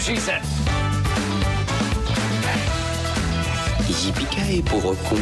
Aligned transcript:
What 0.00 0.06
she 0.06 0.16
said. 0.16 0.42
Yippee 4.02 4.62
pauvre 4.62 4.94
con. 5.08 5.18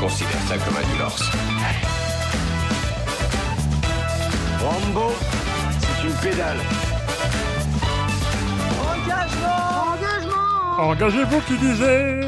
Considère 0.00 0.42
ça 0.48 0.58
comme 0.58 0.76
un 0.76 0.86
divorce. 0.92 1.22
Rambo, 4.60 5.12
c'est 5.80 6.06
une 6.06 6.14
pédale. 6.14 6.60
Engagez-vous 10.78 11.40
qui 11.40 11.56
disait 11.56 12.20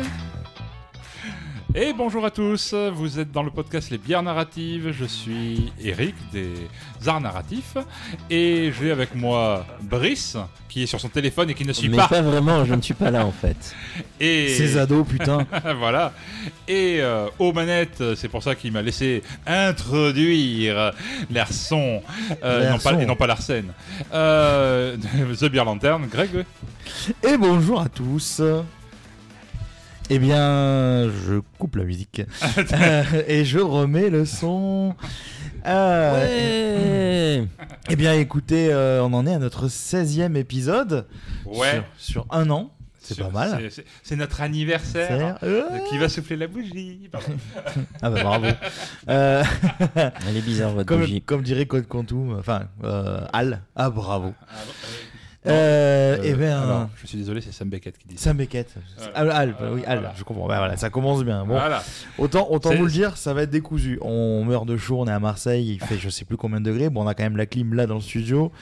Et 1.81 1.93
bonjour 1.93 2.25
à 2.25 2.33
tous, 2.33 2.75
vous 2.75 3.21
êtes 3.21 3.31
dans 3.31 3.45
le 3.45 3.53
podcast 3.53 3.91
Les 3.91 3.99
bières 3.99 4.25
narratives, 4.25 4.91
je 4.91 5.05
suis 5.05 5.73
Eric 5.81 6.17
des 6.33 6.53
Arts 7.07 7.21
Narratifs 7.21 7.77
et 8.29 8.73
j'ai 8.77 8.91
avec 8.91 9.15
moi 9.15 9.65
Brice 9.83 10.37
qui 10.69 10.83
est 10.83 10.87
sur 10.87 11.01
son 11.01 11.09
téléphone 11.09 11.51
et 11.51 11.55
qui 11.55 11.65
ne 11.65 11.73
suit 11.73 11.89
Mais 11.89 11.98
pas. 11.98 12.09
pas 12.09 12.20
vraiment, 12.20 12.65
je 12.65 12.75
ne 12.75 12.83
suis 12.83 12.95
pas 12.95 13.12
là 13.12 13.25
en 13.25 13.31
fait. 13.31 13.77
Et 14.20 14.48
Ces 14.48 14.77
ados, 14.77 15.07
putain. 15.07 15.47
voilà. 15.79 16.12
Et 16.67 16.97
euh, 16.98 17.29
aux 17.39 17.53
manettes, 17.53 18.03
c'est 18.17 18.29
pour 18.29 18.42
ça 18.42 18.57
qu'il 18.57 18.73
m'a 18.73 18.83
laissé 18.83 19.23
introduire 19.47 20.92
l'Arson, 21.31 22.03
euh, 22.42 22.65
non 22.65 22.70
L'Arson. 22.70 22.91
pas, 22.91 23.03
et 23.03 23.07
non 23.07 23.15
pas 23.15 23.29
l'Arsène. 23.29 23.73
Euh, 24.13 24.97
The 25.41 25.45
Beer 25.45 25.65
Lantern, 25.65 26.09
Greg 26.09 26.45
Et 27.23 27.37
bonjour 27.37 27.81
à 27.81 27.89
tous. 27.89 28.42
Eh 30.11 30.19
bien, 30.19 31.11
je 31.27 31.41
coupe 31.59 31.77
la 31.77 31.84
musique 31.84 32.23
Euh, 32.73 33.05
et 33.27 33.45
je 33.45 33.59
remets 33.59 34.09
le 34.11 34.25
son. 34.25 34.95
Euh, 35.67 37.39
Ouais. 37.42 37.47
Eh 37.91 37.97
bien, 37.97 38.14
écoutez, 38.14 38.73
euh, 38.73 39.03
on 39.03 39.12
en 39.12 39.27
est 39.27 39.34
à 39.34 39.39
notre 39.39 39.69
16e 39.69 40.36
épisode 40.36 41.06
Ouais. 41.45 41.83
sur, 41.98 42.23
sur 42.25 42.27
un 42.31 42.48
an. 42.51 42.73
C'est 43.01 43.19
pas 43.19 43.31
mal. 43.31 43.70
c'est- 44.03 44.17
notre 44.17 44.42
anniversaire. 44.42 45.39
Euh, 45.42 45.62
Qui 45.89 45.97
va 45.97 46.11
souffler 46.11 46.36
la 46.36 46.47
bougie. 46.47 47.09
Ah 48.03 48.11
bah 48.11 48.23
bravo. 48.23 48.47
Euh, 49.09 49.42
Elle 50.29 50.36
est 50.36 50.42
bizarre 50.42 50.73
votre 50.73 50.86
comme, 50.86 51.01
bougie. 51.01 51.23
comme 51.23 51.42
dirait 51.42 51.64
Code 51.64 51.86
Quantum, 51.86 52.36
enfin, 52.39 52.64
euh, 52.84 53.20
Al. 53.33 53.62
Ah 53.77 53.89
bravo. 53.89 54.34
Ah, 54.42 54.55
bon, 54.67 54.73
Euh, 55.49 56.17
euh, 56.19 56.23
eh 56.25 56.35
bien, 56.35 56.61
alors, 56.61 56.89
je 57.01 57.07
suis 57.07 57.19
désolé, 57.19 57.41
c'est 57.41 57.53
Sam 57.53 57.69
Beckett 57.69 57.97
qui 57.99 58.07
dit 58.09 58.17
ça. 58.19 58.25
Sam 58.25 58.37
Beckett. 58.37 58.75
Voilà. 58.99 59.17
Al, 59.17 59.31
Al, 59.31 59.51
bah 59.59 59.69
oui, 59.73 59.83
Al, 59.87 59.99
Voilà. 60.01 60.15
je 60.17 60.25
comprends. 60.25 60.47
Ouais, 60.49 60.57
voilà, 60.57 60.77
ça 60.77 60.91
commence 60.91 61.25
bien. 61.25 61.41
Bon, 61.45 61.55
Voilà. 61.59 61.83
Autant, 62.19 62.49
autant 62.51 62.75
vous 62.75 62.85
le 62.85 62.91
dire, 62.91 63.17
ça 63.17 63.33
va 63.35 63.43
être 63.43 63.51
décousu. 63.51 63.99
On 64.03 64.45
meurt 64.45 64.67
de 64.67 64.77
chaud, 64.77 64.99
on 65.01 65.07
est 65.07 65.13
à 65.13 65.21
Marseille, 65.21 65.73
il 65.81 65.81
fait 65.87 65.97
je 65.99 66.09
sais 66.11 66.25
plus 66.25 66.37
combien 66.37 66.61
de 66.61 66.71
degrés. 66.71 66.91
Bon, 66.91 67.05
on 67.05 67.07
a 67.07 67.15
quand 67.15 67.23
même 67.25 67.37
la 67.37 67.47
clim 67.47 67.75
là 67.75 67.87
dans 67.87 67.95
le 67.97 68.01
studio. 68.01 68.53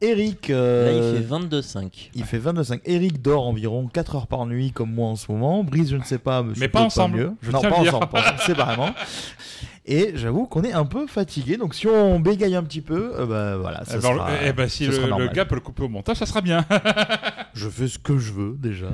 Eric. 0.00 0.48
Là, 0.48 0.54
euh, 0.56 1.14
il 1.18 1.22
fait 1.22 1.34
22,5. 1.34 2.10
il 2.14 2.24
fait 2.24 2.38
22,5. 2.38 2.80
Eric 2.84 3.20
dort 3.22 3.46
environ 3.46 3.86
4 3.88 4.16
heures 4.16 4.26
par 4.26 4.46
nuit, 4.46 4.72
comme 4.72 4.92
moi 4.92 5.08
en 5.08 5.16
ce 5.16 5.30
moment. 5.30 5.62
Brise, 5.64 5.90
je 5.90 5.96
ne 5.96 6.02
sais 6.04 6.18
pas. 6.18 6.42
Mais 6.42 6.54
c'est 6.54 6.68
pas 6.68 6.82
ensemble, 6.82 7.16
mieux. 7.18 7.32
je 7.42 7.50
non, 7.50 7.60
pas 7.60 7.70
ensemble, 7.72 8.08
pas 8.08 8.20
ensemble, 8.20 8.40
séparément. 8.40 8.90
Et 9.86 10.12
j'avoue 10.14 10.46
qu'on 10.46 10.62
est 10.62 10.72
un 10.72 10.84
peu 10.84 11.06
fatigué. 11.06 11.56
Donc 11.56 11.74
si 11.74 11.86
on 11.86 12.20
bégaye 12.20 12.54
un 12.54 12.62
petit 12.62 12.80
peu, 12.80 13.12
euh, 13.18 13.26
bah 13.26 13.56
voilà. 13.56 13.84
Ça 13.84 13.96
Eh 13.96 14.00
ben, 14.00 14.14
sera, 14.14 14.30
eh 14.44 14.52
ben, 14.52 14.68
si 14.68 14.84
ça 14.84 14.90
le, 14.92 14.96
sera 14.96 15.18
le 15.18 15.28
gars 15.28 15.44
peut 15.46 15.54
le 15.56 15.60
couper 15.60 15.82
au 15.82 15.88
montage, 15.88 16.16
ça 16.18 16.26
sera 16.26 16.40
bien. 16.42 16.64
Je 17.54 17.68
fais 17.68 17.88
ce 17.88 17.98
que 17.98 18.16
je 18.16 18.32
veux 18.32 18.56
déjà. 18.58 18.86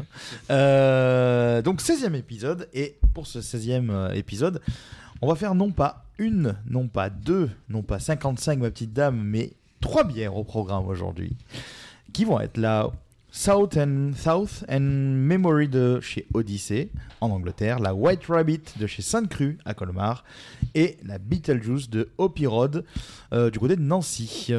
Euh, 0.51 1.61
donc 1.61 1.83
16e 1.83 2.15
épisode. 2.15 2.69
Et 2.73 2.97
pour 3.15 3.27
ce 3.27 3.41
16e 3.41 3.91
euh, 3.91 4.13
épisode, 4.13 4.61
on 5.21 5.29
va 5.29 5.35
faire 5.35 5.55
non 5.55 5.71
pas 5.71 6.07
une, 6.19 6.57
non 6.71 6.89
pas 6.89 7.11
deux, 7.11 7.51
non 7.69 7.83
pas 7.83 7.99
55 7.99 8.59
ma 8.61 8.71
petite 8.71 8.93
dame, 8.93 9.21
mais 9.23 9.53
trois 9.81 10.05
bières 10.05 10.37
au 10.37 10.45
programme 10.45 10.87
aujourd'hui. 10.89 11.37
Qui 12.13 12.25
vont 12.25 12.41
être 12.41 12.57
la 12.57 12.91
South 13.31 13.77
and, 13.77 14.13
South 14.17 14.65
and 14.71 14.81
Memory 14.81 15.69
de 15.69 16.01
chez 16.01 16.27
Odyssey 16.33 16.89
en 17.21 17.31
Angleterre, 17.31 17.79
la 17.79 17.95
White 17.95 18.25
Rabbit 18.29 18.63
de 18.79 18.87
chez 18.87 19.03
Sainte 19.03 19.29
Cru 19.29 19.59
à 19.67 19.75
Colmar 19.75 20.25
et 20.75 20.97
la 21.05 21.19
Beetlejuice 21.19 21.91
de 21.91 22.09
Hopi 22.17 22.47
Road 22.47 22.85
euh, 23.35 23.51
du 23.51 23.59
côté 23.59 23.77
de 23.77 23.83
Nancy. 23.83 24.53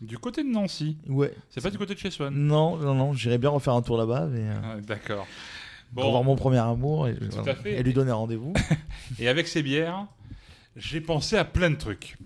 Du 0.00 0.16
côté 0.18 0.44
de 0.44 0.48
Nancy. 0.48 0.96
Ouais. 1.08 1.34
C'est 1.50 1.60
pas 1.60 1.70
du 1.70 1.78
côté 1.78 1.94
de 1.94 1.98
chez 1.98 2.10
Swan. 2.10 2.32
Non, 2.32 2.76
non, 2.76 2.94
non, 2.94 3.12
j'irais 3.12 3.38
bien 3.38 3.50
refaire 3.50 3.74
un 3.74 3.82
tour 3.82 3.98
là-bas, 3.98 4.28
mais... 4.30 4.40
euh, 4.42 4.54
Ah, 4.62 4.76
D'accord. 4.80 5.26
pour 5.94 6.10
voir 6.10 6.22
mon 6.22 6.36
premier 6.36 6.58
amour 6.58 7.08
et, 7.08 7.16
à 7.46 7.54
fait. 7.56 7.80
et 7.80 7.82
lui 7.82 7.92
donner 7.92 8.12
rendez-vous. 8.12 8.52
et 9.18 9.28
avec 9.28 9.48
ces 9.48 9.62
bières, 9.62 10.06
j'ai 10.76 11.00
pensé 11.00 11.36
à 11.36 11.44
plein 11.44 11.70
de 11.70 11.76
trucs. 11.76 12.16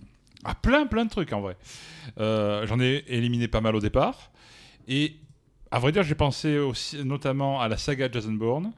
À 0.44 0.54
plein, 0.54 0.86
plein 0.86 1.04
de 1.04 1.10
trucs 1.10 1.32
en 1.32 1.40
vrai. 1.40 1.56
Euh, 2.18 2.66
J'en 2.66 2.78
ai 2.80 3.04
éliminé 3.08 3.48
pas 3.48 3.60
mal 3.60 3.74
au 3.76 3.80
départ. 3.80 4.30
Et 4.88 5.16
à 5.70 5.78
vrai 5.78 5.92
dire, 5.92 6.02
j'ai 6.02 6.14
pensé 6.14 6.58
aussi 6.58 7.02
notamment 7.04 7.60
à 7.60 7.68
la 7.68 7.76
saga 7.76 8.08
Jason 8.10 8.32
Bourne. 8.32 8.72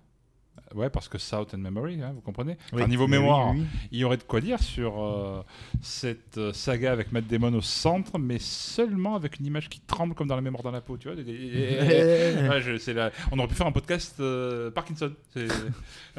Ouais, 0.75 0.91
parce 0.91 1.09
que 1.09 1.17
South 1.17 1.55
and 1.55 1.59
Memory, 1.59 2.03
hein, 2.03 2.11
vous 2.15 2.21
comprenez 2.21 2.57
Enfin, 2.73 2.89
Niveau 2.89 3.05
Oui, 3.05 3.11
mémoire, 3.13 3.53
oui, 3.53 3.61
oui. 3.61 3.67
il 3.93 3.99
y 4.01 4.05
aurait 4.05 4.17
de 4.17 4.25
quoi 4.25 4.41
dire 4.41 4.59
sur 4.61 5.01
euh, 5.01 5.43
cette 5.81 6.39
euh, 6.39 6.53
saga 6.53 6.91
avec 6.93 7.13
Matt 7.13 7.27
Damon 7.29 7.55
au 7.55 7.61
centre, 7.61 8.19
mais 8.19 8.39
seulement 8.41 9.15
avec 9.15 9.39
une 9.39 9.47
image 9.47 9.69
qui 9.69 9.79
tremble 9.81 10.15
comme 10.15 10.27
dans 10.27 10.35
la 10.35 10.41
mémoire 10.43 10.65
dans 10.65 10.73
la 10.73 10.81
peau, 10.81 10.97
tu 10.97 11.09
vois. 11.09 11.17
Ouais, 11.23 12.61
je- 12.61 12.91
la- 12.91 13.11
On 13.31 13.39
aurait 13.39 13.47
pu 13.49 13.55
faire 13.55 13.67
un 13.69 13.73
podcast 13.73 14.17
euh, 14.19 14.71
Parkinson. 14.73 15.13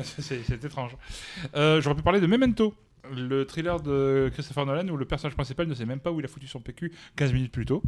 C'est 0.02 0.50
étrange. 0.64 0.96
Euh, 1.56 1.82
J'aurais 1.82 1.96
pu 1.96 2.04
parler 2.04 2.22
de 2.22 2.28
Memento, 2.28 2.74
le 3.16 3.46
thriller 3.46 3.80
de 3.82 4.30
Christopher 4.34 4.66
Nolan 4.66 4.88
où 4.90 4.98
le 4.98 5.06
personnage 5.06 5.36
principal 5.36 5.68
ne 5.68 5.74
sait 5.74 5.86
même 5.86 6.00
pas 6.00 6.12
où 6.12 6.20
il 6.20 6.26
a 6.26 6.28
foutu 6.28 6.48
son 6.48 6.60
PQ 6.60 6.92
15 7.16 7.34
minutes 7.34 7.52
plus 7.52 7.66
tôt. 7.66 7.84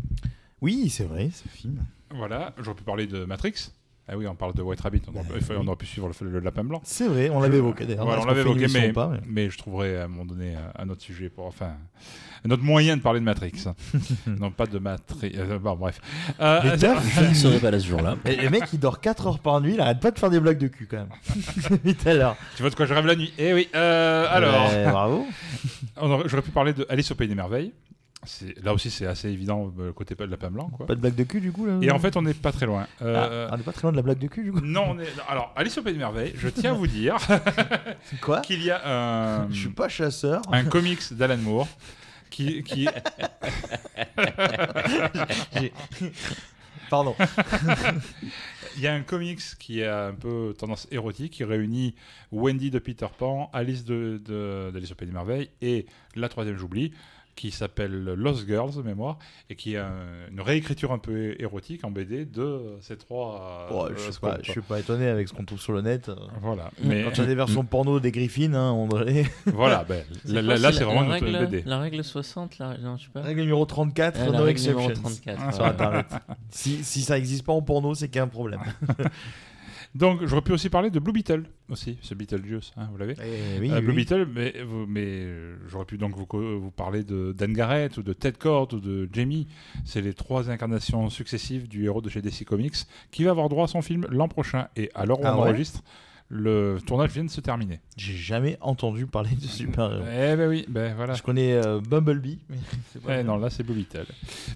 Oui, 0.61 0.89
c'est 0.89 1.05
vrai, 1.05 1.29
ce 1.31 1.47
film. 1.47 1.85
Voilà. 2.11 2.53
J'aurais 2.59 2.75
pu 2.75 2.83
parler 2.83 3.07
de 3.07 3.25
Matrix. 3.25 3.71
Ah 4.11 4.17
oui, 4.17 4.25
on 4.27 4.33
parle 4.35 4.53
de 4.55 4.61
White 4.63 4.81
Rabbit. 4.81 5.01
On 5.07 5.19
aurait, 5.19 5.39
on 5.59 5.67
aurait 5.67 5.75
pu 5.75 5.85
suivre 5.85 6.09
le, 6.21 6.29
le 6.31 6.39
lapin 6.39 6.63
blanc. 6.63 6.81
C'est 6.83 7.07
vrai, 7.07 7.29
on 7.29 7.39
l'avait 7.41 7.57
évoqué 7.57 7.85
d'ailleurs. 7.85 8.05
Voilà, 8.05 8.19
Est-ce 8.21 8.25
on 8.25 8.29
l'avait 8.29 8.41
évoqué, 8.41 8.65
mais, 8.73 8.89
ou 8.89 8.93
pas, 8.93 9.07
mais- 9.07 9.19
mais 9.27 9.49
je 9.51 9.57
trouverai 9.57 9.97
à 9.97 10.05
un 10.05 10.07
moment 10.07 10.25
donné 10.25 10.55
un- 10.77 10.89
autre 10.89 11.01
sujet 11.03 11.29
pour, 11.29 11.45
enfin, 11.45 11.73
un 12.43 12.49
autre 12.51 12.63
moyen 12.63 12.97
de 12.97 13.01
parler 13.03 13.19
de 13.19 13.25
Matrix. 13.25 13.65
non, 14.27 14.49
pas 14.49 14.65
de 14.65 14.79
Matrix. 14.79 15.33
euh, 15.37 15.59
bon, 15.59 15.75
bref. 15.75 16.01
Euh, 16.39 16.59
Mais 16.63 16.83
euh, 16.83 16.95
Je 17.21 17.29
ne 17.29 17.33
serai 17.35 17.59
pas 17.59 17.69
là 17.69 17.79
ce 17.79 17.85
jour-là. 17.87 18.15
Et 18.25 18.35
le 18.37 18.49
mec, 18.49 18.63
il 18.73 18.79
dort 18.79 18.99
4 18.99 19.27
heures 19.27 19.39
par 19.39 19.61
nuit, 19.61 19.73
il 19.75 19.81
arrête 19.81 19.99
pas 19.99 20.09
de 20.11 20.17
faire 20.17 20.29
des 20.31 20.39
blagues 20.39 20.57
de 20.57 20.67
cul 20.69 20.87
quand 20.89 20.97
même. 20.97 21.89
À 22.05 22.13
l'heure. 22.13 22.35
tu 22.55 22.63
vois 22.63 22.71
de 22.71 22.75
quoi 22.75 22.85
je 22.87 22.93
rêve 22.95 23.05
la 23.05 23.15
nuit 23.15 23.31
Eh 23.37 23.53
oui. 23.53 23.67
euh, 23.75 24.25
alors, 24.29 24.69
Ouais, 24.71 24.85
bravo. 24.89 25.27
j'aurais 26.25 26.41
pu 26.41 26.51
parler 26.51 26.73
de 26.73 26.85
Alice 26.89 27.11
au 27.11 27.15
pays 27.15 27.27
des 27.27 27.35
merveilles. 27.35 27.73
Là 28.61 28.73
aussi, 28.73 28.91
c'est 28.91 29.05
assez 29.07 29.29
évident 29.29 29.73
euh, 29.79 29.93
côté 29.93 30.13
pas 30.13 30.25
de 30.25 30.31
lapin 30.31 30.49
blanc, 30.51 30.67
quoi. 30.69 30.85
Pas 30.85 30.95
de 30.95 30.99
blague 30.99 31.15
de 31.15 31.23
cul 31.23 31.39
du 31.39 31.53
coup 31.53 31.65
là 31.65 31.77
Et 31.81 31.89
en 31.89 31.99
fait, 31.99 32.17
on 32.17 32.21
n'est 32.21 32.33
pas 32.33 32.51
très 32.51 32.65
loin. 32.65 32.85
Ah, 32.99 33.03
Euh, 33.05 33.49
on 33.51 33.57
est 33.57 33.63
pas 33.63 33.71
très 33.71 33.83
loin 33.83 33.91
de 33.91 33.95
la 33.97 34.03
blague 34.03 34.19
de 34.19 34.27
cul 34.27 34.43
du 34.43 34.51
coup. 34.51 34.59
Non, 34.61 34.87
on 34.89 34.99
est. 34.99 35.07
Alors, 35.29 35.53
Alice 35.55 35.77
au 35.77 35.81
pays 35.83 35.93
des 35.93 35.99
merveilles. 35.99 36.33
Je 36.35 36.49
tiens 36.49 36.71
à 36.71 36.73
vous 36.73 36.85
dire 36.87 37.15
Quoi? 38.21 38.41
qu'il 38.41 38.61
y 38.63 38.71
a 38.71 38.81
un, 39.43 39.49
Je 39.51 39.59
suis 39.59 39.69
pas 39.69 39.87
chasseur. 39.87 40.41
un 40.51 40.65
comics 40.65 41.13
d'Alan 41.13 41.37
Moore 41.37 41.67
qui, 42.29 42.63
Pardon. 46.89 47.15
Il 48.75 48.81
y 48.83 48.87
a 48.87 48.93
un 48.93 49.01
comics 49.01 49.41
qui 49.59 49.83
a 49.83 50.07
un 50.07 50.13
peu 50.13 50.55
tendance 50.57 50.87
érotique, 50.91 51.33
qui 51.33 51.43
réunit 51.43 51.95
Wendy 52.31 52.71
de 52.71 52.79
Peter 52.79 53.07
Pan, 53.17 53.49
Alice 53.53 53.83
de, 53.85 54.19
de- 54.25 54.71
d'Alice 54.73 54.91
au 54.91 54.95
Pays 54.95 55.07
des 55.07 55.13
Merveilles 55.13 55.49
et 55.61 55.85
la 56.15 56.29
troisième 56.29 56.57
j'oublie, 56.57 56.91
qui 57.39 57.51
s'appelle 57.51 58.03
Lost 58.03 58.45
Girls 58.47 58.75
de 58.75 58.81
mémoire, 58.81 59.17
et 59.49 59.55
qui 59.55 59.75
est 59.75 59.77
un- 59.77 60.27
une 60.29 60.41
réécriture 60.41 60.91
un 60.91 60.97
peu 60.97 61.35
érotique 61.39 61.85
en 61.85 61.89
BD 61.89 62.25
de 62.25 62.77
ces 62.81 62.97
trois. 62.97 63.69
Euh, 63.71 63.93
je, 63.95 64.01
suis 64.03 64.13
scopes, 64.13 64.29
pas, 64.31 64.37
je 64.43 64.51
suis 64.51 64.61
pas 64.61 64.77
étonné 64.77 65.07
avec 65.07 65.29
ce 65.29 65.33
qu'on 65.33 65.45
trouve 65.45 65.61
sur 65.61 65.71
le 65.71 65.79
net. 65.81 66.11
Voilà. 66.41 66.69
Mais 66.83 67.03
Quand 67.03 67.11
il 67.11 67.17
y 67.19 67.21
a 67.21 67.25
des 67.27 67.35
versions 67.35 67.63
porno 67.63 68.01
des 68.01 68.11
Griffins, 68.11 68.53
hein, 68.53 68.71
on 68.73 68.87
dirait. 68.87 69.23
voilà, 69.45 69.85
ben, 69.87 70.03
là, 70.25 70.71
c'est 70.73 70.83
vraiment 70.83 71.01
la 71.07 71.17
une 71.19 71.23
règle, 71.35 71.45
BD. 71.47 71.63
La 71.65 71.79
règle 71.79 72.03
60, 72.03 72.57
la... 72.59 72.77
non, 72.77 72.97
je 72.97 73.03
sais 73.05 73.09
pas. 73.13 73.21
Règle 73.21 73.41
numéro 73.41 73.65
34, 73.65 74.19
Ah, 74.21 74.25
la 74.25 74.31
no. 74.39 74.91
34. 74.93 75.39
Ah, 75.39 75.91
ouais. 75.97 76.03
si, 76.49 76.83
si 76.83 77.03
ça 77.03 77.17
existe 77.17 77.45
pas 77.45 77.53
en 77.53 77.61
porno, 77.61 77.95
c'est 77.95 78.09
qu'il 78.09 78.17
y 78.17 78.19
a 78.19 78.23
un 78.23 78.27
problème. 78.27 78.59
Donc, 79.95 80.23
j'aurais 80.25 80.43
pu 80.43 80.51
aussi 80.51 80.69
parler 80.69 80.91
de 80.91 80.99
Blue 80.99 81.11
Beetle, 81.13 81.43
aussi, 81.69 81.97
ce 82.01 82.13
Beetlejuice, 82.13 82.71
hein, 82.77 82.87
vous 82.91 82.97
l'avez 82.97 83.15
Eh 83.19 83.59
oui, 83.59 83.71
Euh, 83.71 83.77
oui, 83.79 83.81
Blue. 83.85 83.93
Beetle, 83.95 84.27
mais, 84.31 84.53
euh, 84.55 85.55
j'aurais 85.67 85.85
pu 85.85 85.97
donc 85.97 86.15
vous, 86.15 86.27
co- 86.27 86.59
vous 86.59 86.69
parler 86.71 87.03
de 87.03 87.33
Dan 87.35 87.53
Garrett 87.53 87.97
ou 87.97 88.03
de 88.03 88.13
Ted 88.13 88.37
Kord 88.37 88.67
ou 88.73 88.79
de 88.79 89.09
Jamie. 89.11 89.47
C'est 89.85 90.01
les 90.01 90.13
trois 90.13 90.49
incarnations 90.51 91.09
successives 91.09 91.67
du 91.67 91.85
héros 91.85 92.01
de 92.01 92.09
chez 92.09 92.21
DC 92.21 92.45
Comics 92.45 92.75
qui 93.09 93.23
va 93.23 93.31
avoir 93.31 93.49
droit 93.49 93.63
à 93.63 93.67
son 93.67 93.81
film 93.81 94.05
l'an 94.11 94.27
prochain. 94.27 94.67
Et 94.75 94.85
où 94.85 94.89
Ah 94.95 95.03
on 95.07 95.15
ouais 95.15 95.27
enregistre, 95.27 95.81
le 96.31 96.77
tournage 96.85 97.09
vient 97.11 97.23
de 97.23 97.29
se 97.31 97.41
terminer. 97.41 97.79
J'ai 97.97 98.13
jamais 98.13 98.57
entendu 98.61 99.07
parler 99.07 99.31
de 99.35 99.41
super-héros. 99.47 100.03
Eh 100.05 100.35
ben 100.35 100.47
oui, 100.47 100.65
ben 100.69 100.93
voilà. 100.95 101.15
Je 101.15 101.23
connais 101.23 101.53
euh, 101.53 101.79
Bumblebee, 101.81 102.37
mais 102.49 102.57
pas 103.03 103.19
Eh 103.19 103.23
non, 103.23 103.37
là 103.37 103.49
c'est 103.49 103.63
Blue 103.63 103.73
Beetle. 103.73 104.05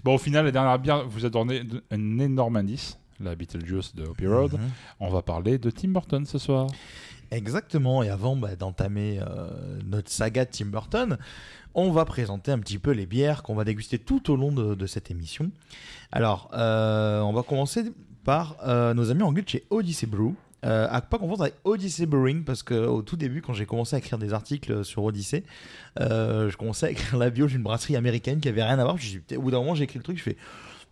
Bon, 0.04 0.14
au 0.14 0.18
final, 0.18 0.44
la 0.44 0.52
dernière 0.52 0.78
bière 0.78 1.08
vous 1.08 1.26
a 1.26 1.28
donné 1.30 1.62
un 1.90 2.18
énorme 2.20 2.54
indice, 2.56 2.96
la 3.20 3.34
Beetlejuice 3.34 3.94
de 3.94 4.04
Hoppy 4.04 4.26
Road. 4.26 4.52
Mhm. 4.52 4.70
On 5.00 5.08
va 5.10 5.22
parler 5.22 5.58
de 5.58 5.70
Tim 5.70 5.88
Burton 5.88 6.24
ce 6.26 6.38
soir. 6.38 6.68
Exactement, 7.30 8.02
et 8.02 8.10
avant 8.10 8.36
bah, 8.36 8.54
d'entamer 8.54 9.18
euh, 9.20 9.48
notre 9.84 10.10
saga 10.10 10.44
de 10.44 10.50
Tim 10.50 10.66
Burton, 10.66 11.18
on 11.74 11.90
va 11.90 12.04
présenter 12.04 12.52
un 12.52 12.58
petit 12.58 12.78
peu 12.78 12.92
les 12.92 13.06
bières 13.06 13.42
qu'on 13.42 13.54
va 13.54 13.64
déguster 13.64 13.98
tout 13.98 14.30
au 14.30 14.36
long 14.36 14.52
de, 14.52 14.74
de 14.74 14.86
cette 14.86 15.10
émission. 15.10 15.50
Alors, 16.12 16.50
euh, 16.54 17.20
on 17.22 17.32
va 17.32 17.42
commencer 17.42 17.84
par 18.24 18.56
euh, 18.66 18.94
nos 18.94 19.10
amis 19.10 19.22
anglais 19.22 19.42
de 19.42 19.48
chez 19.48 19.64
Odyssey 19.70 20.06
Brew. 20.06 20.34
Euh, 20.64 20.86
à 20.90 21.02
pas 21.02 21.18
confondre 21.18 21.42
avec 21.42 21.56
Odyssey 21.64 22.06
Brewing 22.06 22.42
parce 22.42 22.62
que 22.62 22.86
au 22.86 23.02
tout 23.02 23.16
début 23.16 23.42
quand 23.42 23.52
j'ai 23.52 23.66
commencé 23.66 23.96
à 23.96 23.98
écrire 23.98 24.16
des 24.16 24.32
articles 24.32 24.82
sur 24.82 25.04
Odyssey 25.04 25.44
euh, 26.00 26.48
je 26.48 26.56
commençais 26.56 26.86
à 26.86 26.90
écrire 26.90 27.18
la 27.18 27.28
bio 27.28 27.46
d'une 27.46 27.62
brasserie 27.62 27.96
américaine 27.96 28.40
qui 28.40 28.48
avait 28.48 28.62
rien 28.62 28.78
à 28.78 28.84
voir 28.84 28.96
je 28.96 29.04
me 29.04 29.08
suis 29.10 29.22
dit, 29.28 29.36
au 29.36 29.42
bout 29.42 29.50
d'un 29.50 29.58
moment 29.58 29.74
j'ai 29.74 29.84
écrit 29.84 29.98
le 29.98 30.02
truc 30.02 30.16
je 30.16 30.22
fais 30.22 30.38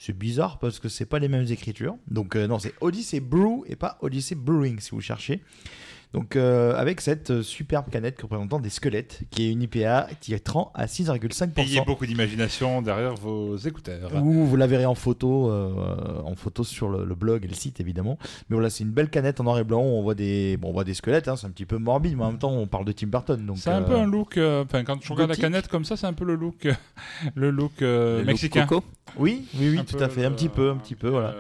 c'est 0.05 0.19
bizarre 0.19 0.59
parce 0.59 0.81
que 0.81 0.89
c'est 0.89 1.07
pas 1.07 1.21
les 1.21 1.29
mêmes 1.29 1.47
écritures. 1.49 1.97
Donc 2.09 2.35
euh, 2.35 2.49
non 2.49 2.59
c'est 2.59 2.75
Odyssey 2.81 3.21
Brew 3.21 3.63
et 3.69 3.77
pas 3.77 3.99
Odyssey 4.01 4.35
Brewing 4.35 4.81
si 4.81 4.91
vous 4.91 5.01
cherchez 5.01 5.41
donc 6.13 6.37
euh, 6.37 6.75
avec 6.77 7.01
cette 7.01 7.43
superbe 7.43 7.89
canette 7.91 8.21
représentant 8.21 8.59
des 8.61 8.69
squelettes, 8.71 9.21
qui 9.31 9.47
est 9.49 9.53
une 9.53 9.63
IPA 9.63 10.09
titrant 10.21 10.71
à 10.75 10.87
6,5%. 10.87 11.51
Ayez 11.61 11.81
beaucoup 11.87 12.05
d'imagination 12.07 12.83
derrière 12.83 13.15
vos 13.15 13.57
écouteurs. 13.57 14.11
Ou 14.23 14.45
vous 14.45 14.57
la 14.57 14.67
verrez 14.67 14.85
en 14.87 14.95
photo, 14.95 15.51
euh, 15.51 16.21
en 16.25 16.35
photo 16.37 16.65
sur 16.65 16.89
le, 16.89 17.05
le 17.05 17.15
blog 17.15 17.45
et 17.45 17.49
le 17.49 17.55
site 17.55 17.81
évidemment. 17.81 18.19
Mais 18.49 18.55
voilà, 18.57 18.69
c'est 18.71 18.85
une 18.85 18.91
belle 18.91 19.09
canette 19.11 19.41
en 19.41 19.45
noir 19.45 19.59
et 19.59 19.65
blanc. 19.65 19.81
où 19.83 19.87
On 19.99 20.03
voit 20.03 20.15
des, 20.15 20.57
bon, 20.59 20.69
on 20.69 20.73
voit 20.73 20.85
des 20.85 20.95
squelettes. 20.95 21.29
hein, 21.29 21.37
c'est 21.37 21.47
un 21.47 21.51
petit 21.51 21.65
peu 21.67 21.79
morbide, 21.79 22.17
mais 22.17 22.25
en 22.25 22.31
même 22.31 22.39
temps, 22.39 22.53
on 22.53 22.67
parle 22.67 22.85
de 22.85 22.93
Tim 22.93 23.07
Burton. 23.07 23.45
Donc 23.47 23.59
C'est 23.59 23.71
un 23.71 23.83
euh, 23.83 23.87
peu 23.87 23.97
un 23.97 24.07
look. 24.07 24.37
euh, 24.37 24.65
Enfin, 24.65 24.85
quand 24.85 25.03
je 25.03 25.13
regarde 25.13 25.31
la 25.31 25.37
canette 25.37 25.69
comme 25.69 25.85
ça, 25.85 25.97
c'est 25.97 26.07
un 26.07 26.13
peu 26.13 26.25
le 26.25 26.35
look, 26.35 26.69
le 27.35 27.51
look 27.51 27.81
euh, 27.83 28.25
mexicain. 28.25 28.67
coco. 28.67 28.85
Oui, 29.19 29.47
oui, 29.59 29.71
oui, 29.71 29.79
Un 29.79 29.85
tout 29.85 29.97
à 29.99 30.09
fait, 30.09 30.25
un 30.25 30.31
petit 30.31 30.49
peu, 30.49 30.71
un 30.71 30.77
petit 30.77 30.95
peu, 30.95 31.09
voilà. 31.09 31.35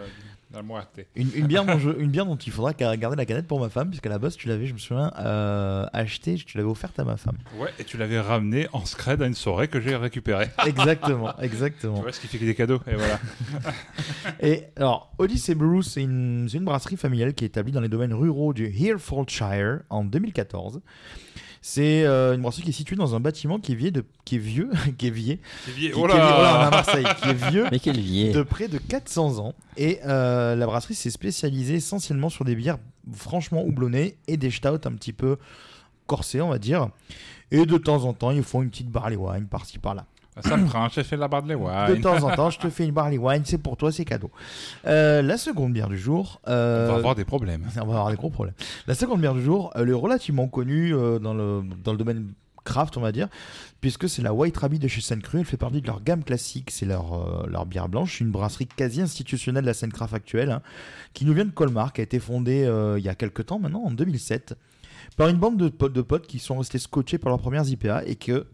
La. 0.54 1.04
Une, 1.16 1.28
une 1.34 1.46
bière 1.46 1.64
dont 1.64 1.78
je- 1.78 1.90
une 1.98 2.10
bière 2.10 2.26
dont 2.26 2.36
il 2.36 2.52
faudra 2.52 2.72
ga- 2.74 2.96
garder 2.96 3.16
la 3.16 3.24
canette 3.26 3.46
pour 3.46 3.58
ma 3.60 3.68
femme, 3.68 3.88
puisqu'à 3.88 4.10
la 4.10 4.18
base, 4.18 4.36
tu 4.36 4.48
l'avais, 4.48 4.66
je 4.66 4.74
me 4.74 4.78
souviens, 4.78 5.12
euh, 5.18 5.86
acheté, 5.92 6.34
tu 6.34 6.56
l'avais 6.58 6.68
offerte 6.68 6.98
à 6.98 7.04
ma 7.04 7.16
femme. 7.16 7.36
Ouais, 7.58 7.70
et 7.78 7.84
tu 7.84 7.96
l'avais 7.96 8.20
ramené 8.20 8.68
en 8.72 8.84
scred 8.84 9.22
à 9.22 9.26
une 9.26 9.34
soirée 9.34 9.68
que 9.68 9.80
j'ai 9.80 9.96
récupérée. 9.96 10.48
Exactement, 10.66 11.32
tu 11.38 11.44
exactement. 11.44 12.00
vois 12.02 12.12
ce 12.12 12.20
qui 12.20 12.26
fait 12.26 12.38
que 12.38 12.44
des 12.44 12.54
cadeaux. 12.54 12.80
Et 12.86 12.94
voilà. 12.94 13.18
Et 14.40 14.64
alors, 14.76 15.12
Odyssey 15.18 15.54
Brew, 15.54 15.82
c'est 15.82 16.02
une, 16.02 16.48
c'est 16.50 16.58
une 16.58 16.64
brasserie 16.64 16.96
familiale 16.96 17.34
qui 17.34 17.44
est 17.44 17.48
établie 17.48 17.72
dans 17.72 17.80
les 17.80 17.88
domaines 17.88 18.14
ruraux 18.14 18.52
du 18.52 18.66
Herefordshire 18.66 19.80
en 19.90 20.04
2014. 20.04 20.80
C'est 21.64 22.04
euh, 22.04 22.34
une 22.34 22.42
brasserie 22.42 22.62
qui 22.62 22.70
est 22.70 22.74
située 22.74 22.96
dans 22.96 23.14
un 23.14 23.20
bâtiment 23.20 23.60
qui 23.60 23.72
est 23.72 23.74
vieux, 23.76 23.92
de, 23.92 24.04
qui 24.24 24.34
est 24.34 24.38
vieux, 24.38 24.70
qui 24.98 25.06
est 25.06 25.10
vieux, 25.10 25.38
qui, 25.64 25.70
Oh 25.70 25.70
qui 25.70 25.86
est 25.86 25.94
on 25.94 26.06
à 26.06 26.70
Marseille, 26.70 27.06
qui 27.22 27.28
est 27.28 27.50
vieux 27.50 27.66
Mais 27.70 27.78
quel 27.78 28.00
vieil. 28.00 28.32
de 28.32 28.42
près 28.42 28.66
de 28.66 28.78
400 28.78 29.38
ans. 29.38 29.54
Et 29.76 30.00
euh, 30.04 30.56
la 30.56 30.66
brasserie 30.66 30.96
s'est 30.96 31.10
spécialisée 31.10 31.74
essentiellement 31.74 32.30
sur 32.30 32.44
des 32.44 32.56
bières 32.56 32.78
franchement 33.14 33.62
houblonnées 33.64 34.16
et 34.26 34.36
des 34.36 34.50
stouts 34.50 34.68
un 34.68 34.92
petit 34.92 35.12
peu 35.12 35.36
corsés, 36.08 36.40
on 36.40 36.48
va 36.48 36.58
dire. 36.58 36.88
Et 37.52 37.64
de 37.64 37.78
temps 37.78 38.04
en 38.04 38.12
temps, 38.12 38.32
ils 38.32 38.42
font 38.42 38.62
une 38.62 38.70
petite 38.70 38.90
barley 38.90 39.16
wine 39.16 39.46
par-ci 39.46 39.78
par-là. 39.78 40.06
Ça 40.40 40.56
me 40.56 40.66
prend, 40.66 40.88
j'ai 40.88 41.04
fait 41.04 41.16
la 41.18 41.28
barre 41.28 41.42
de 41.42 41.48
De 41.48 41.54
wine. 41.54 42.00
temps 42.00 42.22
en 42.22 42.34
temps, 42.34 42.48
je 42.50 42.58
te 42.58 42.70
fais 42.70 42.84
une 42.86 42.92
barley 42.92 43.18
wine, 43.18 43.42
c'est 43.44 43.58
pour 43.58 43.76
toi, 43.76 43.92
c'est 43.92 44.04
cadeau. 44.06 44.30
Euh, 44.86 45.20
la 45.20 45.36
seconde 45.36 45.72
bière 45.74 45.88
du 45.88 45.98
jour. 45.98 46.40
euh, 46.48 46.88
On 46.88 46.92
va 46.92 46.98
avoir 46.98 47.14
des 47.14 47.24
problèmes. 47.26 47.64
on 47.76 47.84
va 47.84 47.94
avoir 47.98 48.10
des 48.10 48.16
gros 48.16 48.30
problèmes. 48.30 48.54
La 48.86 48.94
seconde 48.94 49.20
bière 49.20 49.34
du 49.34 49.42
jour, 49.42 49.70
elle 49.74 49.90
est 49.90 49.92
relativement 49.92 50.48
connue 50.48 50.94
euh, 50.94 51.18
dans, 51.18 51.34
le, 51.34 51.62
dans 51.84 51.92
le 51.92 51.98
domaine 51.98 52.32
craft, 52.64 52.96
on 52.96 53.00
va 53.00 53.12
dire, 53.12 53.28
puisque 53.80 54.08
c'est 54.08 54.22
la 54.22 54.32
White 54.32 54.56
Rabbit 54.56 54.78
de 54.78 54.88
chez 54.88 55.00
Sainte 55.00 55.22
Cru. 55.22 55.40
Elle 55.40 55.44
fait 55.44 55.56
partie 55.56 55.82
de 55.82 55.86
leur 55.86 56.02
gamme 56.02 56.24
classique, 56.24 56.70
c'est 56.70 56.86
leur, 56.86 57.12
euh, 57.12 57.46
leur 57.50 57.66
bière 57.66 57.88
blanche, 57.88 58.20
une 58.20 58.30
brasserie 58.30 58.68
quasi 58.68 59.02
institutionnelle 59.02 59.62
de 59.64 59.66
la 59.66 59.74
scène 59.74 59.92
craft 59.92 60.14
actuelle, 60.14 60.50
hein, 60.50 60.62
qui 61.12 61.24
nous 61.26 61.34
vient 61.34 61.44
de 61.44 61.50
Colmar, 61.50 61.92
qui 61.92 62.00
a 62.00 62.04
été 62.04 62.18
fondée 62.20 62.64
euh, 62.64 62.98
il 62.98 63.04
y 63.04 63.08
a 63.10 63.14
quelques 63.14 63.46
temps 63.46 63.58
maintenant, 63.58 63.82
en 63.84 63.90
2007, 63.90 64.54
par 65.16 65.28
une 65.28 65.36
bande 65.36 65.56
de, 65.58 65.68
potes- 65.68 65.92
de 65.92 66.00
potes 66.02 66.26
qui 66.28 66.38
sont 66.38 66.56
restés 66.58 66.78
scotchés 66.78 67.18
par 67.18 67.30
leurs 67.30 67.40
premières 67.40 67.68
IPA 67.68 68.04
et 68.06 68.14
que, 68.14 68.46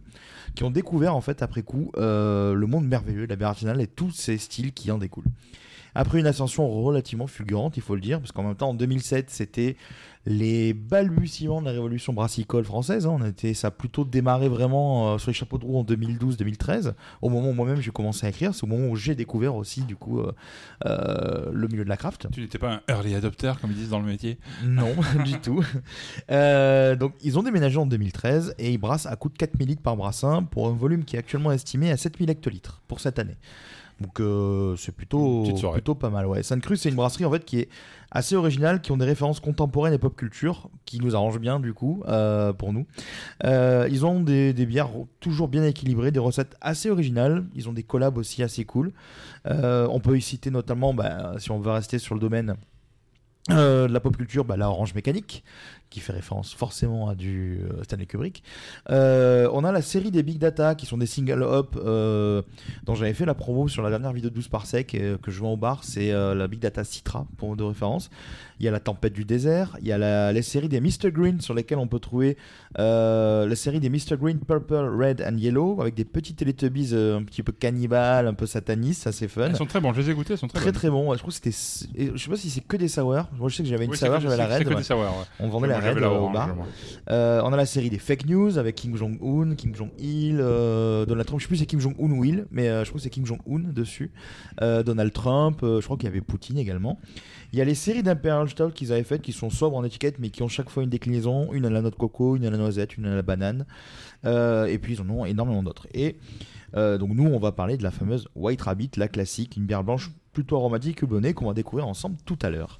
qui 0.58 0.64
ont 0.64 0.70
découvert 0.72 1.14
en 1.14 1.20
fait 1.20 1.40
après 1.40 1.62
coup 1.62 1.93
euh, 1.99 2.52
le 2.52 2.66
monde 2.66 2.84
merveilleux 2.84 3.28
de 3.28 3.31
la 3.31 3.37
bière 3.37 3.55
et 3.78 3.87
tous 3.87 4.10
ces 4.10 4.38
styles 4.38 4.72
qui 4.72 4.90
en 4.90 4.99
découlent. 4.99 5.31
Après 5.94 6.20
une 6.20 6.26
ascension 6.26 6.69
relativement 6.69 7.26
fulgurante, 7.26 7.76
il 7.76 7.82
faut 7.82 7.94
le 7.94 8.00
dire, 8.00 8.20
parce 8.20 8.32
qu'en 8.32 8.43
même 8.43 8.55
temps, 8.55 8.70
en 8.70 8.75
2007, 8.75 9.31
c'était 9.31 9.76
les 10.26 10.75
balbutiements 10.75 11.61
de 11.61 11.67
la 11.67 11.73
révolution 11.73 12.12
brassicole 12.12 12.64
française. 12.64 13.06
hein. 13.06 13.17
On 13.19 13.25
était, 13.25 13.55
ça 13.55 13.69
a 13.69 13.70
plutôt 13.70 14.05
démarré 14.05 14.49
vraiment 14.49 15.14
euh, 15.14 15.19
sur 15.19 15.31
les 15.31 15.35
chapeaux 15.35 15.56
de 15.56 15.64
roue 15.64 15.79
en 15.79 15.85
2012-2013, 15.85 16.93
au 17.23 17.31
moment 17.31 17.49
où 17.49 17.52
moi-même 17.52 17.81
j'ai 17.81 17.90
commencé 17.90 18.26
à 18.26 18.29
écrire. 18.29 18.55
C'est 18.55 18.64
au 18.64 18.67
moment 18.67 18.88
où 18.88 18.96
j'ai 18.96 19.14
découvert 19.14 19.55
aussi, 19.55 19.82
du 19.82 19.96
coup, 19.96 20.20
euh, 20.20 20.32
euh, 20.85 21.50
le 21.52 21.69
milieu 21.69 21.85
de 21.85 21.88
la 21.88 21.96
craft. 21.96 22.26
Tu 22.31 22.43
n'étais 22.43 22.58
pas 22.58 22.75
un 22.75 22.81
early 22.88 23.14
adopter, 23.14 23.52
comme 23.61 23.70
ils 23.70 23.76
disent 23.76 23.90
dans 23.90 24.00
le 24.00 24.06
métier? 24.06 24.38
Non, 24.64 24.94
du 25.25 25.40
tout. 25.40 25.64
Donc, 26.29 27.14
ils 27.23 27.38
ont 27.38 27.43
déménagé 27.43 27.79
en 27.79 27.87
2013 27.87 28.55
et 28.58 28.73
ils 28.73 28.79
brassent 28.79 29.06
à 29.06 29.17
coût 29.17 29.31
de 29.31 29.38
4000 29.38 29.69
litres 29.69 29.82
par 29.82 29.96
brassin 29.96 30.43
pour 30.43 30.69
un 30.69 30.73
volume 30.73 31.05
qui 31.05 31.17
est 31.17 31.19
actuellement 31.19 31.52
estimé 31.52 31.90
à 31.90 31.96
7000 31.96 32.29
hectolitres 32.29 32.82
pour 32.87 33.00
cette 33.00 33.19
année. 33.19 33.37
Donc, 34.00 34.20
euh, 34.20 34.76
c'est 34.76 34.94
plutôt, 34.94 35.44
pas 35.98 36.10
mal. 36.10 36.26
Ouais. 36.26 36.42
Sainte 36.42 36.62
Cruz, 36.62 36.76
c'est 36.76 36.88
une 36.88 36.94
brasserie 36.94 37.24
en 37.24 37.30
fait 37.30 37.44
qui 37.44 37.58
est 37.58 37.68
assez 38.10 38.36
originale, 38.36 38.80
qui 38.80 38.92
ont 38.92 38.96
des 38.96 39.04
références 39.04 39.40
contemporaines 39.40 39.92
et 39.92 39.98
pop 39.98 40.16
culture, 40.16 40.70
qui 40.84 41.00
nous 41.00 41.16
arrangent 41.16 41.40
bien 41.40 41.58
du 41.58 41.74
coup 41.74 42.02
euh, 42.06 42.52
pour 42.52 42.72
nous. 42.72 42.86
Euh, 43.44 43.88
ils 43.90 44.06
ont 44.06 44.20
des, 44.20 44.52
des 44.52 44.66
bières 44.66 44.90
toujours 45.20 45.48
bien 45.48 45.64
équilibrées, 45.64 46.12
des 46.12 46.20
recettes 46.20 46.56
assez 46.60 46.90
originales. 46.90 47.46
Ils 47.54 47.68
ont 47.68 47.72
des 47.72 47.82
collabs 47.82 48.16
aussi 48.18 48.42
assez 48.42 48.64
cool. 48.64 48.92
On 49.44 50.00
peut 50.00 50.16
y 50.16 50.22
citer 50.22 50.50
notamment, 50.50 50.94
bah, 50.94 51.34
si 51.38 51.50
on 51.50 51.58
veut 51.58 51.72
rester 51.72 51.98
sur 51.98 52.14
le 52.14 52.20
domaine 52.20 52.56
euh, 53.50 53.88
de 53.88 53.92
la 53.92 54.00
pop 54.00 54.16
culture, 54.16 54.44
bah, 54.44 54.56
la 54.56 54.68
Orange 54.68 54.94
Mécanique, 54.94 55.42
qui 55.90 56.00
fait 56.00 56.12
référence 56.12 56.52
forcément 56.55 57.08
à 57.08 57.14
du 57.14 57.61
euh, 57.62 57.82
Stanley 57.85 58.06
Kubrick. 58.06 58.43
Euh, 58.90 59.49
on 59.52 59.64
a 59.64 59.73
la 59.73 59.82
série 59.82 60.11
des 60.11 60.23
Big 60.23 60.38
Data, 60.38 60.75
qui 60.75 60.87
sont 60.87 60.99
des 60.99 61.06
single 61.06 61.43
hop, 61.43 61.81
euh, 61.82 62.43
dont 62.85 62.94
j'avais 62.94 63.14
fait 63.14 63.25
la 63.25 63.35
promo 63.35 63.69
sur 63.69 63.82
la 63.82 63.90
dernière 63.90 64.12
vidéo 64.12 64.31
de 64.31 64.35
12 64.35 64.49
par 64.49 64.67
sec, 64.67 64.94
euh, 64.94 65.17
que 65.19 65.30
je 65.30 65.40
vends 65.40 65.52
au 65.52 65.57
bar. 65.57 65.85
C'est 65.85 66.12
la 66.12 66.47
Big 66.49 66.61
Data 66.61 66.85
Citra, 66.85 67.26
pour 67.37 67.57
de 67.57 67.62
référence. 67.64 68.11
Il 68.61 68.64
y 68.64 68.68
a 68.68 68.73
la 68.73 68.80
Tempête 68.80 69.12
du 69.12 69.25
désert. 69.25 69.76
Il 69.80 69.87
y 69.87 69.92
a 69.92 69.99
la, 69.99 70.33
les 70.33 70.42
séries 70.42 70.68
des 70.68 70.80
Mr. 70.80 71.11
Green, 71.12 71.40
sur 71.40 71.54
lesquelles 71.54 71.78
on 71.78 71.87
peut 71.87 72.00
trouver 72.00 72.37
la 72.76 73.54
série 73.57 73.80
des 73.80 73.88
Mr. 73.90 74.16
Green, 74.21 74.38
Purple, 74.40 74.75
Red 74.99 75.23
and 75.26 75.37
Yellow, 75.37 75.80
avec 75.80 75.95
des 75.95 76.04
petits 76.04 76.35
Teletubbies 76.35 76.95
un 76.95 77.23
petit 77.23 77.42
peu 77.42 77.52
cannibales, 77.52 78.26
un 78.26 78.35
peu 78.35 78.47
satanistes, 78.47 79.07
assez 79.07 79.28
fun. 79.28 79.47
Elles 79.49 79.57
sont 79.57 79.66
très 79.66 79.80
bons, 79.80 79.92
je 79.92 80.00
les 80.00 80.11
ai 80.11 80.14
goûtés, 80.14 80.35
elles 80.35 80.38
sont 80.38 80.49
très, 80.49 80.59
Très 80.61 80.73
très 80.73 80.90
bon, 80.90 81.09
Ouais, 81.11 81.16
je 81.16 81.23
crois 81.23 81.33
que 81.33 81.35
c'était. 81.37 82.12
Je 82.14 82.23
sais 82.23 82.30
pas 82.30 82.37
si 82.37 82.50
c'est 82.50 82.61
que 82.61 82.76
des 82.76 82.88
sours. 82.88 83.09
Moi 83.09 83.49
je 83.49 83.57
sais 83.57 83.62
que 83.62 83.68
j'avais 83.68 83.85
une 83.85 83.90
Oui, 83.92 83.97
c'est 83.97 84.07
sour, 84.07 84.21
j'avais 84.21 84.37
la 84.37 84.45
c'est- 84.47 84.50
c'est 84.52 84.59
red. 84.59 84.64
que 84.64 84.68
ouais. 84.71 84.76
des 84.76 84.83
sours, 84.83 84.99
ouais. 84.99 85.07
On 85.40 85.49
vendait 85.49 85.68
la 85.68 85.77
la 85.80 86.06
euh, 86.06 86.18
au 86.18 86.30
bar. 86.30 86.56
Euh, 87.11 87.40
on 87.44 87.52
a 87.52 87.56
la 87.56 87.66
série 87.66 87.90
des 87.90 87.99
fake 87.99 88.26
news 88.26 88.58
avec 88.58 88.76
Kim 88.76 88.97
Jong-un, 88.97 89.54
Kim 89.54 89.75
Jong-il, 89.75 90.38
euh, 90.40 91.06
Donald 91.06 91.26
Trump. 91.26 91.40
Je 91.40 91.44
sais 91.44 91.49
plus 91.49 91.56
si 91.56 91.61
c'est 91.61 91.66
Kim 91.66 91.80
Jong-un 91.80 92.11
ou 92.11 92.25
il, 92.25 92.47
mais 92.50 92.68
euh, 92.68 92.85
je 92.85 92.90
crois 92.90 92.99
que 92.99 93.02
c'est 93.02 93.11
Kim 93.11 93.25
Jong-un 93.26 93.73
dessus. 93.73 94.12
Donald 94.61 95.12
Trump, 95.12 95.61
je 95.62 95.85
crois 95.85 95.97
qu'il 95.97 96.06
y 96.06 96.11
avait 96.11 96.20
Poutine 96.20 96.58
également. 96.58 96.99
Il 97.52 97.58
y 97.58 97.62
a 97.62 97.64
les 97.64 97.75
séries 97.75 98.02
d'Imperial 98.02 98.49
Stout 98.49 98.70
qu'ils 98.70 98.92
avaient 98.92 99.02
faites 99.02 99.23
qui 99.23 99.32
sont 99.32 99.50
sobres 99.50 99.76
en 99.76 99.85
étiquette 99.85 100.18
mais 100.18 100.30
qui 100.30 100.42
ont 100.42 100.49
chaque 100.49 100.68
fois 100.68 100.82
une 100.82 100.90
déclinaison, 100.90 101.52
une 101.52 101.64
à 101.64 101.70
la 101.70 101.80
noix 101.80 101.90
de 101.90 101.97
coco, 101.97 102.37
une 102.37 102.44
à 102.44 102.50
la 102.50 102.58
noisette, 102.58 102.97
une 102.97 103.06
à 103.06 103.14
la 103.14 103.23
banane. 103.23 103.64
Et 104.25 104.78
puis 104.78 104.94
ils 104.94 105.00
en 105.00 105.08
ont 105.08 105.25
énormément 105.25 105.62
d'autres. 105.62 105.87
Et 105.94 106.18
donc 106.75 107.11
nous 107.14 107.26
on 107.26 107.38
va 107.38 107.52
parler 107.52 107.76
de 107.76 107.82
la 107.82 107.90
fameuse 107.90 108.28
White 108.35 108.62
Rabbit, 108.62 108.90
la 108.97 109.08
classique, 109.08 109.56
une 109.56 109.64
bière 109.66 109.85
blanche 109.85 110.11
plutôt 110.32 110.56
aromatique 110.56 111.02
et 111.02 111.12
honnête 111.12 111.35
qu'on 111.35 111.47
va 111.47 111.54
découvrir 111.54 111.88
ensemble 111.88 112.16
tout 112.25 112.38
à 112.42 112.50
l'heure. 112.50 112.78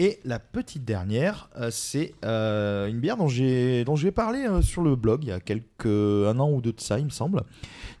Et 0.00 0.20
la 0.24 0.38
petite 0.38 0.84
dernière, 0.84 1.50
euh, 1.56 1.70
c'est 1.72 2.14
euh, 2.24 2.86
une 2.86 3.00
bière 3.00 3.16
dont 3.16 3.26
j'ai 3.26 3.84
parlé 4.14 4.46
euh, 4.46 4.62
sur 4.62 4.82
le 4.82 4.94
blog 4.94 5.24
il 5.24 5.30
y 5.30 5.32
a 5.32 5.40
quelques 5.40 5.86
un 5.86 6.38
an 6.38 6.52
ou 6.52 6.60
deux 6.60 6.72
de 6.72 6.80
ça, 6.80 7.00
il 7.00 7.06
me 7.06 7.10
semble, 7.10 7.42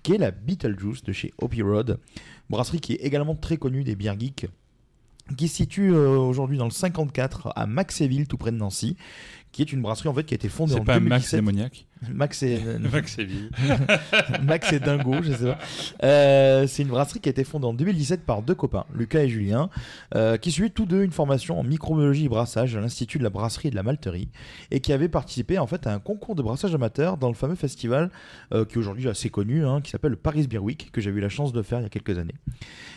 qui 0.04 0.12
est 0.12 0.18
la 0.18 0.30
Beetlejuice 0.30 1.02
de 1.02 1.12
chez 1.12 1.34
Hoppy 1.38 1.60
Road, 1.60 1.98
brasserie 2.50 2.80
qui 2.80 2.92
est 2.92 3.04
également 3.04 3.34
très 3.34 3.56
connue 3.56 3.82
des 3.82 3.96
bières 3.96 4.18
geeks, 4.18 4.46
qui 5.36 5.48
se 5.48 5.56
situe 5.56 5.90
aujourd'hui 5.92 6.56
dans 6.56 6.66
le 6.66 6.70
54 6.70 7.52
à 7.56 7.66
Maxéville, 7.66 8.28
tout 8.28 8.38
près 8.38 8.52
de 8.52 8.56
Nancy, 8.56 8.96
qui 9.52 9.62
est 9.62 9.72
une 9.72 9.82
brasserie 9.82 10.08
en 10.08 10.14
fait 10.14 10.24
qui 10.24 10.34
a 10.34 10.36
été 10.36 10.48
fondée 10.48 10.74
en 10.74 10.78
C'est 10.78 10.84
pas 10.84 11.00
Max 11.00 11.30
2017. 11.32 11.40
démoniaque 11.40 11.84
Max 12.14 12.42
et 12.44 12.60
Max 12.92 13.18
et 13.18 13.24
Bill. 13.24 13.50
Max 14.44 14.72
et 14.72 14.78
Dingo, 14.78 15.14
je 15.22 15.32
sais 15.32 15.44
pas. 15.46 15.58
Euh, 16.04 16.66
c'est 16.68 16.82
une 16.82 16.88
brasserie 16.90 17.18
qui 17.20 17.28
a 17.28 17.30
été 17.30 17.42
fondée 17.44 17.66
en 17.66 17.74
2017 17.74 18.24
par 18.24 18.42
deux 18.42 18.54
copains, 18.54 18.84
Lucas 18.94 19.22
et 19.22 19.28
Julien, 19.28 19.68
euh, 20.14 20.36
qui 20.36 20.52
suivaient 20.52 20.70
tous 20.70 20.86
deux 20.86 21.02
une 21.02 21.10
formation 21.10 21.58
en 21.58 21.64
microbiologie 21.64 22.26
et 22.26 22.28
brassage 22.28 22.76
à 22.76 22.80
l'Institut 22.80 23.18
de 23.18 23.24
la 23.24 23.30
brasserie 23.30 23.68
et 23.68 23.70
de 23.70 23.76
la 23.76 23.82
malterie, 23.82 24.28
et 24.70 24.78
qui 24.80 24.92
avaient 24.92 25.08
participé 25.08 25.58
en 25.58 25.66
fait 25.66 25.86
à 25.88 25.92
un 25.94 25.98
concours 25.98 26.34
de 26.36 26.42
brassage 26.42 26.74
amateur 26.74 27.16
dans 27.16 27.28
le 27.28 27.34
fameux 27.34 27.56
festival 27.56 28.10
euh, 28.54 28.64
qui 28.64 28.74
est 28.74 28.78
aujourd'hui 28.78 29.08
assez 29.08 29.28
connu, 29.30 29.64
hein, 29.66 29.80
qui 29.80 29.90
s'appelle 29.90 30.12
le 30.12 30.16
Paris 30.16 30.46
Beer 30.46 30.58
Week, 30.62 30.90
que 30.92 31.00
j'ai 31.00 31.10
eu 31.10 31.18
la 31.20 31.28
chance 31.28 31.52
de 31.52 31.62
faire 31.62 31.80
il 31.80 31.82
y 31.82 31.86
a 31.86 31.90
quelques 31.90 32.16
années. 32.18 32.34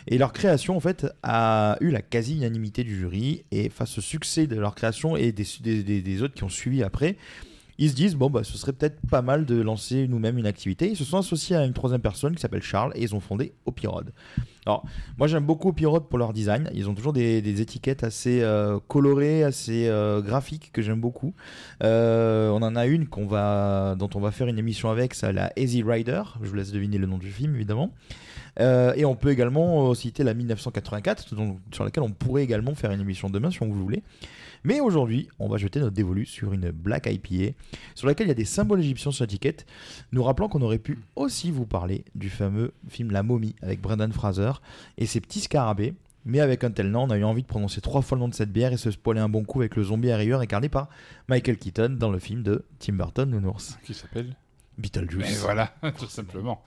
Et 0.08 0.18
leur 0.20 0.32
création 0.32 0.76
en 0.78 0.80
fait 0.80 1.08
a 1.24 1.76
eu 1.82 1.90
la 1.90 2.02
quasi-unanimité 2.04 2.84
du 2.84 2.96
jury, 3.00 3.46
et 3.52 3.70
face 3.70 3.98
au 3.98 4.02
succès 4.02 4.46
de 4.46 4.58
leur 4.60 4.76
création 4.76 5.18
et 5.18 5.32
des, 5.32 5.46
des- 5.62 5.82
des- 5.84 6.02
des 6.04 6.22
autres 6.22 6.36
qui 6.42 6.46
ont 6.46 6.50
suivi 6.50 6.84
après, 6.84 7.18
ils 7.78 7.90
se 7.90 7.96
disent 7.96 8.16
bon 8.16 8.30
bah 8.30 8.44
ce 8.44 8.58
serait 8.58 8.74
peut-être 8.74 9.00
pas 9.10 9.22
mal 9.22 9.46
de 9.46 9.62
lancer 9.62 10.08
nous-mêmes 10.08 10.38
une 10.38 10.48
activité. 10.48 10.90
Ils 10.90 10.98
se 10.98 11.04
sont 11.04 11.18
associés 11.18 11.56
à 11.56 11.66
une 11.66 11.74
troisième 11.74 12.02
personne 12.02 12.36
qui 12.36 12.42
s'appelle 12.42 12.64
Charles 12.64 12.92
et 12.96 13.04
ils 13.04 13.16
ont 13.16 13.20
fondé 13.20 13.54
Opirod. 13.66 14.12
Alors 14.66 14.86
moi 15.18 15.28
j'aime 15.28 15.46
beaucoup 15.46 15.70
Opirod 15.70 16.08
pour 16.08 16.20
leur 16.20 16.34
design. 16.34 16.70
Ils 16.74 16.88
ont 16.90 16.94
toujours 16.94 17.14
des, 17.14 17.62
étiquettes 17.62 18.04
assez 18.04 18.42
euh, 18.42 18.80
colorées, 18.88 19.44
assez 19.44 19.88
euh, 19.88 20.22
graphiques 20.22 20.72
que 20.72 20.82
j'aime 20.82 21.02
beaucoup. 21.02 21.34
Euh, 21.84 22.50
on 22.50 22.62
en 22.62 22.76
a 22.76 22.86
une 22.86 23.06
dont 23.06 24.10
on 24.16 24.20
va 24.20 24.32
faire 24.32 24.48
une 24.48 24.60
émission 24.60 24.90
avec, 24.90 25.14
c'est 25.14 25.34
la 25.34 25.52
Easy 25.58 25.84
Rider. 25.84 26.22
Je 26.42 26.48
vous 26.48 26.56
laisse 26.56 26.72
deviner 26.72 26.98
le 26.98 27.08
nom 27.08 27.18
du 27.18 27.32
film 27.32 27.56
évidemment. 27.56 27.92
Et 28.60 29.06
on 29.06 29.16
peut 29.16 29.32
également 29.32 29.94
citer 29.96 30.24
la 30.24 30.34
1984, 30.34 31.34
dont- 31.34 31.58
sur 31.72 31.84
laquelle 31.84 32.04
on 32.04 32.12
pourrait 32.12 32.44
également 32.44 32.76
faire 32.76 32.92
une 32.92 33.02
émission 33.02 33.30
demain 33.30 33.50
si 33.50 33.64
on 33.64 33.68
vous 33.68 33.82
voulez. 33.82 34.04
Mais 34.64 34.80
aujourd'hui, 34.80 35.28
on 35.40 35.50
va 35.50 35.58
jeter 35.58 35.80
notre 35.80 35.96
dévolu 35.96 36.26
sur 36.26 36.54
une 36.54 36.70
Black 36.70 37.08
IPA, 37.08 37.56
sur 37.96 38.08
laquelle 38.08 38.28
il 38.28 38.30
y 38.30 38.32
a 38.32 38.36
des 38.36 38.46
symboles 38.46 38.82
égyptiens 38.82 39.12
sur 39.12 39.24
l'étiquette, 39.24 39.66
nous 40.12 40.22
rappelant 40.24 40.50
qu'on 40.50 40.62
aurait 40.62 40.78
pu 40.78 41.00
aussi 41.16 41.50
vous 41.50 41.66
parler 41.66 42.06
du 42.14 42.30
fameux 42.30 42.72
film 42.88 43.12
La 43.12 43.24
momie 43.24 43.56
avec 43.64 43.82
Brendan 43.82 44.12
Fraser 44.12 44.51
et 44.98 45.06
ses 45.06 45.22
petits 45.22 45.42
scarabées. 45.42 45.94
Mais 46.26 46.40
avec 46.40 46.64
un 46.64 46.70
tel 46.70 46.92
nom, 46.92 47.04
on 47.04 47.10
a 47.10 47.18
eu 47.18 47.24
envie 47.24 47.42
de 47.42 47.48
prononcer 47.48 47.82
trois 47.82 48.02
fois 48.04 48.16
le 48.16 48.20
nom 48.20 48.28
de 48.28 48.36
cette 48.36 48.52
bière 48.52 48.72
et 48.74 48.78
se 48.78 48.92
spoiler 48.92 49.20
un 49.22 49.30
bon 49.30 49.44
coup 49.44 49.62
avec 49.62 49.76
le 49.76 49.84
zombie 49.84 50.12
arrière 50.12 50.40
incarné 50.40 50.70
par 50.70 50.88
Michael 51.30 51.58
Keaton 51.58 51.96
dans 52.00 52.12
le 52.12 52.20
film 52.20 52.44
de 52.44 52.64
Tim 52.78 52.94
Burton, 52.94 53.28
Nounours. 53.28 53.78
Qui 53.84 53.96
s'appelle 53.96 54.36
Beetlejuice. 54.78 55.32
Et 55.32 55.36
voilà, 55.42 55.74
tout 55.98 56.08
simplement. 56.08 56.62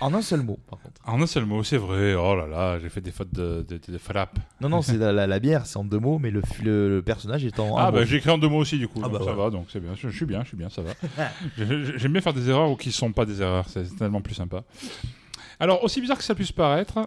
En 0.00 0.12
un 0.12 0.22
seul 0.22 0.42
mot, 0.42 0.58
par 0.68 0.80
contre. 0.80 1.00
En 1.06 1.22
un 1.22 1.26
seul 1.26 1.44
mot, 1.46 1.62
c'est 1.62 1.76
vrai. 1.76 2.14
Oh 2.14 2.34
là 2.34 2.46
là, 2.48 2.78
j'ai 2.80 2.88
fait 2.88 3.00
des 3.00 3.12
fautes 3.12 3.32
de, 3.32 3.64
de, 3.68 3.78
de, 3.78 3.92
de 3.92 3.98
frappe. 3.98 4.38
Non, 4.60 4.68
non, 4.68 4.82
c'est 4.82 4.96
la, 4.98 5.12
la- 5.12 5.26
la 5.28 5.38
bière, 5.38 5.66
c'est 5.66 5.76
en 5.76 5.84
deux 5.84 5.98
mots, 6.00 6.18
mais 6.18 6.30
le, 6.32 6.42
le- 6.62 6.88
le 6.96 7.02
personnage 7.02 7.44
est 7.44 7.60
en 7.60 7.76
Ah 7.76 7.92
bah 7.92 8.04
j'ai 8.04 8.16
écrit 8.16 8.30
en 8.30 8.38
deux 8.38 8.48
mots 8.48 8.58
aussi 8.58 8.76
du 8.78 8.88
coup. 8.88 9.00
Ah 9.04 9.08
donc 9.08 9.18
bah 9.20 9.24
ça 9.24 9.32
va, 9.34 9.50
donc 9.50 9.66
c'est 9.70 9.80
bien. 9.80 9.94
Je, 9.94 10.08
je 10.08 10.16
suis 10.16 10.26
bien, 10.26 10.42
je 10.42 10.48
suis 10.48 10.56
bien, 10.56 10.68
ça 10.68 10.82
va. 10.82 10.92
J'aime 11.96 12.12
bien 12.12 12.20
faire 12.20 12.34
des 12.34 12.48
erreurs 12.50 12.70
ou 12.70 12.76
qui 12.76 12.90
sont 12.90 13.12
pas 13.12 13.24
des 13.24 13.40
erreurs. 13.40 13.68
C'est 13.68 13.96
tellement 13.96 14.20
plus 14.20 14.34
sympa. 14.34 14.64
Alors 15.60 15.84
aussi 15.84 16.00
bizarre 16.00 16.18
que 16.18 16.24
ça 16.24 16.34
puisse 16.34 16.52
paraître, 16.52 17.06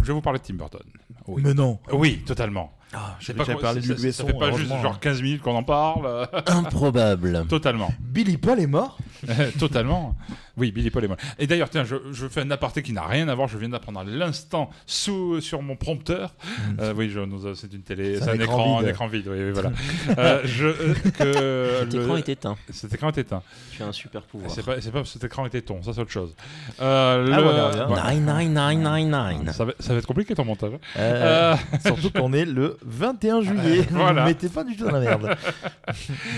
je 0.00 0.06
vais 0.06 0.12
vous 0.12 0.20
parler 0.22 0.38
de 0.38 0.44
Tim 0.44 0.54
Burton. 0.54 0.80
Oui, 1.26 1.42
Mais 1.44 1.54
non. 1.54 1.78
oui 1.92 2.18
totalement. 2.24 2.72
Ah, 2.92 3.16
C'est 3.18 3.26
j'avais 3.36 3.38
déjà 3.40 3.52
quoi- 3.54 3.62
parlé 3.62 3.80
de 3.80 3.86
ça, 3.86 3.92
Luc 3.92 3.98
ça- 3.98 4.06
Besson, 4.06 4.26
fait 4.28 4.32
pas 4.38 4.52
juste 4.52 4.70
genre 4.80 5.00
15 5.00 5.20
minutes 5.20 5.42
qu'on 5.42 5.56
en 5.56 5.64
parle. 5.64 6.28
Improbable. 6.46 7.44
totalement. 7.48 7.92
Billy 7.98 8.36
Paul 8.36 8.60
est 8.60 8.66
mort? 8.68 8.96
Totalement. 9.58 10.14
Oui, 10.56 10.72
Billy 10.72 10.90
Paul 10.90 11.04
est 11.04 11.08
mort. 11.08 11.16
Et 11.38 11.46
d'ailleurs, 11.46 11.68
tiens, 11.68 11.84
je, 11.84 11.96
je 12.12 12.26
fais 12.28 12.40
un 12.40 12.50
aparté 12.50 12.82
qui 12.82 12.92
n'a 12.92 13.02
rien 13.06 13.28
à 13.28 13.34
voir. 13.34 13.46
Je 13.48 13.58
viens 13.58 13.68
d'apprendre 13.68 14.00
à 14.00 14.04
l'instant 14.04 14.70
sous 14.86 15.40
sur 15.40 15.60
mon 15.62 15.76
prompteur. 15.76 16.34
Euh, 16.80 16.94
oui, 16.96 17.10
je, 17.10 17.20
nous, 17.20 17.54
c'est 17.54 17.72
une 17.72 17.82
télé, 17.82 18.18
C'est 18.18 18.28
un 18.30 18.32
un, 18.32 18.34
écran 18.34 18.44
écran, 18.44 18.78
vide. 18.78 18.86
un 18.86 18.90
écran 18.90 19.06
vide. 19.08 19.28
Oui, 19.28 19.38
oui, 19.38 19.50
voilà. 19.52 19.72
Euh, 20.18 20.40
je, 20.44 20.66
euh, 20.66 20.94
que 21.18 21.80
Cet 21.84 21.94
le- 21.94 22.02
écran 22.02 22.16
est 22.16 22.28
éteint. 22.28 22.56
Cet 22.70 22.94
écran 22.94 23.08
est 23.08 23.18
éteint. 23.18 23.42
Tu 23.72 23.82
as 23.82 23.86
un 23.86 23.92
super 23.92 24.22
pouvoir. 24.22 24.50
C'est 24.50 24.64
pas, 24.64 24.80
c'est 24.80 24.90
pas 24.92 25.04
cet 25.04 25.24
écran 25.24 25.44
était 25.46 25.60
ton, 25.60 25.82
ça 25.82 25.92
c'est 25.92 26.00
autre 26.00 26.10
chose. 26.10 26.34
Euh, 26.80 27.26
Ah, 27.32 27.36
le- 27.38 27.42
voilà, 27.42 27.68
voilà. 27.68 27.84
voilà. 27.86 28.14
99999. 28.14 29.54
Ça 29.56 29.64
va, 29.64 29.72
ça 29.78 29.92
va 29.92 29.98
être 29.98 30.06
compliqué 30.06 30.34
ton 30.34 30.44
montage. 30.44 30.72
hein. 30.74 30.78
Euh, 30.98 31.54
Euh, 31.54 31.56
Surtout 31.84 32.10
qu'on 32.10 32.32
est 32.32 32.44
le 32.44 32.78
21 32.84 33.42
juillet. 33.42 33.84
Voilà. 33.90 34.32
T'es 34.34 34.48
pas 34.48 34.64
du 34.64 34.76
tout 34.76 34.84
dans 34.84 34.92
la 34.92 35.00
merde. 35.00 35.36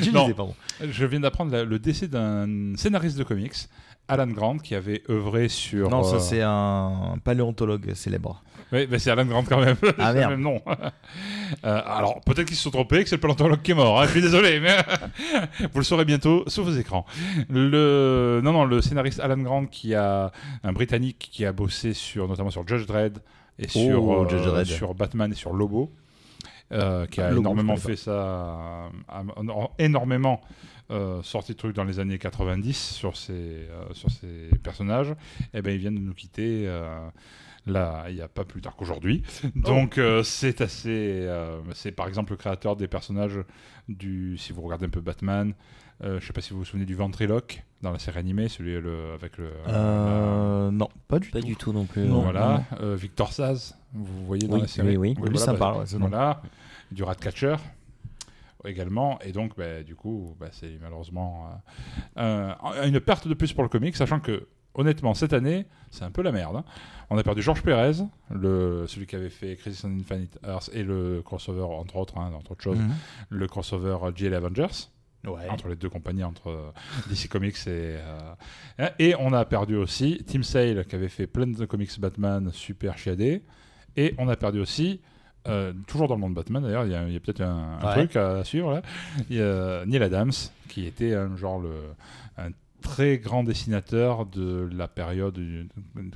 tu 0.02 0.12
Non. 0.12 0.22
disais, 0.22 0.34
pardon. 0.34 0.54
je 0.80 1.04
viens 1.06 1.20
d'apprendre 1.20 1.56
le 1.62 1.78
décès 1.78 2.08
d'un 2.08 2.46
scénariste 2.76 3.18
de 3.18 3.24
comics, 3.24 3.54
Alan 4.08 4.26
Grant, 4.26 4.58
qui 4.58 4.74
avait 4.74 5.02
œuvré 5.10 5.48
sur. 5.48 5.90
Non, 5.90 6.02
ça 6.02 6.16
euh, 6.16 6.18
c'est 6.18 6.42
un 6.42 7.16
paléontologue 7.22 7.92
célèbre. 7.94 8.42
Oui, 8.72 8.86
mais 8.90 8.98
c'est 8.98 9.10
Alan 9.10 9.24
Grant 9.24 9.44
quand 9.48 9.60
même. 9.60 9.76
Ah, 9.98 10.12
merde. 10.14 10.30
le 10.30 10.36
même 10.36 10.40
nom. 10.44 10.60
Euh, 11.64 11.80
alors, 11.86 12.20
peut-être 12.20 12.46
qu'ils 12.46 12.56
se 12.58 12.62
sont 12.64 12.70
trompés, 12.70 13.02
que 13.02 13.08
c'est 13.08 13.16
le 13.16 13.20
paléontologue 13.22 13.62
qui 13.62 13.70
est 13.70 13.74
mort. 13.74 13.98
hein, 14.00 14.04
je 14.04 14.10
suis 14.10 14.20
désolé, 14.20 14.60
mais 14.60 14.76
vous 15.72 15.78
le 15.78 15.82
saurez 15.84 16.04
bientôt 16.04 16.44
sous 16.46 16.62
vos 16.62 16.72
écrans. 16.72 17.06
Le... 17.48 18.40
Non, 18.44 18.52
non, 18.52 18.64
le 18.66 18.82
scénariste 18.82 19.18
Alan 19.20 19.38
Grant, 19.38 19.64
qui 19.64 19.94
a 19.94 20.30
un 20.62 20.72
Britannique 20.72 21.30
qui 21.32 21.46
a 21.46 21.52
bossé 21.52 21.94
sur, 21.94 22.28
notamment 22.28 22.50
sur 22.50 22.68
Judge 22.68 22.86
Dredd 22.86 23.18
et 23.58 23.64
Oh, 23.66 23.68
sur, 23.78 24.12
euh, 24.12 24.28
Judge 24.28 24.44
Dredd. 24.44 24.66
sur 24.66 24.94
Batman 24.94 25.32
et 25.32 25.34
sur 25.34 25.54
Lobo, 25.54 25.90
euh, 26.72 27.06
qui 27.06 27.20
a 27.22 27.30
Lobo, 27.30 27.40
énormément 27.40 27.76
fait 27.76 27.96
ça, 27.96 28.90
a- 29.08 29.22
énormément 29.78 30.42
euh, 30.90 31.22
sorti 31.22 31.52
de 31.52 31.56
trucs 31.58 31.74
dans 31.76 31.84
les 31.84 31.98
années 32.00 32.18
90 32.18 32.74
sur 32.76 33.16
ces, 33.16 33.32
euh, 33.32 33.84
sur 33.92 34.10
ces 34.10 34.48
personnages, 34.62 35.14
et 35.54 35.62
ben 35.62 35.72
ils 35.72 35.78
viennent 35.78 35.94
de 35.96 36.00
nous 36.00 36.14
quitter. 36.14 36.64
euh, 36.66 37.08
Là, 37.66 38.06
il 38.08 38.14
n'y 38.14 38.22
a 38.22 38.28
pas 38.28 38.44
plus 38.44 38.62
tard 38.62 38.76
qu'aujourd'hui. 38.76 39.22
Donc, 39.54 39.98
euh, 39.98 40.22
c'est 40.22 40.62
assez. 40.62 40.88
euh, 41.28 41.60
c'est 41.74 41.92
par 41.92 42.08
exemple 42.08 42.30
le 42.32 42.38
créateur 42.38 42.76
des 42.76 42.88
personnages 42.88 43.40
du. 43.90 44.38
Si 44.38 44.52
vous 44.54 44.62
regardez 44.62 44.86
un 44.86 44.90
peu 44.90 45.02
Batman, 45.02 45.52
euh, 46.02 46.12
je 46.12 46.14
ne 46.14 46.20
sais 46.28 46.32
pas 46.32 46.40
si 46.40 46.54
vous 46.54 46.60
vous 46.60 46.64
souvenez 46.64 46.86
du 46.86 46.94
ventriloque 46.94 47.62
dans 47.82 47.92
la 47.92 47.98
série 47.98 48.20
animée, 48.20 48.48
celui 48.48 48.80
le, 48.80 49.12
avec 49.12 49.36
le. 49.36 49.50
Euh, 49.66 50.70
non, 50.70 50.88
pas 51.08 51.18
du 51.18 51.28
Pas 51.30 51.40
tout. 51.40 51.46
du 51.46 51.56
tout 51.56 51.72
non 51.74 51.84
plus. 51.84 52.06
Non. 52.06 52.22
voilà. 52.22 52.62
Euh, 52.80 52.96
Victor 52.96 53.34
Saz, 53.34 53.76
vous 53.92 54.24
voyez 54.24 54.48
dans 54.48 54.54
Oui, 54.54 54.60
la 54.62 54.66
série. 54.68 54.96
oui, 54.96 55.14
oui. 55.20 55.28
Lui, 55.28 55.38
ça 55.38 55.52
me 55.52 55.58
parle, 55.58 55.80
ouais, 55.80 55.86
ce 55.86 55.96
nom. 55.98 56.08
voilà. 56.08 56.40
Du 56.90 57.02
Ratcatcher 57.02 57.56
également. 58.64 59.18
Et 59.20 59.32
donc, 59.32 59.56
bah, 59.56 59.82
du 59.82 59.94
coup, 59.94 60.34
bah, 60.40 60.48
c'est 60.52 60.78
malheureusement 60.80 61.48
euh, 62.18 62.52
un- 62.62 62.86
une 62.88 63.00
perte 63.00 63.28
de 63.28 63.34
plus 63.34 63.52
pour 63.52 63.62
le 63.62 63.68
comic, 63.68 63.96
sachant 63.96 64.20
que, 64.20 64.46
honnêtement, 64.74 65.14
cette 65.14 65.32
année, 65.32 65.66
c'est 65.90 66.04
un 66.04 66.10
peu 66.10 66.22
la 66.22 66.32
merde. 66.32 66.56
hein. 66.56 66.64
On 67.10 67.16
a 67.18 67.22
perdu 67.22 67.40
Georges 67.42 67.62
Pérez, 67.62 68.02
le, 68.30 68.86
celui 68.86 69.06
qui 69.06 69.16
avait 69.16 69.30
fait 69.30 69.56
Crisis 69.56 69.84
on 69.84 69.98
Infinite 69.98 70.38
Earths 70.46 70.70
et 70.74 70.82
le 70.82 71.22
crossover, 71.22 71.62
entre 71.62 71.96
autres, 71.96 72.18
hein, 72.18 72.32
entre 72.34 72.52
autres 72.52 72.62
choses, 72.62 72.78
Mhm. 72.78 72.90
le 73.30 73.46
crossover 73.46 73.96
GL 74.14 74.34
Avengers 74.34 74.88
Ouais. 75.26 75.48
entre 75.50 75.68
les 75.68 75.74
deux 75.76 75.88
compagnies, 75.88 76.22
entre 76.24 76.48
euh, 76.50 76.70
DC 77.08 77.28
Comics 77.28 77.56
et. 77.66 77.96
euh, 77.96 78.18
hein, 78.78 78.90
et 78.98 79.14
on 79.18 79.32
a 79.32 79.44
perdu 79.44 79.74
aussi 79.76 80.22
Tim 80.26 80.42
Sale 80.42 80.84
qui 80.86 80.94
avait 80.94 81.08
fait 81.08 81.26
plein 81.26 81.46
de 81.46 81.64
comics 81.64 81.98
Batman 81.98 82.50
super 82.52 82.96
chiadés. 82.98 83.42
Et 83.96 84.14
on 84.18 84.28
a 84.28 84.36
perdu 84.36 84.60
aussi. 84.60 85.00
Euh, 85.48 85.72
toujours 85.86 86.08
dans 86.08 86.14
le 86.14 86.20
monde 86.20 86.34
Batman 86.34 86.62
d'ailleurs, 86.62 86.84
il 86.84 86.92
y 86.92 87.16
a, 87.16 87.20
peut-être 87.20 87.40
un, 87.40 87.78
un 87.80 87.86
Ouais. 87.86 87.92
truc 87.94 88.16
à 88.16 88.44
suivre 88.44 88.70
là. 88.72 88.82
Il 89.30 89.36
y 89.36 89.42
a 89.42 89.84
Neil 89.86 90.02
Adams 90.02 90.32
qui 90.68 90.86
était 90.86 91.14
un 91.14 91.36
genre 91.36 91.60
le, 91.60 91.70
un 92.36 92.50
très 92.82 93.18
grand 93.18 93.42
dessinateur 93.44 94.24
de 94.26 94.68
la 94.72 94.88
période 94.88 95.38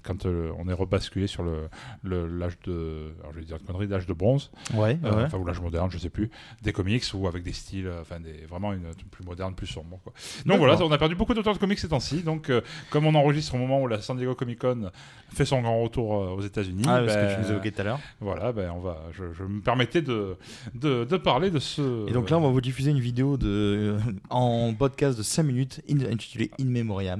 quand 0.03 0.27
euh, 0.27 0.51
on 0.59 0.69
est 0.69 0.73
rebasculé 0.73 1.27
sur 1.27 1.43
le 1.43 1.69
le- 2.03 2.27
l'âge 2.27 2.59
de 2.67 3.13
alors 3.21 3.33
je 3.33 3.41
vais 3.41 3.45
dire 3.45 3.57
une 3.57 3.67
connerie 3.67 3.87
l'âge 3.89 4.07
de 4.07 4.13
bronze 4.13 4.51
Ouais, 4.75 4.99
euh, 5.05 5.17
ouais. 5.17 5.23
enfin 5.25 5.39
ou 5.39 5.45
l'âge 5.45 5.61
moderne, 5.61 5.91
je 5.91 5.99
sais 5.99 6.09
plus, 6.11 6.31
des 6.63 6.73
comics 6.73 7.03
ou 7.15 7.27
avec 7.27 7.43
des 7.43 7.53
styles, 7.53 7.87
euh, 7.87 8.01
enfin 8.01 8.21
des, 8.21 8.47
vraiment 8.49 8.73
une 8.73 8.83
plus 9.11 9.25
moderne, 9.25 9.55
plus 9.55 9.67
sombre. 9.67 10.01
Quoi. 10.05 10.13
Donc 10.47 10.59
voilà, 10.59 10.77
on 10.83 10.93
a 10.93 10.99
perdu 10.99 11.15
beaucoup 11.15 11.35
d'auteurs 11.35 11.55
de 11.55 11.59
comics 11.59 11.79
ces 11.79 11.89
temps-ci. 11.89 12.23
Donc 12.23 12.49
euh, 12.51 12.61
comme 12.91 13.07
on 13.07 13.15
enregistre 13.15 13.55
au 13.55 13.59
moment 13.59 13.81
où 13.83 13.87
la 13.89 14.01
San 14.01 14.17
Diego 14.17 14.35
Comic 14.35 14.61
Con 14.61 14.91
fait 15.33 15.45
son 15.45 15.63
grand 15.63 15.83
retour 15.83 16.11
aux 16.11 16.41
États-Unis, 16.43 16.85
Ah, 16.87 17.01
ben, 17.03 17.07
que 17.07 17.35
tu 17.35 17.41
nous 17.43 17.51
évoquais 17.53 17.71
tout 17.73 17.81
à 17.81 17.85
l'heure. 17.85 18.01
voilà, 18.21 18.53
ben 18.53 18.71
on 18.75 18.81
va, 18.81 19.03
je, 19.13 19.33
je 19.33 19.45
me 19.45 19.61
permettais 19.61 20.03
de, 20.03 20.37
de, 20.75 21.05
de 21.05 21.17
parler 21.17 21.51
de 21.51 21.59
ce. 21.59 22.09
Et 22.09 22.13
donc 22.13 22.31
là, 22.31 22.39
on 22.39 22.43
va 22.43 22.49
vous 22.51 22.61
diffuser 22.61 22.91
une 22.91 23.01
vidéo 23.01 23.37
de, 23.37 23.97
en 24.31 24.73
podcast 24.75 25.17
de 25.19 25.23
5 25.23 25.43
minutes 25.43 25.81
in- 25.91 26.11
intitulée 26.13 26.51
In 26.63 26.67
Memoriam. 26.71 27.19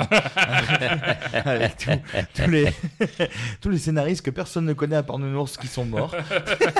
Avec 1.45 1.77
tous- 1.79 2.43
tous, 2.43 2.51
les, 2.51 2.69
tous 3.61 3.69
les 3.71 3.79
scénaristes 3.79 4.25
que 4.25 4.31
personne 4.31 4.65
ne 4.67 4.73
connaît 4.73 4.97
à 4.97 5.03
part 5.03 5.19
Nounours 5.19 5.57
qui 5.57 5.67
sont 5.67 5.85
morts. 5.85 6.15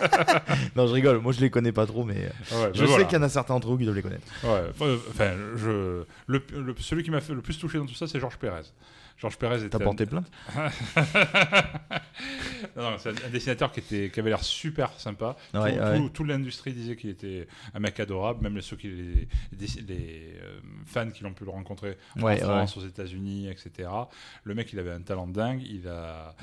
non, 0.77 0.87
je 0.87 0.93
rigole. 0.93 1.19
Moi, 1.19 1.33
je 1.33 1.41
les 1.41 1.51
connais 1.51 1.73
pas 1.73 1.87
trop, 1.87 2.05
mais 2.05 2.15
Ouais, 2.15 2.29
ben 2.51 2.71
je 2.75 2.79
sais 2.81 2.85
voilà. 2.87 3.05
qu'il 3.05 3.19
y 3.19 3.21
en 3.21 3.25
a 3.25 3.29
certains 3.29 3.55
d'entre 3.55 3.69
vous 3.69 3.79
qui 3.79 3.85
doivent 3.85 3.97
les 3.97 4.03
connaître. 4.03 4.27
Ouais, 4.45 4.63
enfin, 5.11 5.33
je, 5.57 6.05
le, 6.27 6.43
le- 6.57 6.75
celui 6.79 7.03
qui 7.03 7.11
m'a 7.11 7.21
fait 7.21 7.35
le 7.35 7.41
plus 7.41 7.59
toucher 7.59 7.79
dans 7.79 7.87
tout 7.87 7.95
ça, 7.95 8.07
c'est 8.07 8.21
Georges 8.21 8.37
Pérez. 8.39 8.63
Georges 9.19 9.37
Pérez 9.39 9.59
était 9.61 9.69
T'as 9.71 9.79
un- 9.79 9.85
porté 9.85 10.07
plainte 10.07 10.31
Non, 12.77 12.91
non, 12.93 12.99
c'est 12.99 13.11
un, 13.11 13.27
un 13.27 13.31
dessinateur 13.31 13.73
qui, 13.73 13.81
était, 13.81 14.11
qui 14.11 14.21
avait 14.21 14.31
l'air 14.31 14.43
super 14.45 14.93
sympa. 14.99 15.37
Ouais, 15.55 15.77
tout, 15.77 15.83
ouais. 15.83 15.97
tout- 15.99 16.09
toute 16.11 16.27
l'industrie 16.29 16.73
disait 16.73 16.97
qu'il 16.97 17.11
était 17.11 17.47
un 17.75 17.81
mec 17.81 17.99
adorable, 18.01 18.43
même 18.43 18.61
ceux 18.63 18.77
qui, 18.77 18.89
les, 18.89 19.29
euh, 20.41 20.61
fans 20.87 21.11
qui 21.11 21.23
l'ont 21.25 21.33
pu 21.35 21.45
le 21.45 21.51
rencontrer 21.51 21.97
Ouais, 22.17 22.43
en 22.43 22.47
France, 22.67 22.77
aux 22.77 22.87
États-Unis, 22.87 23.49
etc. 23.49 23.89
Le 24.45 24.55
mec, 24.55 24.73
il 24.73 24.79
avait 24.79 24.93
un 24.93 25.03
talent 25.03 25.27
dingue. 25.27 25.63
Il 25.63 25.89
a, 25.89 26.35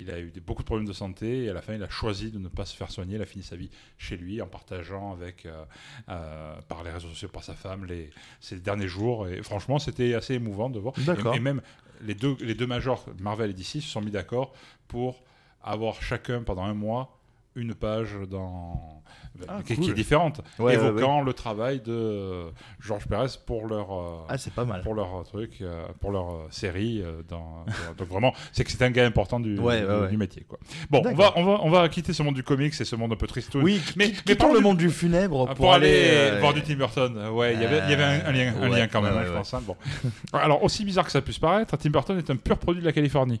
Il 0.00 0.10
a 0.10 0.18
eu 0.20 0.30
des- 0.30 0.40
beaucoup 0.40 0.62
de 0.62 0.66
problèmes 0.66 0.86
de 0.88 0.92
santé 0.92 1.44
et 1.44 1.50
à 1.50 1.52
la 1.52 1.60
fin, 1.60 1.74
il 1.74 1.82
a 1.82 1.88
choisi 1.88 2.30
de 2.30 2.38
ne 2.38 2.48
pas 2.48 2.64
se 2.64 2.74
faire 2.76 2.90
soigner. 2.90 3.16
Il 3.16 3.22
a 3.22 3.26
fini 3.26 3.42
sa 3.44 3.56
vie 3.56 3.68
chez 3.98 4.16
lui 4.16 4.40
en 4.40 4.46
partageant 4.46 5.12
avec, 5.12 5.44
euh, 5.44 5.64
euh, 6.08 6.54
par 6.68 6.84
les 6.84 6.90
réseaux 6.90 7.08
sociaux, 7.08 7.28
par 7.28 7.42
sa 7.44 7.54
femme, 7.54 7.84
les, 7.84 8.10
ses 8.40 8.56
derniers 8.60 8.88
jours. 8.88 9.26
Et 9.28 9.42
franchement, 9.42 9.78
c'était 9.78 10.14
assez 10.14 10.34
émouvant 10.34 10.70
de 10.70 10.78
voir. 10.78 10.94
D'accord. 10.98 11.34
Et, 11.34 11.38
et 11.38 11.40
même 11.40 11.60
les 12.02 12.14
deux, 12.14 12.36
les 12.40 12.54
deux 12.54 12.66
majors, 12.66 13.04
Marvel 13.20 13.50
et 13.50 13.54
DC, 13.54 13.64
se 13.64 13.80
sont 13.82 14.00
mis 14.00 14.12
d'accord 14.12 14.52
pour 14.86 15.22
avoir 15.62 16.00
chacun 16.00 16.42
pendant 16.44 16.62
un 16.64 16.74
mois 16.74 17.17
une 17.54 17.74
page 17.74 18.10
dans 18.30 19.02
Ah, 19.48 19.58
qui, 19.64 19.74
cool. 19.74 19.84
qui 19.84 19.90
est 19.90 19.94
différente, 19.94 20.40
Ouais, 20.58 20.64
ouais, 20.66 20.74
évoquant 20.74 21.22
le 21.22 21.32
travail 21.32 21.80
de 21.80 21.92
euh, 21.92 22.50
Georges 22.78 23.06
Pérez 23.08 23.26
pour 23.46 23.66
leur 23.66 23.92
euh, 23.92 24.26
Ah, 24.28 24.38
c'est 24.38 24.52
pas 24.52 24.64
mal. 24.64 24.80
pour 24.82 24.94
leur 24.94 25.24
truc, 25.24 25.58
euh, 25.60 25.84
pour 26.00 26.12
leur 26.12 26.46
série. 26.50 27.02
dans, 27.28 27.64
donc 27.96 28.08
vraiment, 28.08 28.32
c'est 28.52 28.62
que 28.64 28.70
c'est 28.70 28.82
un 28.82 28.90
gars 28.90 29.06
important 29.06 29.40
du, 29.40 29.56
du, 29.56 30.16
métier. 30.16 30.44
Quoi. 30.48 30.58
Bon, 30.90 31.02
on 31.04 31.14
va, 31.14 31.32
on, 31.36 31.44
va, 31.44 31.58
on 31.62 31.70
va 31.70 31.88
quitter 31.88 32.12
ce 32.12 32.22
monde 32.22 32.34
du 32.36 32.44
comics 32.44 32.74
et 32.80 32.84
ce 32.84 32.94
monde 32.96 33.12
un 33.12 33.16
peu 33.16 33.26
tristoun. 33.26 33.62
Oui, 33.62 33.80
mais, 33.96 34.12
mais, 34.26 34.34
parlons 34.36 34.54
le 34.54 34.60
monde 34.60 34.78
du 34.78 34.90
funèbre 34.90 35.48
Ah, 35.50 35.54
pour, 35.54 35.72
aller, 35.72 36.10
euh, 36.10 36.38
voir 36.40 36.54
du 36.54 36.62
Tim 36.62 36.76
Burton. 36.76 37.28
Ouais, 37.32 37.54
il 37.54 37.60
y 37.60 37.64
avait, 37.64 37.80
il 37.86 37.90
y 37.90 37.94
avait 37.94 38.04
un, 38.04 38.26
un 38.26 38.32
lien, 38.32 38.54
un 38.62 38.68
lien 38.68 38.86
quand 38.86 39.02
même, 39.02 39.16
hein, 39.16 39.24
je 39.26 39.32
pense. 39.32 39.52
hein. 39.54 39.62
Bon. 39.66 39.76
Alors, 40.32 40.62
aussi 40.62 40.84
bizarre 40.84 41.04
que 41.06 41.12
ça 41.12 41.22
puisse 41.22 41.38
paraître, 41.40 41.76
Tim 41.76 41.90
Burton 41.90 42.16
est 42.18 42.30
un 42.30 42.36
pur 42.36 42.56
produit 42.58 42.82
de 42.82 42.86
la 42.86 42.92
Californie. 42.92 43.40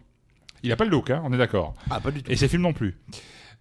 Il 0.64 0.70
n'a 0.70 0.76
pas 0.76 0.84
le 0.84 0.90
look, 0.90 1.10
hein, 1.10 1.22
on 1.24 1.32
est 1.32 1.38
d'accord. 1.38 1.74
Ah, 1.88 2.00
pas 2.00 2.10
du 2.10 2.20
tout. 2.22 2.32
Et 2.32 2.36
ses 2.36 2.48
films 2.48 2.62
non 2.62 2.72
plus. 2.72 2.96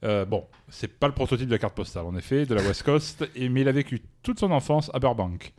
Euh, 0.04 0.26
bon, 0.26 0.46
c'est 0.70 1.00
pas 1.00 1.08
le 1.08 1.14
prototype 1.14 1.48
de 1.48 1.52
la 1.52 1.58
carte 1.58 1.76
postale, 1.76 2.06
en 2.06 2.16
effet, 2.16 2.46
de 2.46 2.54
la 2.54 2.62
West 2.62 2.84
Coast, 2.84 3.28
et, 3.36 3.50
mais 3.50 3.62
il 3.62 3.68
a 3.68 3.72
vécu 3.72 4.04
toute 4.22 4.40
son 4.40 4.52
enfance 4.52 4.92
à 4.94 5.00
Burbank. 5.00 5.54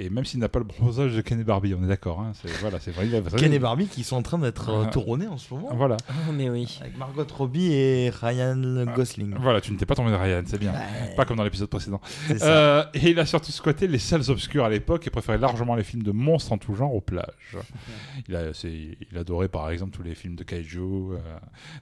Et 0.00 0.10
même 0.10 0.24
s'il 0.24 0.38
n'a 0.38 0.48
pas 0.48 0.60
le 0.60 0.64
bronzage 0.64 1.16
de 1.16 1.20
Ken 1.22 1.40
et 1.40 1.44
Barbie, 1.44 1.74
on 1.74 1.82
est 1.82 1.88
d'accord. 1.88 2.20
Hein, 2.20 2.30
c'est 2.40 2.48
voilà, 2.60 2.78
c'est 2.78 2.92
vrai. 2.92 3.08
Ken 3.36 3.52
et 3.52 3.58
Barbie 3.58 3.86
qui 3.88 4.04
sont 4.04 4.14
en 4.14 4.22
train 4.22 4.38
d'être 4.38 4.68
euh, 4.70 4.84
Ah. 4.86 4.90
tournés 4.90 5.26
en 5.26 5.38
ce 5.38 5.52
moment. 5.52 5.70
Voilà, 5.74 5.96
Oh, 6.08 6.32
mais 6.32 6.48
oui. 6.48 6.78
Avec 6.80 6.96
Margot 6.96 7.26
Robbie 7.36 7.72
et 7.72 8.10
Ryan 8.10 8.84
Gosling. 8.94 9.34
voilà, 9.40 9.60
tu 9.60 9.72
ne 9.72 9.76
t'es 9.78 9.86
pas 9.86 9.96
tombé 9.96 10.12
de 10.12 10.16
Ryan, 10.16 10.42
c'est 10.46 10.60
bien. 10.60 10.72
Ouais, 10.72 11.14
Pas 11.16 11.24
comme 11.24 11.36
dans 11.36 11.42
l'épisode 11.42 11.68
précédent. 11.68 12.00
Euh, 12.42 12.84
et 12.94 13.10
il 13.10 13.18
a 13.18 13.26
surtout 13.26 13.50
squatté 13.50 13.88
les 13.88 13.98
salles 13.98 14.30
obscures 14.30 14.64
à 14.64 14.68
l'époque 14.70 15.04
et 15.06 15.10
préférait 15.10 15.38
largement 15.38 15.74
les 15.74 15.82
films 15.82 16.04
de 16.04 16.12
monstres 16.12 16.52
en 16.52 16.58
tout 16.58 16.74
genre 16.74 16.94
aux 16.94 17.00
plages. 17.00 17.56
Il, 18.28 18.36
a, 18.36 18.54
c'est- 18.54 18.96
il 19.10 19.18
adorait 19.18 19.48
par 19.48 19.68
exemple 19.70 19.96
tous 19.96 20.04
les 20.04 20.14
films 20.14 20.36
de 20.36 20.44
Kaiju, 20.44 20.78
euh, 20.80 21.16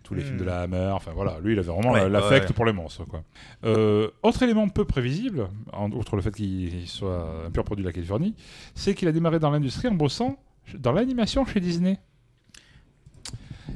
tous 0.02 0.14
les 0.14 0.23
films 0.23 0.38
de 0.38 0.44
la 0.44 0.62
Hammer. 0.62 0.90
Enfin 0.94 1.12
voilà, 1.14 1.38
lui 1.42 1.52
il 1.52 1.58
avait 1.58 1.70
vraiment 1.70 1.92
Ouais, 1.92 2.00
la- 2.04 2.08
l'affect 2.08 2.49
ouais. 2.49 2.54
pour 2.54 2.64
les 2.64 2.73
monstres. 2.73 3.04
Quoi. 3.04 3.23
Euh, 3.64 4.08
autre 4.23 4.42
élément 4.42 4.66
peu 4.70 4.87
prévisible, 4.87 5.49
en- 5.75 5.90
outre 5.90 6.16
le 6.16 6.23
fait 6.23 6.35
qu'il 6.35 6.88
soit 6.88 7.44
un 7.46 7.50
pur 7.50 7.62
produit 7.64 7.82
de 7.85 7.88
la 7.88 7.92
Californie, 8.07 8.35
c'est 8.75 8.95
qu'il 8.95 9.09
a 9.09 9.13
démarré 9.13 9.39
dans 9.39 9.51
l'industrie 9.51 9.89
en 9.89 9.95
bossant 9.95 10.39
dans 10.75 10.93
l'animation 10.93 11.45
chez 11.45 11.61
Disney. 11.61 11.99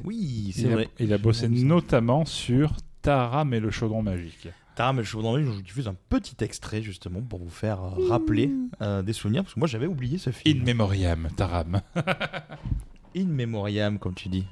Oui, 0.03 0.51
c'est 0.55 0.67
vrai. 0.67 0.89
il 0.99 1.13
a 1.13 1.17
bossé 1.17 1.47
notamment 1.49 2.25
sur 2.25 2.73
Taram 3.01 3.53
et 3.53 3.59
le 3.59 3.71
chaudron 3.71 4.01
magique. 4.01 4.47
Taram 4.75 4.99
et 4.99 5.03
le 5.03 5.21
dans 5.21 5.35
l'œil, 5.35 5.45
je 5.45 5.49
vous 5.49 5.61
diffuse 5.61 5.87
un 5.87 5.95
petit 6.09 6.35
extrait 6.43 6.81
justement 6.81 7.21
pour 7.21 7.39
vous 7.39 7.49
faire 7.49 7.83
euh, 7.83 8.07
rappeler 8.09 8.49
euh, 8.81 9.01
des 9.01 9.13
souvenirs 9.13 9.43
parce 9.43 9.53
que 9.53 9.59
moi 9.59 9.67
j'avais 9.67 9.85
oublié 9.87 10.17
ce 10.17 10.29
In 10.29 10.33
film. 10.33 10.63
memoriam, 10.63 11.27
Taram. 11.35 11.81
In 13.15 13.25
memoriam, 13.25 13.99
comme 13.99 14.13
tu 14.15 14.29
dis. 14.29 14.45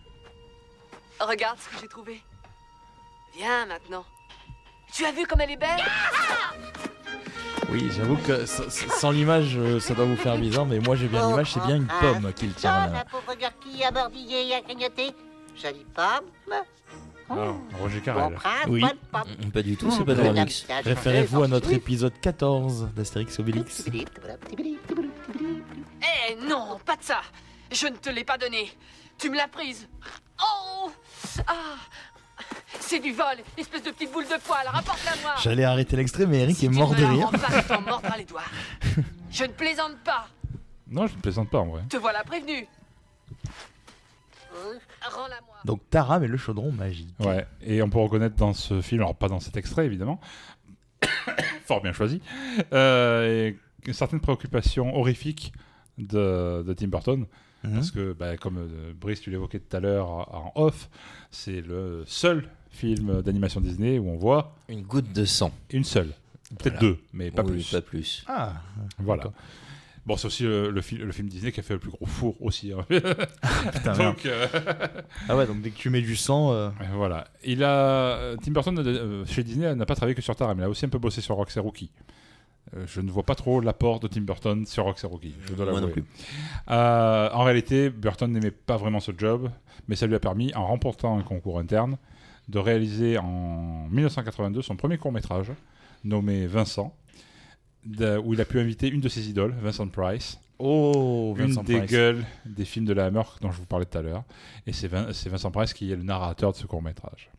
Regarde 1.22 1.58
ce 1.60 1.70
que 1.70 1.82
j'ai 1.82 1.88
trouvé. 1.88 2.22
Viens 3.38 3.66
maintenant. 3.66 4.04
Tu 4.94 5.06
as 5.06 5.12
vu 5.12 5.26
comme 5.26 5.40
elle 5.42 5.52
est 5.52 5.58
belle? 5.58 5.80
Oui, 7.72 7.90
j'avoue 7.96 8.18
que 8.18 8.46
sans 8.46 9.12
l'image, 9.12 9.56
euh, 9.58 9.80
ça 9.80 9.94
doit 9.94 10.06
vous 10.06 10.16
faire 10.16 10.38
bizarre, 10.38 10.66
mais 10.66 10.80
moi 10.80 10.96
j'ai 10.96 11.08
bien 11.08 11.28
l'image, 11.28 11.54
c'est 11.54 11.66
bien 11.66 11.76
une 11.78 11.88
pomme 12.02 12.32
qu'il 12.34 12.54
tient. 12.54 12.72
Dans 12.88 12.92
la 12.94 13.00
la 13.00 13.06
pauvre 13.06 13.36
gurquille 13.38 13.84
a 13.84 13.92
mordillé 13.92 14.48
et 14.48 14.56
a 14.56 14.62
grignoté. 14.62 15.12
Jolie 15.62 15.86
pomme. 15.94 16.56
Alors, 17.32 17.58
Roger 17.80 18.00
Bon 18.00 18.04
Carrel. 18.06 18.38
Oui. 18.70 18.84
pomme. 19.12 19.22
Mm, 19.46 19.52
Pas 19.52 19.62
du 19.62 19.78
tout, 19.78 19.92
c'est 19.92 20.04
pas 20.04 20.16
Madame 20.16 20.34
dans 20.36 20.42
mix. 20.46 20.66
Sage, 20.66 20.86
Référez-vous 20.86 21.44
à 21.44 21.48
notre 21.48 21.72
épisode 21.72 22.14
14 22.22 22.90
d'Astérix 22.96 23.38
Obélix. 23.40 23.84
Eh 26.02 26.36
non, 26.48 26.80
pas 26.86 26.96
de 26.96 27.04
ça. 27.04 27.22
Je 27.72 27.86
ne 27.88 27.96
te 27.98 28.10
l'ai 28.10 28.24
pas 28.24 28.38
donné. 28.40 28.72
Tu 29.20 29.30
me 29.30 29.36
l'as 29.38 29.48
prise. 29.48 29.88
Oh 30.42 30.90
Ah 31.46 31.54
C'est 32.80 33.00
du 33.00 33.12
vol, 33.12 33.26
espèce 33.58 33.84
de 33.84 33.92
petite 33.92 34.12
boule 34.12 34.26
de 34.26 34.40
poil. 34.46 34.66
Rapporte-la 34.66 35.12
moi. 35.22 35.36
J'allais 35.42 35.64
arrêter 35.64 35.96
l'extrait, 35.96 36.26
mais 36.26 36.40
Eric 36.40 36.58
Si 36.58 36.66
est 36.66 36.70
mort 36.70 36.96
de 36.96 37.04
rire. 37.04 37.30
pas, 38.02 38.18
les 38.18 38.26
doigts. 38.26 38.42
Je 39.32 39.44
ne 39.44 39.52
plaisante 39.52 39.98
pas. 40.04 40.28
Non, 40.90 41.08
je 41.08 41.16
ne 41.16 41.22
plaisante 41.22 41.50
pas 41.50 41.60
en 41.60 41.68
vrai. 41.68 41.84
Te 41.90 41.98
voilà 41.98 42.24
prévenu. 42.24 42.68
Donc 45.66 45.82
Taram 45.90 46.24
et 46.24 46.28
le 46.28 46.38
chaudron 46.38 46.72
magique. 46.72 47.14
Ouais, 47.20 47.46
et 47.62 47.82
on 47.82 47.90
peut 47.90 48.00
reconnaître 48.00 48.36
dans 48.36 48.54
ce 48.54 48.82
film, 48.82 49.02
alors 49.02 49.16
pas 49.16 49.28
dans 49.28 49.40
cet 49.40 49.58
extrait 49.58 49.86
évidemment, 49.86 50.20
fort 51.66 51.82
bien 51.82 51.94
choisi, 51.94 52.22
euh, 52.74 53.52
et 53.86 53.94
certaines 53.94 54.20
préoccupations 54.20 54.96
horrifiques 54.96 55.54
de, 55.98 56.64
de 56.66 56.74
Tim 56.74 56.88
Burton. 56.88 57.26
Mhm. 57.64 57.74
Parce 57.74 57.92
que, 57.92 58.14
bah, 58.14 58.38
comme 58.38 58.58
euh, 58.58 58.94
Brice, 59.00 59.22
tu 59.22 59.30
l'évoquais 59.32 59.60
tout 59.60 59.76
à 59.76 59.80
l'heure 59.80 60.08
en 60.10 60.52
off, 60.56 60.90
c'est 61.32 61.62
le 61.62 62.04
seul 62.08 62.48
film 62.70 63.22
d'animation 63.22 63.60
Disney 63.62 64.00
où 64.00 64.10
on 64.10 64.16
voit 64.18 64.56
Une 64.70 64.84
goutte 64.84 65.12
de 65.12 65.26
sang. 65.26 65.52
une 65.72 65.84
seule. 65.84 66.12
Peut-être 66.58 66.80
deux, 66.80 66.98
mais 67.14 67.32
pas 67.32 67.44
Oui, 67.44 67.52
plus. 67.52 67.72
Pas 67.72 67.82
plus. 67.82 68.24
Ah, 68.28 68.54
Voilà. 68.98 69.24
D'accord. 69.24 69.38
Bon, 70.06 70.16
c'est 70.18 70.26
aussi 70.28 70.44
le, 70.44 70.72
le, 70.72 70.82
fi- 70.82 70.96
le 70.98 71.12
film 71.12 71.28
Disney 71.28 71.52
qui 71.52 71.60
a 71.60 71.64
fait 71.64 71.74
le 71.74 71.80
plus 71.80 71.92
gros 71.92 72.06
four 72.08 72.36
aussi. 72.42 72.72
hein. 72.74 72.84
putain. 72.90 73.94
Donc, 73.98 74.26
euh, 74.26 74.48
ah 75.28 75.36
ouais, 75.38 75.46
donc 75.46 75.62
dès 75.62 75.70
que 75.70 75.78
tu 75.78 75.90
mets 75.92 76.02
du 76.02 76.16
sang. 76.16 76.52
euh, 76.54 76.70
Euh, 76.82 76.86
Voilà. 76.96 77.28
Il 77.44 77.64
a 77.64 77.70
euh, 78.18 78.36
Tim 78.42 78.52
Burton 78.52 78.76
euh, 78.80 79.26
chez 79.26 79.44
Disney 79.44 79.76
n'a 79.76 79.86
pas 79.86 79.96
travaillé 79.96 80.16
que 80.16 80.22
sur 80.22 80.36
Taram, 80.36 80.58
il 80.58 80.64
a 80.64 80.70
aussi 80.70 80.86
un 80.86 80.90
peu 80.90 80.98
bossé 80.98 81.22
sur 81.22 81.36
Rox 81.36 81.56
et 81.58 81.60
Rookie. 81.60 81.92
Euh, 82.78 82.86
je 82.88 83.02
ne 83.02 83.10
vois 83.10 83.24
pas 83.24 83.36
trop 83.36 83.62
l'apport 83.62 84.00
de 84.00 84.08
Tim 84.08 84.22
Burton 84.22 84.66
sur 84.66 84.88
et 84.88 85.08
Rookie. 85.08 85.34
Je 85.48 85.54
dois 85.56 85.66
Moi 85.66 85.76
non 85.82 85.88
l'avouer. 85.88 86.02
plus. 86.02 86.06
Euh, 86.70 87.30
en 87.34 87.44
réalité, 87.44 87.90
Burton 87.90 88.32
n'aimait 88.32 88.52
pas 88.52 88.78
vraiment 88.78 89.00
ce 89.00 89.12
job, 89.18 89.50
mais 89.88 89.96
ça 89.96 90.06
lui 90.08 90.16
a 90.16 90.20
permis, 90.20 90.54
en 90.56 90.68
remportant 90.68 91.18
un 91.18 91.24
concours 91.24 91.60
interne, 91.60 91.98
de 92.48 92.60
réaliser 92.60 93.18
en 93.18 93.88
1982 93.90 94.62
son 94.62 94.76
premier 94.76 94.98
court 94.98 95.12
métrage 95.12 95.52
nommé 96.04 96.48
Vincent, 96.48 96.94
où 98.24 98.34
il 98.34 98.42
a 98.42 98.46
pu 98.46 98.60
inviter 98.60 98.88
une 98.90 99.02
de 99.02 99.10
ses 99.10 99.30
idoles, 99.30 99.56
Vincent 99.62 99.88
Price, 99.88 100.40
Oh, 100.62 101.34
Vincent 101.38 101.62
une 101.62 101.68
des 101.68 101.78
Price. 101.78 101.90
gueules 101.92 102.26
des 102.46 102.66
films 102.66 102.84
de 102.86 102.92
la 102.92 103.06
Hammer 103.06 103.22
dont 103.42 103.50
je 103.50 103.58
vous 103.58 103.66
parlais 103.66 103.86
tout 103.86 103.98
à 103.98 104.02
l'heure. 104.02 104.24
Et 104.68 104.74
c'est 104.74 104.90
Vin- 104.90 105.14
c'est 105.14 105.30
Vincent 105.30 105.52
Price 105.52 105.74
qui 105.74 105.90
est 105.92 105.96
le 105.96 106.04
narrateur 106.04 106.52
de 106.52 106.58
ce 106.58 106.68
court 106.68 106.82
métrage. 106.82 107.30
Euh, 107.32 107.39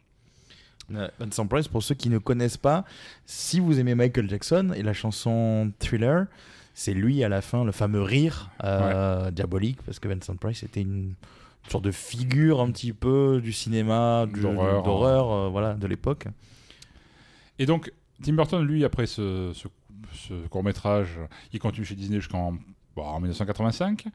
Vincent 1.19 1.47
Price, 1.47 1.69
pour 1.69 1.83
ceux 1.83 1.95
qui 1.95 2.09
ne 2.11 2.19
connaissent 2.19 2.57
pas, 2.57 2.85
si 3.27 3.61
vous 3.61 3.79
aimez 3.81 3.95
Michael 3.95 4.29
Jackson 4.29 4.73
et 4.75 4.83
la 4.83 4.93
chanson 4.93 5.73
Thriller, 5.79 6.27
c'est 6.75 6.95
lui 6.95 7.23
à 7.25 7.29
la 7.29 7.41
fin, 7.43 7.65
le 7.65 7.73
fameux 7.73 8.03
rire 8.03 8.51
euh, 8.65 9.31
diabolique, 9.31 9.83
parce 9.83 9.99
que 9.99 10.09
Vincent 10.09 10.37
Price 10.37 10.63
était 10.63 10.81
une 10.83 11.15
sorte 11.69 11.85
de 11.85 11.91
figure 11.91 12.61
un 12.61 12.71
petit 12.71 12.93
peu 12.93 13.41
du 13.43 13.53
cinéma, 13.53 14.27
du- 14.33 14.41
D'horreur. 14.41 14.83
d'horreur, 14.83 15.31
euh, 15.33 15.49
voilà, 15.49 15.75
de 15.75 15.87
l'époque. 15.87 16.27
Et 17.59 17.67
donc, 17.67 17.93
Tim 18.23 18.33
Burton, 18.35 18.63
lui, 18.65 18.85
après 18.85 19.07
ce, 19.07 19.53
court 20.49 20.65
métrage, 20.65 21.19
il 21.53 21.59
continue 21.61 21.85
chez 21.85 21.95
Disney 21.95 22.19
jusqu'en 22.19 22.53
bon, 22.97 23.03
en 23.03 23.21
1985, 23.21 24.07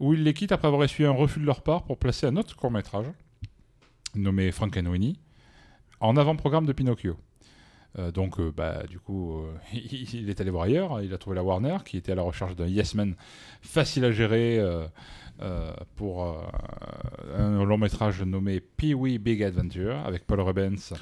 où 0.00 0.14
il 0.14 0.22
les 0.22 0.32
quitte 0.34 0.52
après 0.52 0.68
avoir 0.68 0.82
reçu 0.82 1.04
un 1.04 1.10
refus 1.10 1.40
de 1.40 1.44
leur 1.46 1.62
part 1.62 1.82
pour 1.82 1.98
placer 1.98 2.26
un 2.26 2.36
autre 2.36 2.54
court 2.56 2.70
métrage, 2.70 3.06
nommé 4.14 4.50
Frankenweenie, 4.52 5.18
en 6.00 6.16
avant-programme 6.16 6.66
de 6.66 6.72
Pinocchio. 6.72 7.16
Euh, 7.98 8.10
donc, 8.10 8.38
euh, 8.38 8.52
bah, 8.54 8.82
du 8.88 8.98
coup, 8.98 9.38
euh, 9.38 9.52
il 9.72 10.28
est 10.28 10.40
allé 10.40 10.50
voir 10.50 10.64
ailleurs. 10.64 11.02
Il 11.02 11.12
a 11.14 11.18
trouvé 11.18 11.36
la 11.36 11.42
Warner, 11.42 11.78
qui 11.84 11.96
était 11.96 12.12
à 12.12 12.14
la 12.14 12.22
recherche 12.22 12.56
d'un 12.56 12.66
Yes 12.66 12.94
Man 12.94 13.14
facile 13.62 14.04
à 14.04 14.12
gérer 14.12 14.60
pour 15.96 16.38
un 17.36 17.64
long 17.64 17.78
métrage 17.78 18.22
nommé 18.22 18.60
Pee-wee 18.60 19.18
Big 19.18 19.42
Adventure 19.42 19.96
avec 20.06 20.26
Paul 20.26 20.40
Rubens 20.40 20.94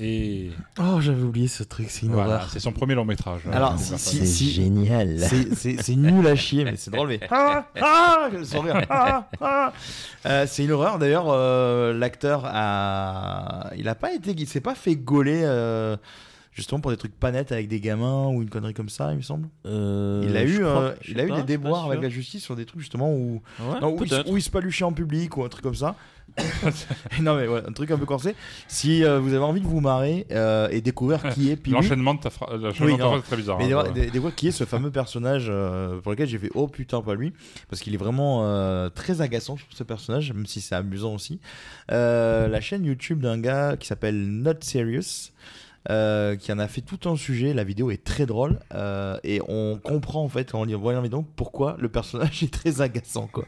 et 0.00 0.50
Oh, 0.80 1.00
j'avais 1.00 1.22
oublié 1.22 1.48
ce 1.48 1.62
truc, 1.62 1.86
c'est 1.90 2.06
une 2.06 2.12
voilà, 2.12 2.34
horreur. 2.36 2.48
c'est 2.50 2.60
son 2.60 2.72
premier 2.72 2.94
long 2.94 3.04
métrage. 3.04 3.42
Alors, 3.52 3.78
si- 3.78 3.96
si-. 3.98 4.26
C'est 4.26 4.44
génial. 4.62 5.18
C'est- 5.20 5.96
nul 5.96 6.26
à 6.26 6.34
chier, 6.36 6.64
mais 6.64 6.74
c'est 6.76 6.90
drôle. 6.90 7.08
Mais... 7.08 7.20
Ah, 7.30 7.66
ah, 7.80 8.28
sourire. 8.44 8.80
Ah, 8.90 9.28
ah. 9.40 9.72
Euh, 10.26 10.46
c'est 10.48 10.64
une 10.64 10.72
horreur. 10.72 10.98
D'ailleurs, 10.98 11.26
euh, 11.28 11.92
l'acteur 11.92 12.42
a, 12.46 13.70
il 13.76 13.88
a 13.88 13.94
pas 13.94 14.12
été, 14.12 14.32
il 14.36 14.46
s'est 14.48 14.60
pas 14.60 14.74
fait 14.74 14.96
gauler. 14.96 15.42
euh, 15.44 15.96
justement 16.54 16.80
pour 16.80 16.90
des 16.90 16.96
trucs 16.96 17.18
pas 17.18 17.30
nets 17.32 17.52
avec 17.52 17.68
des 17.68 17.80
gamins 17.80 18.28
ou 18.28 18.40
une 18.40 18.48
connerie 18.48 18.72
comme 18.74 18.88
ça, 18.88 19.10
il 19.12 19.18
me 19.18 19.22
semble. 19.22 19.48
Euh, 19.66 20.24
il 20.26 20.36
a 20.36 20.44
eu, 20.44 20.60
crois- 20.60 20.82
euh, 20.82 20.94
il 21.08 21.20
a 21.20 21.24
eu 21.26 21.32
des 21.32 21.42
déboires 21.42 21.84
avec 21.86 22.00
la 22.00 22.08
justice 22.08 22.42
sur 22.42 22.56
des 22.56 22.64
trucs 22.64 22.80
justement 22.80 23.12
où, 23.12 23.42
Ouais, 23.60 23.80
non, 23.80 23.90
où, 23.94 24.02
il, 24.04 24.08
peut-être. 24.08 24.30
où 24.30 24.36
il 24.36 24.42
se 24.42 24.50
paluchait 24.50 24.84
en 24.84 24.92
public 24.92 25.36
ou 25.36 25.44
un 25.44 25.48
truc 25.48 25.62
comme 25.62 25.74
ça. 25.74 25.94
non 27.20 27.36
mais 27.36 27.46
ouais, 27.46 27.62
un 27.68 27.72
truc 27.72 27.90
un 27.90 27.98
peu 27.98 28.06
corsé. 28.06 28.34
Si 28.66 29.04
euh, 29.04 29.20
vous 29.20 29.34
avez 29.34 29.44
envie 29.44 29.60
de 29.60 29.66
vous 29.66 29.80
marrer 29.80 30.26
euh, 30.32 30.68
et 30.70 30.80
découvrir 30.80 31.22
qui 31.30 31.50
est 31.50 31.66
L'enchaînement 31.68 32.14
de 32.14 32.20
ta 32.20 32.30
l'enchaînement 32.56 32.92
Oui, 32.94 32.98
phrase 32.98 33.18
est 33.18 33.22
très 33.22 33.36
bizarre. 33.36 33.58
mais 33.58 33.72
hein, 33.72 33.84
des, 33.92 34.10
qui 34.34 34.48
est 34.48 34.52
ce 34.52 34.64
fameux 34.64 34.90
personnage 34.90 35.46
euh, 35.48 36.00
pour 36.00 36.12
lequel 36.12 36.26
j'ai 36.26 36.38
fait 36.38 36.50
oh 36.54 36.66
putain 36.66 37.02
pas 37.02 37.14
lui 37.14 37.32
parce 37.68 37.82
qu'il 37.82 37.92
est 37.94 37.98
vraiment 37.98 38.40
euh, 38.44 38.88
très 38.88 39.20
agaçant 39.20 39.56
je 39.56 39.64
trouve 39.64 39.76
ce 39.76 39.84
personnage 39.84 40.32
même 40.32 40.46
si 40.46 40.60
c'est 40.60 40.74
amusant 40.74 41.14
aussi. 41.14 41.40
Euh, 41.92 42.48
la 42.48 42.60
chaîne 42.60 42.84
YouTube 42.84 43.20
d'un 43.20 43.38
gars 43.38 43.76
qui 43.78 43.86
s'appelle 43.86 44.26
Not 44.26 44.54
Serious. 44.62 45.30
Euh, 45.90 46.36
qui 46.36 46.50
en 46.50 46.58
a 46.58 46.66
fait 46.66 46.80
tout 46.80 47.08
un 47.08 47.16
sujet, 47.16 47.52
la 47.52 47.64
vidéo 47.64 47.90
est 47.90 48.02
très 48.02 48.24
drôle 48.24 48.58
euh, 48.72 49.18
et 49.22 49.40
on 49.48 49.78
comprend 49.82 50.24
en 50.24 50.28
fait 50.28 50.54
en 50.54 50.64
voyant 50.64 51.00
la 51.00 51.02
vidéo 51.02 51.26
pourquoi 51.36 51.76
le 51.78 51.88
personnage 51.88 52.42
est 52.42 52.52
très 52.52 52.80
agaçant 52.80 53.26
quoi. 53.26 53.44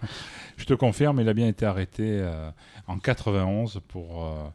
Je 0.57 0.65
te 0.65 0.75
confirme, 0.75 1.21
il 1.21 1.29
a 1.29 1.35
bien 1.35 1.49
été 1.49 1.65
arrêté 1.65 2.05
euh, 2.05 2.51
en 2.87 2.99
91 2.99 3.81
pour 3.89 4.53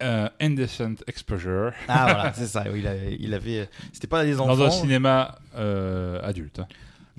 indecent 0.00 1.02
exposure 1.06 1.72
Ah 1.88 2.04
voilà 2.04 2.32
c'est 2.34 2.46
ça, 2.46 2.64
il 2.74 2.86
avait, 2.86 3.16
il 3.18 3.34
avait 3.34 3.68
c'était 3.92 4.06
pas 4.06 4.24
des 4.24 4.40
enfants. 4.40 4.56
dans 4.56 4.62
un 4.62 4.70
cinéma 4.70 5.38
euh, 5.56 6.20
adulte. 6.22 6.60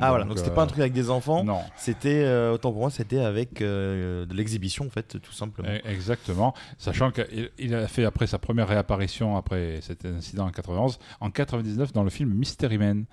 Ah 0.02 0.10
voilà 0.10 0.26
donc 0.26 0.38
c'était 0.38 0.50
euh, 0.52 0.54
pas 0.56 0.64
un 0.64 0.68
truc 0.68 0.80
avec 0.80 0.94
des 0.94 1.10
enfants, 1.10 1.44
Non, 1.44 1.62
c'était 1.78 2.24
euh, 2.24 2.54
autant 2.54 2.72
pour 2.72 2.82
moi 2.82 2.90
c'était 2.90 3.20
avec 3.20 3.62
euh, 3.62 4.26
de 4.26 4.34
l'exhibition 4.34 4.86
en 4.86 4.90
fait 4.90 5.20
tout 5.22 5.32
simplement. 5.32 5.68
e- 5.70 5.82
exactement. 5.86 6.54
Sachant 6.78 7.12
qu'il 7.12 7.52
il 7.58 7.76
a 7.76 7.88
fait 7.88 8.04
après 8.06 8.28
sa 8.28 8.40
première 8.40 8.68
réapparition 8.68 9.38
après 9.38 9.80
cet 9.82 10.06
incident 10.06 10.46
en 10.48 10.52
91, 10.52 11.00
en 11.20 11.30
99 11.32 11.94
dans 11.94 12.04
le 12.04 12.10
film 12.10 12.34
Mystery 12.34 12.78
Man 12.78 13.06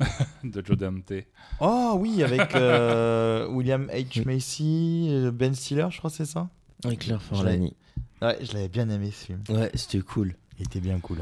de 0.44 0.64
Joe 0.64 0.76
Dante. 0.76 1.12
Oh 1.60 1.96
oui, 1.98 2.22
avec 2.22 2.54
euh, 2.54 3.46
William 3.50 3.86
H. 3.92 4.24
Macy, 4.26 5.30
Ben 5.32 5.54
Stiller, 5.54 5.86
je 5.90 5.98
crois 5.98 6.10
c'est 6.10 6.24
ça? 6.26 6.48
Avec 6.84 7.00
Claire 7.00 7.22
Forlani. 7.22 7.74
Ouais, 8.22 8.38
je 8.42 8.52
l'avais 8.52 8.68
bien 8.68 8.88
aimé 8.90 9.10
ce 9.10 9.26
film. 9.26 9.42
Ouais, 9.48 9.70
c'était 9.74 10.00
cool. 10.00 10.34
Il 10.58 10.64
était 10.66 10.80
bien 10.80 10.98
cool. 11.00 11.18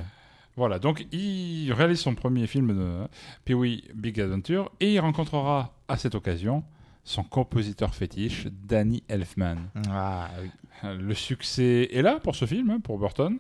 Voilà, 0.56 0.78
donc 0.78 1.06
il 1.12 1.72
réalise 1.72 2.00
son 2.00 2.14
premier 2.14 2.46
film 2.46 2.68
de 2.68 2.80
euh, 2.80 3.06
Pee-wee 3.44 3.84
Big 3.94 4.20
Adventure 4.20 4.70
et 4.80 4.94
il 4.94 5.00
rencontrera 5.00 5.74
à 5.88 5.96
cette 5.96 6.14
occasion 6.14 6.62
son 7.04 7.22
compositeur 7.22 7.94
fétiche, 7.94 8.46
Danny 8.46 9.02
Elfman. 9.08 9.56
Ah 9.88 10.28
oui. 10.40 10.50
Le 10.84 11.14
succès 11.14 11.88
est 11.92 12.02
là 12.02 12.18
pour 12.20 12.36
ce 12.36 12.44
film, 12.44 12.70
hein, 12.70 12.80
pour 12.80 12.98
Burton. 12.98 13.38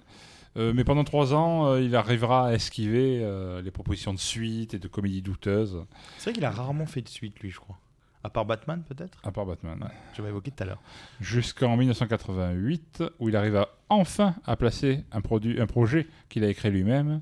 Euh, 0.56 0.72
mais 0.74 0.84
pendant 0.84 1.04
trois 1.04 1.34
ans, 1.34 1.66
euh, 1.66 1.80
il 1.80 1.96
arrivera 1.96 2.48
à 2.48 2.52
esquiver 2.52 3.20
euh, 3.22 3.62
les 3.62 3.70
propositions 3.70 4.12
de 4.12 4.18
suite 4.18 4.74
et 4.74 4.78
de 4.78 4.88
comédies 4.88 5.22
douteuses, 5.22 5.82
C'est 6.18 6.24
vrai 6.24 6.32
qu'il 6.34 6.44
a 6.44 6.50
rarement 6.50 6.86
fait 6.86 7.00
de 7.00 7.08
suite, 7.08 7.40
lui, 7.40 7.50
je 7.50 7.58
crois. 7.58 7.78
À 8.24 8.30
part 8.30 8.44
Batman, 8.44 8.82
peut-être? 8.88 9.18
À 9.24 9.32
part 9.32 9.46
Batman. 9.46 9.78
ouais. 9.82 9.90
Je 10.12 10.18
l'avais 10.18 10.30
évoqué 10.30 10.52
tout 10.52 10.62
à 10.62 10.66
l'heure. 10.66 10.82
Jusqu'en 11.20 11.76
1988, 11.76 13.02
où 13.18 13.28
il 13.28 13.36
arriva 13.36 13.68
enfin 13.88 14.34
à 14.46 14.56
placer 14.56 15.04
un, 15.10 15.20
produit, 15.20 15.60
un 15.60 15.66
projet 15.66 16.06
qu'il 16.28 16.44
a 16.44 16.48
écrit 16.48 16.70
lui-même, 16.70 17.20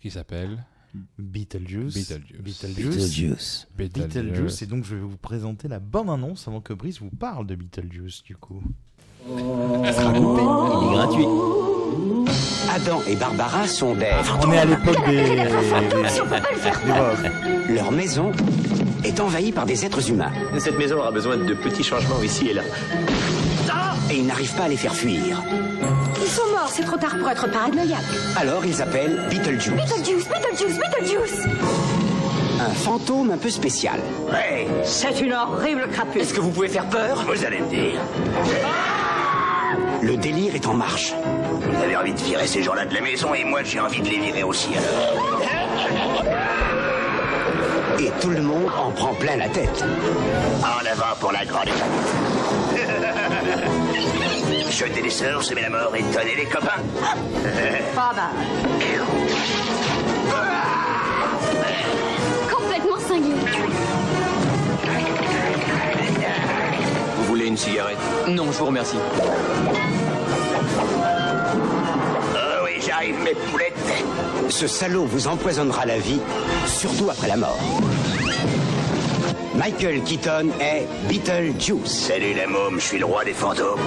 qui 0.00 0.10
s'appelle 0.10 0.62
Beetlejuice. 1.18 1.94
Beetlejuice. 1.94 2.40
Beetlejuice. 2.42 3.66
Beetlejuice. 3.76 4.08
Beetlejuice. 4.18 4.62
Et 4.62 4.66
donc, 4.66 4.84
je 4.84 4.94
vais 4.94 5.00
vous 5.00 5.16
présenter 5.16 5.68
la 5.68 5.78
bonne 5.80 6.10
annonce 6.10 6.46
avant 6.48 6.60
que 6.60 6.74
Brice 6.74 7.00
vous 7.00 7.10
parle 7.10 7.46
de 7.46 7.54
Beetlejuice, 7.54 8.22
du 8.22 8.36
coup. 8.36 8.62
Il 9.26 9.38
est 9.38 9.92
gratuit. 10.92 11.24
Adam 12.70 13.00
et 13.08 13.16
Barbara 13.16 13.66
sont 13.66 13.94
des... 13.94 14.10
On 14.42 14.52
est 14.52 14.58
à 14.58 14.64
l'époque 14.66 15.04
des. 15.06 15.36
des. 17.68 17.74
Leur 17.74 17.90
maison 17.90 18.32
est 19.04 19.20
envahie 19.20 19.52
par 19.52 19.66
des 19.66 19.84
êtres 19.84 20.10
humains. 20.10 20.32
Cette 20.58 20.78
maison 20.78 20.98
aura 20.98 21.10
besoin 21.10 21.36
de 21.36 21.54
petits 21.54 21.82
changements 21.84 22.22
ici 22.22 22.48
et 22.48 22.54
là. 22.54 22.62
Et 24.10 24.16
ils 24.16 24.26
n'arrivent 24.26 24.54
pas 24.54 24.64
à 24.64 24.68
les 24.68 24.76
faire 24.76 24.94
fuir. 24.94 25.42
Ils 26.20 26.28
sont 26.30 26.46
morts, 26.50 26.70
c'est 26.70 26.84
trop 26.84 26.96
tard 26.96 27.16
pour 27.18 27.28
être 27.30 27.50
paranoïaque. 27.50 27.98
Alors 28.36 28.64
ils 28.64 28.80
appellent 28.82 29.26
Beetlejuice. 29.30 29.74
Beetlejuice, 29.74 30.28
Beetlejuice, 30.28 30.78
Beetlejuice 30.78 31.46
Un 32.60 32.70
fantôme 32.70 33.30
un 33.30 33.38
peu 33.38 33.50
spécial. 33.50 33.98
Ouais, 34.30 34.66
C'est 34.84 35.20
une 35.20 35.32
horrible 35.32 35.88
crapule. 35.90 36.20
Est-ce 36.22 36.34
que 36.34 36.40
vous 36.40 36.50
pouvez 36.50 36.68
faire 36.68 36.86
peur? 36.88 37.24
Vous 37.26 37.44
allez 37.44 37.60
me 37.60 37.68
dire. 37.68 38.00
Le 40.02 40.16
délire 40.18 40.54
est 40.54 40.66
en 40.66 40.74
marche. 40.74 41.14
Vous 41.60 41.82
avez 41.82 41.96
envie 41.96 42.12
de 42.12 42.20
virer 42.20 42.46
ces 42.46 42.62
gens-là 42.62 42.84
de 42.84 42.94
la 42.94 43.00
maison 43.00 43.32
et 43.34 43.42
moi 43.44 43.62
j'ai 43.62 43.80
envie 43.80 44.02
de 44.02 44.08
les 44.08 44.18
virer 44.18 44.42
aussi 44.42 44.68
alors. 44.76 46.24
Tout 48.20 48.30
le 48.30 48.42
monde 48.42 48.70
en 48.76 48.90
prend 48.90 49.14
plein 49.14 49.36
la 49.36 49.48
tête. 49.48 49.84
En 50.62 50.84
avant 50.86 51.14
pour 51.20 51.32
la 51.32 51.44
grande 51.44 51.68
étape. 51.68 51.88
Jeter 54.70 55.02
les 55.02 55.10
sorts, 55.10 55.42
semer 55.42 55.62
la 55.62 55.70
mort 55.70 55.94
et 55.94 56.02
donner 56.02 56.34
les 56.36 56.46
copains. 56.46 56.82
Pas 57.94 58.12
mal. 58.14 58.30
Complètement 62.50 62.98
cinglé. 63.06 63.34
Vous 67.18 67.24
voulez 67.24 67.46
une 67.46 67.56
cigarette? 67.56 67.98
Non, 68.28 68.50
je 68.50 68.58
vous 68.58 68.66
remercie. 68.66 68.98
Oh 72.34 72.64
oui, 72.64 72.80
j'arrive 72.84 73.18
mes 73.22 73.34
poulettes. 73.34 73.74
Ce 74.48 74.66
salaud 74.66 75.04
vous 75.04 75.26
empoisonnera 75.26 75.86
la 75.86 75.98
vie, 75.98 76.20
surtout 76.66 77.10
après 77.10 77.28
la 77.28 77.36
mort. 77.36 77.58
Michael 79.64 80.02
Keaton 80.04 80.50
est 80.60 80.86
Beetlejuice. 81.08 81.86
Salut 81.86 82.34
la 82.34 82.46
môme, 82.46 82.78
je 82.78 82.84
suis 82.84 82.98
le 82.98 83.06
roi 83.06 83.24
des 83.24 83.32
fantômes. 83.32 83.80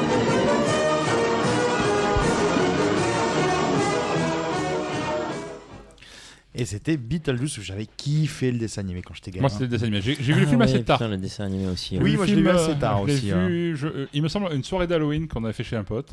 Et 6.59 6.65
c'était 6.65 6.97
Beetlejuice. 6.97 7.59
J'avais 7.61 7.85
kiffé 7.85 8.51
le 8.51 8.57
dessin 8.57 8.81
animé 8.81 9.01
quand 9.03 9.13
j'étais 9.13 9.29
gamin. 9.29 9.41
Moi, 9.41 9.49
c'était 9.49 9.65
le 9.65 9.69
dessin 9.69 9.83
animé. 9.85 10.01
J'ai 10.01 10.15
vu 10.15 10.39
le 10.39 10.45
Ah 10.45 10.49
film 10.49 10.59
ouais, 10.61 10.65
assez 10.65 10.83
tard. 10.83 10.97
putain, 10.97 11.09
le 11.11 11.17
dessin 11.17 11.45
animé 11.45 11.67
aussi. 11.67 11.99
Oui, 12.01 12.11
Le 12.11 12.17
moi, 12.17 12.25
je 12.25 12.31
l'ai 12.33 12.41
film, 12.41 12.51
vu 12.51 12.57
assez 12.57 12.71
euh, 12.71 12.75
tard 12.75 13.01
je 13.03 13.05
l'ai 13.07 13.13
aussi, 13.13 13.31
hein. 13.31 13.47
je- 13.75 13.87
euh, 13.87 14.07
il 14.13 14.23
me 14.23 14.27
semble 14.27 14.51
une 14.53 14.63
soirée 14.63 14.87
d'Halloween 14.87 15.27
qu'on 15.27 15.43
avait 15.43 15.53
fait 15.53 15.63
chez 15.63 15.75
un 15.75 15.83
pote. 15.83 16.09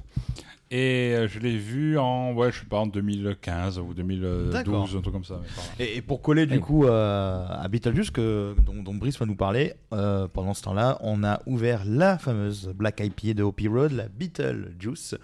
Et 0.71 1.13
euh, 1.15 1.29
je 1.29 1.39
l'ai 1.39 1.57
vu 1.57 1.99
en, 1.99 2.33
ouais, 2.33 2.51
je 2.51 2.61
sais 2.61 2.67
pas, 2.67 2.79
en 2.79 2.87
2015 2.87 3.79
ou 3.79 3.95
2012, 3.95 4.53
D'accord. 4.53 4.85
un 4.97 5.01
truc 5.01 5.13
comme 5.13 5.25
ça. 5.25 5.41
Et, 5.79 5.99
et 5.99 6.03
pour 6.03 6.21
coller 6.23 6.47
du 6.47 6.55
Oui. 6.57 6.61
coup 6.61 6.87
euh, 6.87 7.47
à 7.49 7.69
Beetlejuice, 7.69 8.11
que, 8.11 8.57
dont, 8.65 8.83
dont 8.83 8.95
Brice 8.95 9.19
va 9.19 9.27
nous 9.27 9.37
parler, 9.37 9.75
euh, 9.93 10.27
pendant 10.27 10.55
ce 10.55 10.63
temps-là, 10.63 10.99
on 11.03 11.23
a 11.23 11.41
ouvert 11.47 11.83
la 11.87 12.19
fameuse 12.19 12.73
Black 12.75 13.01
IPA 13.01 13.35
de 13.35 13.43
Hopi 13.43 13.69
Road, 13.69 13.93
la 13.93 14.09
Beetlejuice. 14.09 15.15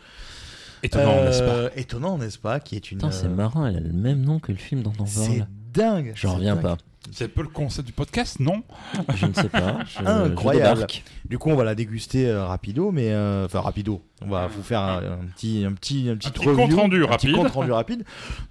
Étonnant, 0.83 1.17
Euh, 1.17 1.25
n'est-ce 1.27 1.43
pas 1.43 1.71
Étonnant, 1.77 2.19
n'est-ce 2.19 2.39
pas 2.39 2.61
Qui 2.61 2.77
est 2.77 2.91
une. 2.91 2.99
Putain, 2.99 3.11
c'est 3.11 3.27
euh, 3.27 3.31
marrant, 3.35 3.67
elle 3.67 3.77
a 3.77 3.81
le 3.81 3.93
même 3.93 4.23
nom 4.23 4.39
que 4.39 4.53
le 4.53 4.59
film 4.59 4.83
dont 4.83 4.93
on 4.99 5.07
C'est 5.07 5.39
parle. 5.39 5.49
dingue. 5.73 6.13
J'en 6.15 6.31
c'est 6.31 6.37
reviens 6.37 6.55
dingue. 6.55 6.63
pas. 6.63 6.77
C'est 7.13 7.25
un 7.25 7.29
peu 7.29 7.43
le 7.43 7.49
concept 7.49 7.87
du 7.87 7.93
podcast, 7.93 8.41
non 8.41 8.63
Je 9.17 9.27
ne 9.27 9.33
sais 9.33 9.49
pas. 9.49 9.79
Je, 9.87 10.05
Incroyable. 10.05 10.87
je. 10.89 11.29
Du 11.29 11.39
coup, 11.39 11.51
on 11.51 11.57
va 11.57 11.65
la 11.65 11.75
déguster 11.75 12.29
euh, 12.29 12.45
rapido, 12.45 12.93
mais 12.93 13.11
euh, 13.11 13.47
enfin 13.47 13.61
rapido. 13.61 14.03
On 14.23 14.29
va 14.29 14.47
vous 14.49 14.63
faire 14.63 14.81
un, 14.81 14.99
un 14.99 15.27
petit, 15.35 15.65
un 15.67 15.73
petit, 15.73 16.09
un 16.11 16.17
petit, 16.17 16.29
Un 16.29 16.31
petit 16.31 16.49
review, 16.49 16.67
compte 16.67 16.75
rendu 16.75 17.05
un 17.05 17.07
petit 17.07 17.29
rapide. 17.29 17.35
compte 17.37 17.51
rendu 17.53 17.73
rapide. 17.73 18.05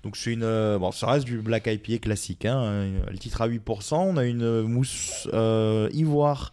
Donc 0.03 0.17
c'est 0.17 0.31
une, 0.31 0.43
euh, 0.43 0.79
bon, 0.79 0.91
ça 0.91 1.07
reste 1.07 1.25
du 1.25 1.37
Black 1.37 1.67
IPA 1.67 1.99
classique. 1.99 2.45
Hein, 2.45 2.87
le 3.09 3.17
titre 3.17 3.41
à 3.41 3.47
8%. 3.47 3.95
On 3.95 4.17
a 4.17 4.25
une 4.25 4.63
mousse 4.63 5.27
euh, 5.33 5.87
ivoire 5.93 6.51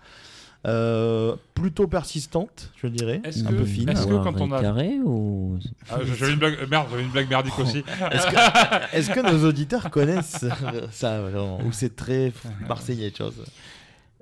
euh, 0.66 1.36
plutôt 1.54 1.86
persistante, 1.86 2.70
je 2.82 2.88
dirais, 2.88 3.20
Est-ce 3.24 3.44
un 3.44 3.50
que- 3.50 3.54
peu 3.54 3.64
fine. 3.64 3.88
est-ce 3.88 4.02
que 4.06 4.12
Avoir 4.12 4.24
quand 4.24 4.40
on 4.40 4.50
a- 4.52 4.60
carré 4.60 4.98
ou 5.04 5.58
Ah, 5.90 5.98
J'avais 6.18 6.32
une 6.32 6.38
blague, 6.38 6.68
merde, 6.68 6.86
j'avais 6.90 7.02
une 7.04 7.10
blague 7.10 7.28
merdique 7.30 7.58
aussi. 7.58 7.78
Est-ce 8.10 8.26
que, 8.26 8.96
est-ce 8.96 9.10
que 9.10 9.20
nos 9.20 9.48
auditeurs 9.48 9.90
connaissent 9.90 10.44
ça 10.90 11.20
vraiment 11.20 11.60
Ou 11.64 11.72
c'est 11.72 11.94
très 11.94 12.32
marseillais, 12.68 13.12
chose 13.16 13.34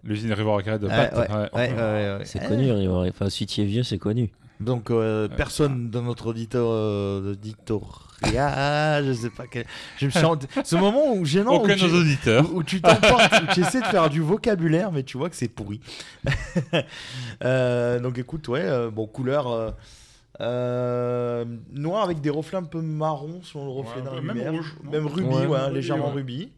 L'usine 0.03 0.33
Rivera 0.35 0.63
Carré 0.63 0.79
de 0.79 0.87
Bath. 0.87 1.15
ouais, 1.15 1.19
ouais. 1.21 1.29
ouais, 1.55 1.73
ouais, 1.73 2.17
ouais. 2.19 2.23
c'est 2.27 2.47
connu 2.47 2.71
Rivera. 2.71 3.07
Enfin, 3.09 3.31
si 3.31 3.47
tu 3.47 3.63
es 3.63 3.65
vieux, 3.65 3.83
c'est 3.83 3.97
connu. 3.99 4.31
Donc 4.61 4.91
euh, 4.91 5.29
personne 5.29 5.89
dans 5.91 6.03
notre 6.03 6.27
auditeur 6.29 6.67
euh, 6.69 7.35
auditoria, 8.25 9.03
je 9.05 9.13
sais 9.13 9.31
pas 9.31 9.47
quel. 9.47 9.67
Je 9.99 10.07
me 10.07 10.25
rendu- 10.25 10.47
ce 10.65 10.77
moment 10.77 11.13
où 11.15 11.25
gênant 11.25 11.53
Aucun 11.55 11.73
où 11.73 11.77
de 11.77 11.81
tu, 11.81 11.87
nos 11.87 12.01
auditeurs. 12.01 12.53
où, 12.53 12.59
où 12.59 12.63
tu 12.63 12.81
t'emportes, 12.81 13.33
où 13.43 13.55
tu 13.55 13.61
essaies 13.61 13.81
de 13.81 13.87
faire 13.87 14.09
du 14.11 14.21
vocabulaire, 14.21 14.93
mais 14.93 15.03
tu 15.03 15.17
vois 15.19 15.31
que 15.31 15.37
c'est 15.37 15.49
pourri. 15.49 15.81
Euh, 17.45 17.99
donc 18.01 18.19
écoute, 18.19 18.47
ouais, 18.49 18.63
euh, 18.63 18.91
bon 18.91 19.07
couleur 19.07 19.49
euh, 19.51 19.71
euh, 20.41 21.45
noir 21.73 22.05
avec 22.05 22.21
des 22.21 22.31
reflets 22.31 22.59
un 22.59 22.63
peu 22.65 22.81
marron 22.81 23.41
selon 23.43 23.65
le 23.67 23.71
reflet 23.73 24.01
Ouais, 24.03 24.07
la 24.15 24.21
même 24.21 24.37
lumière. 24.37 24.53
rouge, 24.53 24.75
non 24.85 24.91
même 24.91 25.07
rubis, 25.07 25.47
Ouais, 25.47 25.71
légèrement 25.73 26.07
ouais. 26.09 26.13
rubis. 26.15 26.53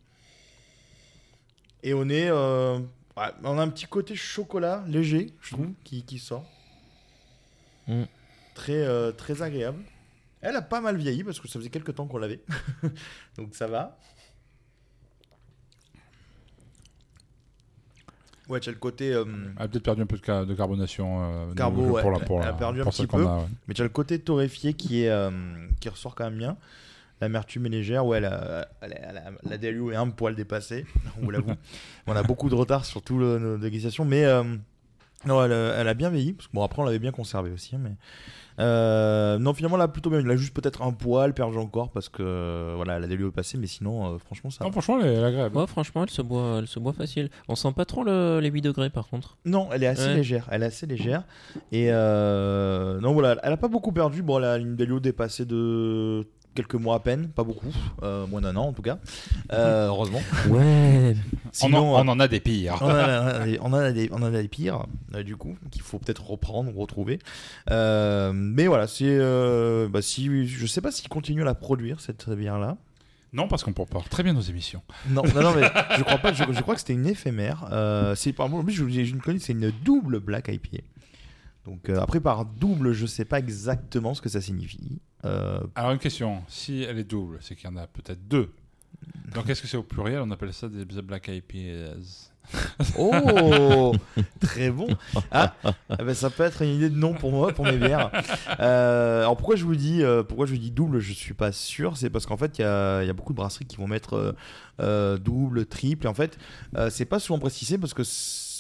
Et 1.82 1.94
on 1.94 2.08
est, 2.08 2.28
euh, 2.30 2.78
ouais, 3.16 3.24
on 3.44 3.58
a 3.58 3.62
un 3.62 3.68
petit 3.68 3.86
côté 3.86 4.14
chocolat 4.14 4.84
léger, 4.88 5.32
je 5.42 5.54
trouve, 5.54 5.68
qui, 5.84 6.02
qui 6.04 6.18
sort. 6.18 6.44
Mm. 7.88 8.02
Très, 8.54 8.72
euh, 8.74 9.12
très 9.12 9.42
agréable. 9.42 9.78
Elle 10.48 10.56
a 10.56 10.62
pas 10.62 10.80
mal 10.80 10.96
vieilli 10.96 11.24
parce 11.24 11.40
que 11.40 11.48
ça 11.48 11.58
faisait 11.58 11.70
quelques 11.70 11.94
temps 11.94 12.06
qu'on 12.06 12.18
l'avait. 12.18 12.40
Donc 13.36 13.54
ça 13.54 13.66
va. 13.66 13.98
Ouais, 18.48 18.60
tu 18.60 18.68
as 18.68 18.72
le 18.72 18.78
côté. 18.78 19.12
euh, 19.12 19.24
Elle 19.56 19.64
a 19.64 19.68
peut-être 19.68 19.82
perdu 19.82 20.02
un 20.02 20.06
peu 20.06 20.16
de, 20.18 20.24
ca- 20.24 20.44
de 20.44 20.54
carbonation. 20.54 21.48
euh, 21.50 21.54
Carbo, 21.54 21.82
de- 21.84 21.90
ouais. 21.90 22.02
pour 22.02 22.12
la, 22.12 22.20
pour 22.20 22.40
Elle 22.42 22.48
a 22.48 22.52
perdu 22.52 22.80
un 22.80 22.84
petit 22.84 23.06
peu. 23.06 23.26
a, 23.26 23.38
ouais. 23.38 23.44
Mais 23.66 23.74
tu 23.74 23.80
as 23.80 23.84
le 23.84 23.90
côté 23.90 24.20
torréfié 24.20 24.74
qui, 24.74 25.02
est, 25.02 25.08
euh, 25.10 25.30
qui 25.80 25.88
ressort 25.88 26.14
quand 26.14 26.24
même 26.24 26.38
bien. 26.38 26.56
L'amertume 27.20 27.66
est 27.66 27.70
légère. 27.70 28.06
Ouais, 28.06 28.20
la, 28.20 28.68
la, 28.82 29.12
la, 29.12 29.22
la 29.42 29.58
DLU 29.58 29.92
est 29.92 29.96
un 29.96 30.10
poil 30.10 30.36
dépassée, 30.36 30.86
on 31.20 31.24
vous 31.24 31.30
l'avoue. 31.32 31.54
on 32.06 32.14
a 32.14 32.22
beaucoup 32.22 32.48
de 32.48 32.54
retard 32.54 32.84
sur 32.84 33.02
tout 33.02 33.18
le, 33.18 33.38
nos 33.40 33.58
dégustations. 33.58 34.04
Mais 34.04 34.24
euh, 34.24 34.44
non, 35.26 35.44
elle, 35.44 35.52
a- 35.52 35.74
elle 35.78 35.88
a 35.88 35.94
bien 35.94 36.10
vieilli. 36.10 36.32
Parce 36.32 36.46
que, 36.48 36.52
bon, 36.54 36.62
après, 36.62 36.80
on 36.80 36.84
l'avait 36.84 36.98
bien 36.98 37.12
conservé 37.12 37.50
aussi. 37.50 37.76
hein, 37.76 37.80
mais... 37.82 37.92
Euh, 38.58 39.38
non, 39.38 39.52
finalement, 39.52 39.76
elle 39.76 39.82
a 39.82 39.88
plutôt 39.88 40.08
bien. 40.08 40.20
Il 40.20 40.30
a 40.30 40.36
juste 40.36 40.54
peut-être 40.54 40.80
un 40.80 40.90
poil 40.92 41.34
perdu 41.34 41.58
encore 41.58 41.90
parce 41.90 42.08
que 42.08 42.22
euh, 42.22 42.72
voilà, 42.76 42.98
la 42.98 43.06
DLU 43.06 43.26
est 43.28 43.30
passée. 43.30 43.58
Mais 43.58 43.66
sinon, 43.66 44.14
euh, 44.14 44.18
franchement, 44.18 44.48
ça. 44.48 44.64
Non, 44.64 44.72
franchement, 44.72 44.98
elle 44.98 45.06
est, 45.08 45.12
elle 45.14 45.22
est 45.22 45.26
agréable. 45.26 45.56
Ouais, 45.58 45.66
franchement, 45.66 46.04
elle 46.04 46.10
se 46.10 46.22
boit, 46.22 46.56
elle 46.60 46.66
se 46.66 46.78
boit 46.78 46.94
facile. 46.94 47.28
On 47.48 47.54
sent 47.54 47.72
pas 47.76 47.84
trop 47.84 48.02
le- 48.02 48.40
les 48.40 48.48
8 48.48 48.62
degrés 48.62 48.88
par 48.88 49.08
contre. 49.08 49.36
Non, 49.44 49.68
elle 49.72 49.82
est 49.82 49.86
assez 49.88 50.06
Ouais. 50.08 50.14
légère. 50.14 50.48
Elle 50.50 50.62
est 50.62 50.66
assez 50.66 50.86
légère. 50.86 51.24
Et 51.70 51.88
euh, 51.90 52.98
non, 53.00 53.12
voilà, 53.12 53.36
elle 53.42 53.52
a 53.52 53.56
pas 53.58 53.68
beaucoup 53.68 53.92
perdu. 53.92 54.22
Bon, 54.22 54.38
elle 54.38 54.44
a 54.44 54.56
une 54.56 54.74
Delio 54.74 55.00
dépassée 55.00 55.44
de 55.44 56.26
quelques 56.56 56.74
mois 56.74 56.96
à 56.96 56.98
peine, 57.00 57.28
pas 57.28 57.44
beaucoup, 57.44 57.72
euh, 58.02 58.26
moins 58.26 58.40
d'un 58.40 58.56
an 58.56 58.64
en 58.66 58.72
tout 58.72 58.82
cas. 58.82 58.98
Euh, 59.52 59.86
heureusement. 59.90 60.20
Ouais. 60.48 61.14
On, 61.62 61.72
en, 61.72 61.84
on 61.84 62.08
en 62.08 62.18
a 62.18 62.26
des 62.26 62.40
pires. 62.40 62.78
On 62.80 62.86
en 62.86 62.88
a, 62.90 63.46
on 63.60 63.66
en 63.66 63.74
a 63.74 63.92
des, 63.92 64.08
on 64.10 64.16
en 64.16 64.22
a 64.24 64.30
des 64.42 64.48
pires, 64.48 64.86
euh, 65.14 65.22
du 65.22 65.36
coup, 65.36 65.56
qu'il 65.70 65.82
faut 65.82 65.98
peut-être 66.00 66.26
reprendre 66.26 66.74
ou 66.76 66.80
retrouver. 66.80 67.20
Euh, 67.70 68.32
mais 68.34 68.66
voilà, 68.66 68.88
c'est. 68.88 69.04
euh, 69.06 69.88
bah, 69.88 70.02
si, 70.02 70.46
je 70.48 70.66
sais 70.66 70.80
pas 70.80 70.90
s'il 70.90 71.08
continue 71.08 71.42
à 71.42 71.44
la 71.44 71.54
produire, 71.54 72.00
cette 72.00 72.28
bière-là. 72.28 72.76
Non, 73.32 73.48
parce 73.48 73.64
qu'on 73.64 73.72
prépare 73.72 74.08
très 74.08 74.22
bien 74.22 74.32
nos 74.32 74.40
émissions. 74.40 74.82
Non, 75.10 75.22
non, 75.34 75.42
non, 75.42 75.54
mais 75.54 75.68
je 75.98 76.02
crois 76.02 76.18
pas. 76.18 76.32
Je, 76.32 76.44
je 76.50 76.60
crois 76.62 76.74
que 76.74 76.80
c'était 76.80 76.94
une 76.94 77.06
éphémère. 77.06 77.68
Euh, 77.70 78.14
c'est 78.14 78.32
par 78.32 78.52
en 78.52 78.64
plus, 78.64 78.72
je, 78.72 78.88
je 78.88 79.14
ne 79.14 79.20
connais, 79.20 79.38
c'est 79.38 79.52
une 79.52 79.70
double 79.84 80.20
Black 80.20 80.48
IPA. 80.48 80.82
Donc 81.66 81.88
euh, 81.88 81.98
après 82.00 82.20
par 82.20 82.44
double, 82.44 82.92
je 82.92 83.06
sais 83.06 83.24
pas 83.24 83.38
exactement 83.40 84.14
ce 84.14 84.22
que 84.22 84.28
ça 84.28 84.40
signifie. 84.40 85.00
Euh, 85.24 85.60
Alors, 85.74 85.92
une 85.92 85.98
question. 85.98 86.42
Si 86.48 86.82
elle 86.82 86.98
est 86.98 87.04
double, 87.04 87.38
c'est 87.40 87.54
qu'il 87.56 87.68
y 87.68 87.72
en 87.72 87.76
a 87.76 87.86
peut-être 87.86 88.26
deux. 88.28 88.52
Donc, 89.34 89.48
est-ce 89.48 89.62
que 89.62 89.68
c'est 89.68 89.76
au 89.76 89.82
pluriel? 89.82 90.20
On 90.20 90.30
appelle 90.30 90.52
ça 90.52 90.68
des 90.68 90.84
Black 90.84 91.28
IPAs. 91.28 92.30
Oh, 92.98 93.92
très 94.40 94.70
bon. 94.70 94.88
Ah, 95.30 95.54
ah 95.64 95.96
ben, 95.98 96.14
ça 96.14 96.30
peut 96.30 96.42
être 96.42 96.62
une 96.62 96.74
idée 96.74 96.90
de 96.90 96.96
nom 96.96 97.14
pour 97.14 97.30
moi, 97.32 97.52
pour 97.52 97.64
mes 97.64 97.76
bières. 97.76 98.10
Euh, 98.60 99.20
alors 99.20 99.36
pourquoi 99.36 99.56
je 99.56 99.64
vous 99.64 99.76
dis, 99.76 100.02
euh, 100.02 100.22
pourquoi 100.22 100.46
je 100.46 100.52
vous 100.52 100.58
dis 100.58 100.70
double, 100.70 100.98
je 101.00 101.12
suis 101.12 101.34
pas 101.34 101.52
sûr. 101.52 101.96
C'est 101.96 102.10
parce 102.10 102.26
qu'en 102.26 102.36
fait, 102.36 102.58
il 102.58 102.62
y 102.62 102.64
y 102.64 103.10
a 103.10 103.12
beaucoup 103.12 103.32
de 103.32 103.36
brasseries 103.36 103.66
qui 103.66 103.76
vont 103.76 103.86
mettre 103.86 104.34
euh, 104.80 105.18
double, 105.18 105.66
triple. 105.66 106.06
Et 106.06 106.08
en 106.08 106.14
fait, 106.14 106.38
c'est 106.90 107.04
pas 107.04 107.18
souvent 107.18 107.38
précisé 107.38 107.78
parce 107.78 107.94
que 107.94 108.02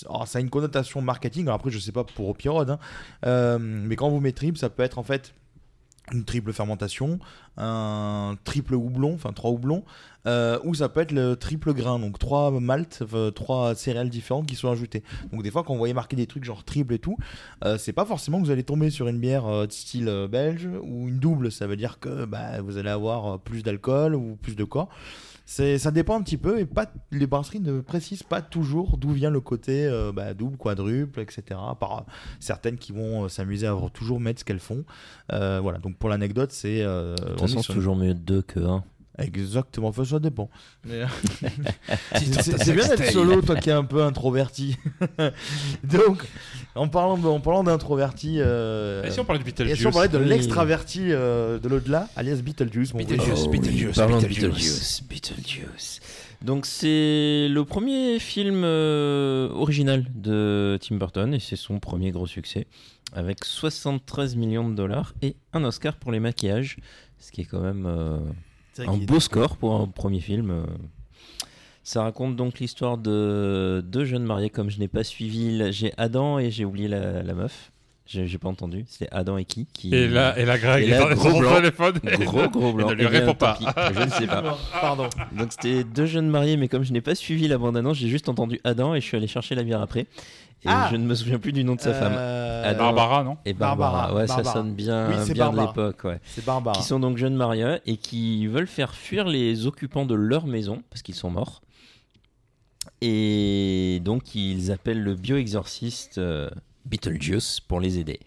alors, 0.08 0.28
ça 0.28 0.38
a 0.38 0.40
une 0.40 0.50
connotation 0.50 1.00
marketing. 1.00 1.44
Alors 1.44 1.56
après, 1.56 1.70
je 1.70 1.78
sais 1.78 1.92
pas 1.92 2.04
pour 2.04 2.28
Opirod, 2.28 2.70
hein. 2.70 3.58
Mais 3.58 3.96
quand 3.96 4.08
vous 4.10 4.20
mettez 4.20 4.36
triple, 4.36 4.58
ça 4.58 4.68
peut 4.68 4.82
être 4.82 4.98
en 4.98 5.02
fait 5.02 5.34
une 6.12 6.24
triple 6.24 6.52
fermentation, 6.52 7.18
un 7.56 8.36
triple 8.44 8.74
houblon, 8.74 9.14
enfin 9.14 9.32
trois 9.32 9.50
houblons, 9.50 9.84
euh, 10.26 10.58
ou 10.64 10.74
ça 10.74 10.88
peut 10.88 11.00
être 11.00 11.12
le 11.12 11.36
triple 11.36 11.72
grain, 11.72 11.98
donc 11.98 12.18
trois 12.18 12.50
maltes, 12.50 13.02
euh, 13.14 13.30
trois 13.30 13.74
céréales 13.74 14.10
différentes 14.10 14.46
qui 14.46 14.56
sont 14.56 14.70
ajoutées. 14.70 15.02
Donc 15.32 15.42
des 15.42 15.50
fois 15.50 15.62
quand 15.62 15.72
vous 15.72 15.78
voyez 15.78 15.94
marquer 15.94 16.16
des 16.16 16.26
trucs 16.26 16.44
genre 16.44 16.64
triple 16.64 16.94
et 16.94 16.98
tout, 16.98 17.16
euh, 17.64 17.78
c'est 17.78 17.92
pas 17.92 18.04
forcément 18.04 18.40
que 18.40 18.44
vous 18.46 18.50
allez 18.50 18.64
tomber 18.64 18.90
sur 18.90 19.08
une 19.08 19.18
bière 19.18 19.46
euh, 19.46 19.66
de 19.66 19.72
style 19.72 20.08
euh, 20.08 20.28
belge 20.28 20.68
ou 20.82 21.08
une 21.08 21.18
double, 21.18 21.52
ça 21.52 21.66
veut 21.66 21.76
dire 21.76 21.98
que 21.98 22.24
bah, 22.24 22.60
vous 22.60 22.78
allez 22.78 22.90
avoir 22.90 23.38
plus 23.40 23.62
d'alcool 23.62 24.14
ou 24.14 24.36
plus 24.36 24.56
de 24.56 24.64
corps. 24.64 24.88
C'est, 25.48 25.78
ça 25.78 25.92
dépend 25.92 26.18
un 26.18 26.22
petit 26.22 26.36
peu 26.36 26.58
et 26.58 26.66
pas, 26.66 26.86
les 27.12 27.28
brasseries 27.28 27.60
ne 27.60 27.80
précisent 27.80 28.24
pas 28.24 28.42
toujours 28.42 28.98
d'où 28.98 29.12
vient 29.12 29.30
le 29.30 29.40
côté 29.40 29.86
euh, 29.86 30.10
bah, 30.10 30.34
double, 30.34 30.56
quadruple, 30.56 31.20
etc. 31.20 31.42
Par 31.78 32.04
certaines 32.40 32.76
qui 32.76 32.90
vont 32.90 33.24
euh, 33.24 33.28
s'amuser 33.28 33.68
à 33.68 33.76
toujours 33.94 34.18
mettre 34.18 34.40
ce 34.40 34.44
qu'elles 34.44 34.58
font. 34.58 34.84
Euh, 35.32 35.60
voilà, 35.62 35.78
donc 35.78 35.96
pour 35.98 36.08
l'anecdote, 36.08 36.50
c'est. 36.50 36.82
De 36.82 37.14
toute 37.28 37.40
façon, 37.40 37.62
c'est 37.62 37.72
toujours 37.72 37.94
mieux 37.94 38.12
2 38.12 38.42
que 38.42 38.58
1. 38.58 38.84
Exactement, 39.18 39.88
enfin, 39.88 40.04
ça 40.04 40.18
dépend. 40.18 40.50
Mais, 40.86 41.02
c'est 42.16 42.72
bien 42.74 42.86
d'être 42.88 43.10
solo, 43.12 43.40
toi 43.42 43.56
qui 43.56 43.70
es 43.70 43.72
un 43.72 43.84
peu 43.84 44.02
introverti. 44.02 44.76
Donc, 45.84 46.22
en 46.74 46.88
parlant 46.88 47.16
de- 47.16 47.26
en 47.26 47.40
parlant 47.40 47.64
d'introverti. 47.64 48.36
euh, 48.38 49.04
Et 49.04 49.10
si 49.10 49.20
on 49.20 49.24
parlait 49.24 49.38
de 49.40 49.44
Beetlejuice 49.44 49.74
Et 49.74 49.80
si 49.80 49.86
on 49.86 49.90
parlait 49.90 50.08
de 50.08 50.18
l'extraverti 50.18 51.12
euh, 51.12 51.58
de 51.58 51.68
l'au-delà, 51.68 52.08
alias 52.16 52.36
Beetlejuice. 52.42 52.92
mon 52.92 52.98
Beetlejuice, 52.98 53.44
gars. 53.44 53.50
Beetlejuice, 53.50 53.96
Parlons 53.96 54.18
Beetlejuice. 54.20 55.02
Beetlejuice. 55.02 55.02
Beetlejuice. 55.08 56.00
Donc 56.42 56.66
c'est 56.66 57.48
le 57.48 57.62
premier 57.64 58.18
film 58.18 58.62
euh, 58.64 59.48
original 59.52 60.04
de 60.14 60.78
Tim 60.82 60.96
Burton 60.96 61.32
et 61.32 61.40
c'est 61.40 61.56
son 61.56 61.80
premier 61.80 62.10
gros 62.10 62.26
succès 62.26 62.66
avec 63.14 63.42
73 63.44 64.36
millions 64.36 64.68
de 64.68 64.74
dollars 64.74 65.14
et 65.22 65.36
un 65.54 65.64
Oscar 65.64 65.96
pour 65.96 66.12
les 66.12 66.20
maquillages, 66.20 66.76
ce 67.18 67.32
qui 67.32 67.40
est 67.40 67.44
quand 67.44 67.60
même 67.62 67.86
euh, 67.86 68.18
un 68.86 68.96
beau 68.96 69.20
score 69.20 69.56
pour 69.56 69.74
un 69.80 69.86
premier 69.86 70.20
film. 70.20 70.50
euh. 70.50 70.64
Ça 71.84 72.02
raconte 72.02 72.34
donc 72.34 72.58
l'histoire 72.58 72.98
de 72.98 73.80
deux 73.86 74.04
jeunes 74.04 74.24
mariés 74.24 74.50
comme 74.50 74.70
je 74.70 74.78
n'ai 74.80 74.88
pas 74.88 75.04
suivi. 75.04 75.72
J'ai 75.72 75.92
Adam 75.96 76.38
et 76.40 76.50
j'ai 76.50 76.64
oublié 76.64 76.88
la, 76.88 77.22
la 77.22 77.34
meuf. 77.34 77.70
J'ai 78.08 78.38
pas 78.38 78.48
entendu. 78.48 78.84
C'était 78.88 79.08
Adam 79.12 79.36
et 79.36 79.44
qui, 79.44 79.66
qui... 79.72 79.92
Et 79.92 80.06
là, 80.06 80.38
et 80.38 80.44
là 80.44 80.58
Greg 80.58 80.84
Et 80.84 80.90
là, 80.90 81.12
gros 81.14 81.40
blanc. 81.40 81.56
téléphone. 81.56 81.98
Gros 82.20 82.48
gros 82.48 82.72
blanc. 82.72 82.88
Il 82.90 82.96
ne 82.96 83.00
lui 83.00 83.06
répond 83.06 83.34
pas. 83.34 83.54
pis, 83.58 83.64
je 83.94 84.00
ne 84.04 84.10
sais 84.10 84.26
pas. 84.28 84.56
Pardon. 84.80 85.08
Donc 85.36 85.48
c'était 85.50 85.82
deux 85.82 86.06
jeunes 86.06 86.28
mariés, 86.28 86.56
mais 86.56 86.68
comme 86.68 86.84
je 86.84 86.92
n'ai 86.92 87.00
pas 87.00 87.16
suivi 87.16 87.48
la 87.48 87.58
bande-annonce, 87.58 87.96
j'ai 87.96 88.08
juste 88.08 88.28
entendu 88.28 88.60
Adam 88.62 88.94
et 88.94 89.00
je 89.00 89.06
suis 89.06 89.16
allé 89.16 89.26
chercher 89.26 89.56
la 89.56 89.64
bière 89.64 89.80
après. 89.82 90.06
Et 90.66 90.70
Ah 90.70 90.88
je 90.90 90.96
ne 90.96 91.04
me 91.06 91.14
souviens 91.14 91.38
plus 91.38 91.52
du 91.52 91.64
nom 91.64 91.74
de 91.76 91.80
sa 91.80 91.94
femme. 91.94 92.14
Euh, 92.16 92.74
Barbara, 92.74 93.22
non 93.22 93.36
Et 93.44 93.52
Barbara. 93.52 93.92
Barbara, 93.92 94.14
ouais, 94.16 94.26
Barbara. 94.26 94.44
ça 94.44 94.52
sonne 94.52 94.74
bien, 94.74 95.08
Oui, 95.08 95.32
bien 95.32 95.50
de 95.52 95.60
l'époque. 95.60 96.02
Ouais. 96.04 96.18
C'est 96.24 96.44
Barbara. 96.44 96.76
Qui 96.76 96.82
sont 96.82 96.98
donc 96.98 97.16
jeunes 97.16 97.36
mariés 97.36 97.76
et 97.86 97.96
qui 97.96 98.46
veulent 98.48 98.66
faire 98.66 98.94
fuir 98.94 99.26
les 99.26 99.66
occupants 99.66 100.04
de 100.06 100.14
leur 100.14 100.46
maison 100.46 100.82
parce 100.90 101.02
qu'ils 101.02 101.14
sont 101.14 101.30
morts. 101.30 101.62
Et 103.00 104.00
donc 104.04 104.34
ils 104.34 104.70
appellent 104.72 105.02
le 105.02 105.14
bioexorciste 105.14 106.18
euh, 106.18 106.48
Beetlejuice 106.86 107.60
pour 107.60 107.80
les 107.80 107.98
aider. 107.98 108.20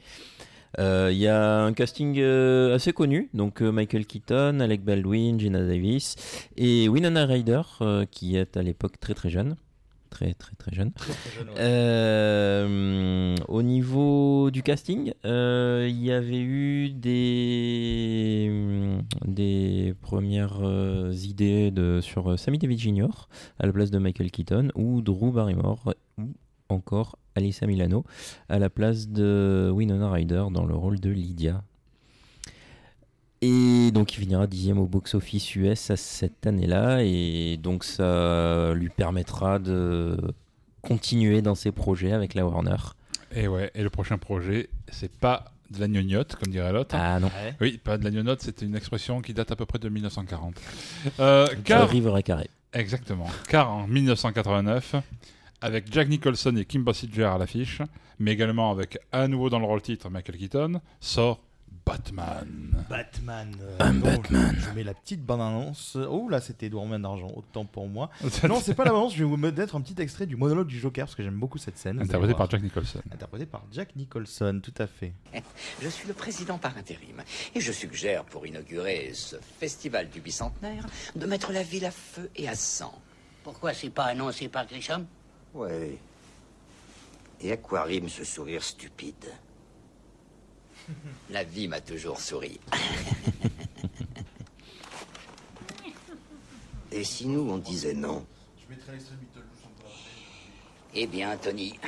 Euh, 0.78 1.10
Il 1.12 1.18
y 1.18 1.28
a 1.28 1.62
un 1.64 1.74
casting 1.74 2.20
euh, 2.20 2.76
assez 2.76 2.94
connu, 2.94 3.30
donc 3.34 3.62
euh, 3.62 3.72
Michael 3.72 4.06
Keaton, 4.06 4.60
Alec 4.60 4.84
Baldwin, 4.84 5.40
Gina 5.40 5.60
Davis 5.66 6.16
et 6.58 6.88
Winona 6.88 7.26
Ryder, 7.26 7.62
euh, 7.82 8.06
qui 8.10 8.36
est 8.38 8.56
à 8.56 8.62
l'époque 8.62 9.00
très 9.00 9.16
très 9.16 9.30
jeune. 9.30 9.56
Très 10.10 10.34
très 10.34 10.56
très 10.56 10.74
jeune. 10.74 10.92
Euh, 11.58 13.36
au 13.48 13.62
niveau 13.62 14.50
du 14.52 14.64
casting, 14.64 15.14
euh, 15.26 15.88
il 15.90 16.04
y 16.04 16.12
avait 16.12 16.40
eu 16.40 16.90
des, 16.90 18.52
des 19.26 19.94
premières 20.02 20.60
euh, 20.64 21.14
idées 21.14 21.70
de, 21.72 22.00
sur 22.02 22.40
Sammy 22.40 22.58
Davis 22.58 22.80
Jr. 22.80 23.30
à 23.60 23.68
la 23.68 23.74
place 23.74 23.92
de 23.92 24.00
Michael 24.00 24.32
Keaton 24.32 24.70
ou 24.76 25.02
Drew 25.02 25.32
Barrymore 25.32 25.94
ou 26.18 26.34
encore 26.70 27.18
Alyssa 27.36 27.68
Milano 27.68 28.04
à 28.48 28.60
la 28.60 28.70
place 28.70 29.10
de 29.10 29.72
Winona 29.74 30.12
Ryder 30.12 30.46
dans 30.52 30.66
le 30.66 30.76
rôle 30.76 31.00
de 31.00 31.10
Lydia. 31.10 31.64
Et 33.42 33.92
donc 33.92 34.14
il 34.14 34.20
finira 34.20 34.48
dixième 34.48 34.80
au 34.80 34.86
box-office 34.86 35.56
US 35.56 35.92
à 35.92 35.96
cette 35.96 36.46
année-là 36.46 37.04
et 37.04 37.58
donc 37.58 37.86
ça 37.86 38.74
lui 38.74 38.90
permettra 38.90 39.60
de 39.60 40.18
continuer 40.82 41.42
dans 41.42 41.56
ses 41.56 41.72
projets 41.72 42.12
avec 42.12 42.34
la 42.34 42.46
Warner. 42.46 42.76
Et 43.34 43.48
ouais, 43.48 43.72
et 43.76 43.84
le 43.84 43.90
prochain 43.90 44.18
projet, 44.18 44.70
c'est 44.92 45.12
pas 45.12 45.46
de 45.72 45.80
la 45.80 45.88
gnognotte, 45.88 46.36
comme 46.36 46.52
dirait 46.52 46.74
l'autre. 46.74 46.96
Ah 46.98 47.20
non, 47.20 47.30
Oui, 47.62 47.78
pas 47.78 47.98
de 47.98 48.04
la 48.04 48.10
gnognotte, 48.12 48.42
c'est 48.42 48.62
une 48.62 48.76
expression 48.76 49.22
qui 49.22 49.34
date 49.34 49.52
à 49.52 49.56
peu 49.56 49.66
près 49.66 49.80
de 49.80 49.88
1940. 49.88 50.56
Euh, 51.20 51.48
car, 51.64 51.88
River 51.90 52.14
Carré. 52.24 52.50
exactement, 52.74 53.28
car 53.48 53.72
en 53.72 53.88
1989, 53.88 54.96
avec 55.62 55.92
Jack 55.94 56.10
Nicholson 56.10 56.56
et 56.58 56.66
Kim 56.66 56.84
Basinger 56.84 57.26
à 57.26 57.38
l'affiche, 57.38 57.82
mais 58.18 58.32
également 58.32 58.72
avec 58.72 58.98
à 59.12 59.28
nouveau 59.28 59.50
dans 59.50 59.60
le 59.60 59.66
rôle 59.66 59.82
titre 59.82 60.10
Michael 60.10 60.38
Keaton, 60.38 60.82
sort 61.00 61.40
Batman. 61.86 62.86
Batman. 62.90 63.56
euh, 63.62 63.76
Un 63.80 63.94
Batman. 63.96 64.56
Je 64.60 64.70
mets 64.76 64.84
la 64.84 64.94
petite 64.94 65.24
bande-annonce. 65.24 65.96
Oh 66.10 66.30
là, 66.30 66.40
c'était 66.40 66.68
Edouard 66.68 66.86
Main 66.86 67.00
d'Argent, 67.00 67.32
autant 67.36 67.66
pour 67.66 67.88
moi. 67.88 68.10
Non, 68.48 68.60
c'est 68.62 68.76
pas 68.76 68.84
la 68.84 68.92
bande-annonce, 68.92 69.14
je 69.16 69.20
vais 69.20 69.30
vous 69.30 69.38
mettre 69.38 69.76
un 69.76 69.82
petit 69.82 70.00
extrait 70.02 70.26
du 70.26 70.36
monologue 70.36 70.68
du 70.68 70.80
Joker 70.80 71.06
parce 71.06 71.16
que 71.16 71.24
j'aime 71.24 71.40
beaucoup 71.40 71.58
cette 71.58 71.78
scène. 71.78 72.00
Interprété 72.02 72.34
par 72.36 72.50
Jack 72.50 72.62
Nicholson. 72.62 73.02
Interprété 73.12 73.46
par 73.46 73.64
Jack 73.72 73.96
Nicholson, 73.96 74.60
tout 74.64 74.74
à 74.78 74.88
fait. 74.88 75.14
Je 75.82 75.90
suis 75.90 76.08
le 76.08 76.14
président 76.14 76.58
par 76.58 76.78
intérim 76.78 77.24
et 77.56 77.60
je 77.62 77.72
suggère 77.72 78.24
pour 78.26 78.46
inaugurer 78.46 79.12
ce 79.14 79.36
festival 79.60 80.10
du 80.10 80.22
bicentenaire 80.22 80.86
de 81.16 81.26
mettre 81.26 81.52
la 81.52 81.64
ville 81.64 81.86
à 81.86 81.92
feu 81.92 82.30
et 82.36 82.48
à 82.48 82.56
sang. 82.56 82.94
Pourquoi 83.44 83.74
c'est 83.74 83.90
pas 83.90 84.06
annoncé 84.06 84.48
par 84.48 84.68
Grissom? 84.68 85.06
Ouais. 85.54 85.98
Et 87.42 87.52
à 87.52 87.58
quoi 87.58 87.84
rime 87.84 88.10
ce 88.10 88.24
sourire 88.24 88.62
stupide? 88.64 89.32
La 91.30 91.44
vie 91.44 91.68
m'a 91.68 91.82
toujours 91.82 92.20
souri. 92.20 92.60
Et 96.92 97.04
si 97.04 97.28
nous, 97.28 97.50
on 97.50 97.58
disait 97.58 97.94
non? 97.94 98.26
Eh 100.96 101.06
bien, 101.06 101.38
Tony, 101.38 101.80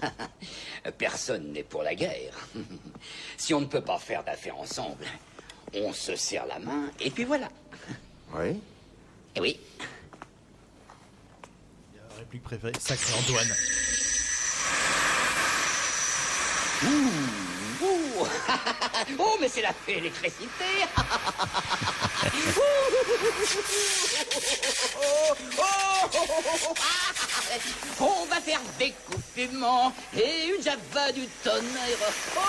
personne 0.98 1.52
n'est 1.52 1.64
pour 1.64 1.82
la 1.82 1.94
guerre. 1.94 2.34
Si 3.36 3.52
on 3.54 3.60
ne 3.60 3.66
peut 3.66 3.82
pas 3.82 3.98
faire 3.98 4.24
d'affaires 4.24 4.56
ensemble, 4.58 5.04
on 5.74 5.92
se 5.92 6.16
serre 6.16 6.46
la 6.46 6.58
main 6.58 6.90
et 6.98 7.10
puis 7.10 7.24
voilà. 7.24 7.48
Oui 8.34 8.58
Eh 9.36 9.40
oui. 9.40 9.60
Réplique 12.16 12.42
préférée, 12.42 12.72
sacré 12.80 13.12
Antoine. 13.14 13.52
Ouh, 16.84 17.45
oh, 19.18 19.36
mais 19.40 19.48
c'est 19.48 19.62
la 19.62 19.72
fée 19.72 19.98
électricité. 19.98 20.64
On 28.00 28.24
va 28.26 28.40
faire 28.40 28.60
des 28.78 28.92
coups 29.06 29.24
fumants 29.34 29.92
et 30.14 30.48
une 30.48 30.62
java 30.62 31.12
du 31.12 31.26
tonnerre. 31.42 31.98
Oh, 32.36 32.40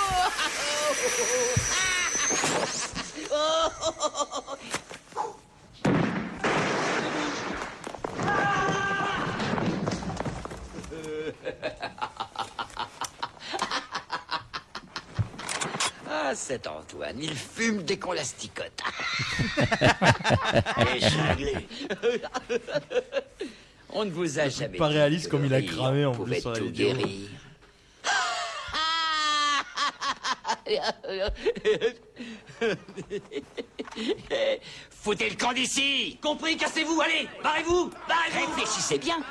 oh, 3.32 3.72
oh, 3.72 3.72
oh, 3.82 4.44
oh. 4.48 4.58
Ah, 16.30 16.36
cet 16.36 16.68
Antoine, 16.68 17.16
il 17.22 17.34
fume 17.34 17.84
dès 17.84 17.98
qu'on 17.98 18.12
l'asticote. 18.12 18.82
On 23.92 24.04
ne 24.04 24.12
vous 24.12 24.38
a 24.38 24.50
jamais 24.50 24.78
Pas 24.78 24.90
réaliste 24.90 25.30
comme 25.30 25.46
il 25.46 25.54
a 25.54 25.62
cramé 25.62 26.04
en 26.04 26.12
plus 26.12 26.42
sur 26.42 26.52
la 26.52 26.58
tout 26.60 26.66
vidéo. 26.66 26.94
guérir. 26.96 27.30
Foutez 34.92 35.30
le 35.30 35.36
camp 35.38 35.54
d'ici. 35.54 36.20
Compris, 36.22 36.58
cassez-vous, 36.58 37.00
allez 37.00 37.30
Barrez-vous. 37.42 37.90
Barrez-vous. 38.06 38.54
Réfléchissez 38.54 38.98
bien 38.98 39.24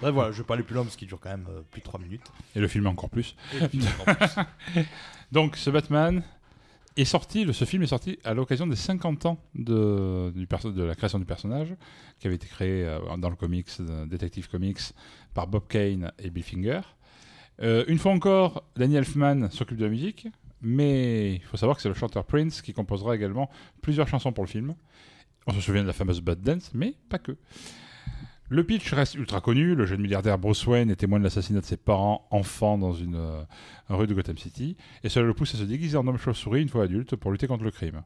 Bref, 0.00 0.12
voilà, 0.14 0.32
je 0.32 0.38
vais 0.38 0.44
pas 0.44 0.54
aller 0.54 0.62
plus 0.62 0.74
loin 0.74 0.84
parce 0.84 0.96
qu'il 0.96 1.08
dure 1.08 1.18
quand 1.20 1.30
même 1.30 1.46
euh, 1.50 1.62
plus 1.70 1.80
de 1.80 1.84
3 1.84 2.00
minutes. 2.00 2.22
Et 2.54 2.60
le 2.60 2.68
film 2.68 2.86
encore 2.86 3.08
plus. 3.10 3.34
Et 3.54 3.60
le 3.60 3.68
film 3.68 3.84
encore 4.00 4.16
plus. 4.16 4.82
Donc, 5.32 5.56
ce 5.56 5.70
Batman 5.70 6.22
est 6.96 7.04
sorti, 7.04 7.44
le- 7.44 7.52
ce 7.52 7.64
film 7.64 7.82
est 7.82 7.86
sorti 7.88 8.18
à 8.24 8.34
l'occasion 8.34 8.66
des 8.66 8.76
50 8.76 9.26
ans 9.26 9.38
de, 9.54 10.32
du 10.34 10.46
perso- 10.46 10.72
de 10.72 10.82
la 10.82 10.94
création 10.94 11.18
du 11.18 11.24
personnage, 11.24 11.74
qui 12.18 12.26
avait 12.26 12.36
été 12.36 12.46
créé 12.46 12.84
euh, 12.84 12.98
dans 13.18 13.30
le 13.30 13.36
comics, 13.36 13.68
euh, 13.80 14.06
Detective 14.06 14.48
Comics, 14.48 14.80
par 15.34 15.46
Bob 15.46 15.64
Kane 15.68 16.12
et 16.18 16.30
Bill 16.30 16.44
Finger. 16.44 16.80
Une 17.58 17.98
fois 17.98 18.12
encore, 18.12 18.64
Danny 18.76 18.96
Elfman 18.96 19.48
s'occupe 19.50 19.78
de 19.78 19.84
la 19.84 19.90
musique, 19.90 20.28
mais 20.60 21.36
il 21.36 21.42
faut 21.42 21.56
savoir 21.56 21.76
que 21.76 21.82
c'est 21.82 21.88
le 21.88 21.94
chanteur 21.94 22.24
Prince 22.26 22.60
qui 22.60 22.74
composera 22.74 23.14
également 23.16 23.50
plusieurs 23.80 24.08
chansons 24.08 24.30
pour 24.30 24.44
le 24.44 24.48
film. 24.50 24.74
On 25.46 25.52
se 25.54 25.62
souvient 25.62 25.80
de 25.80 25.86
la 25.86 25.94
fameuse 25.94 26.20
Bad 26.20 26.42
Dance, 26.42 26.70
mais 26.74 26.94
pas 27.08 27.18
que. 27.18 27.34
Le 28.48 28.62
pitch 28.64 28.92
reste 28.92 29.14
ultra 29.16 29.40
connu. 29.40 29.74
Le 29.74 29.86
jeune 29.86 30.00
milliardaire 30.00 30.38
Bruce 30.38 30.66
Wayne 30.66 30.90
est 30.90 30.96
témoin 30.96 31.18
de 31.18 31.24
l'assassinat 31.24 31.60
de 31.60 31.64
ses 31.64 31.76
parents 31.76 32.26
enfants 32.30 32.78
dans 32.78 32.92
une 32.92 33.16
euh, 33.16 33.42
rue 33.88 34.06
de 34.06 34.14
Gotham 34.14 34.38
City, 34.38 34.76
et 35.02 35.08
cela 35.08 35.26
le 35.26 35.34
pousse 35.34 35.54
à 35.54 35.58
se 35.58 35.64
déguiser 35.64 35.96
en 35.96 36.06
homme 36.06 36.18
chauve-souris 36.18 36.62
une 36.62 36.68
fois 36.68 36.84
adulte 36.84 37.16
pour 37.16 37.32
lutter 37.32 37.46
contre 37.46 37.64
le 37.64 37.70
crime. 37.70 38.02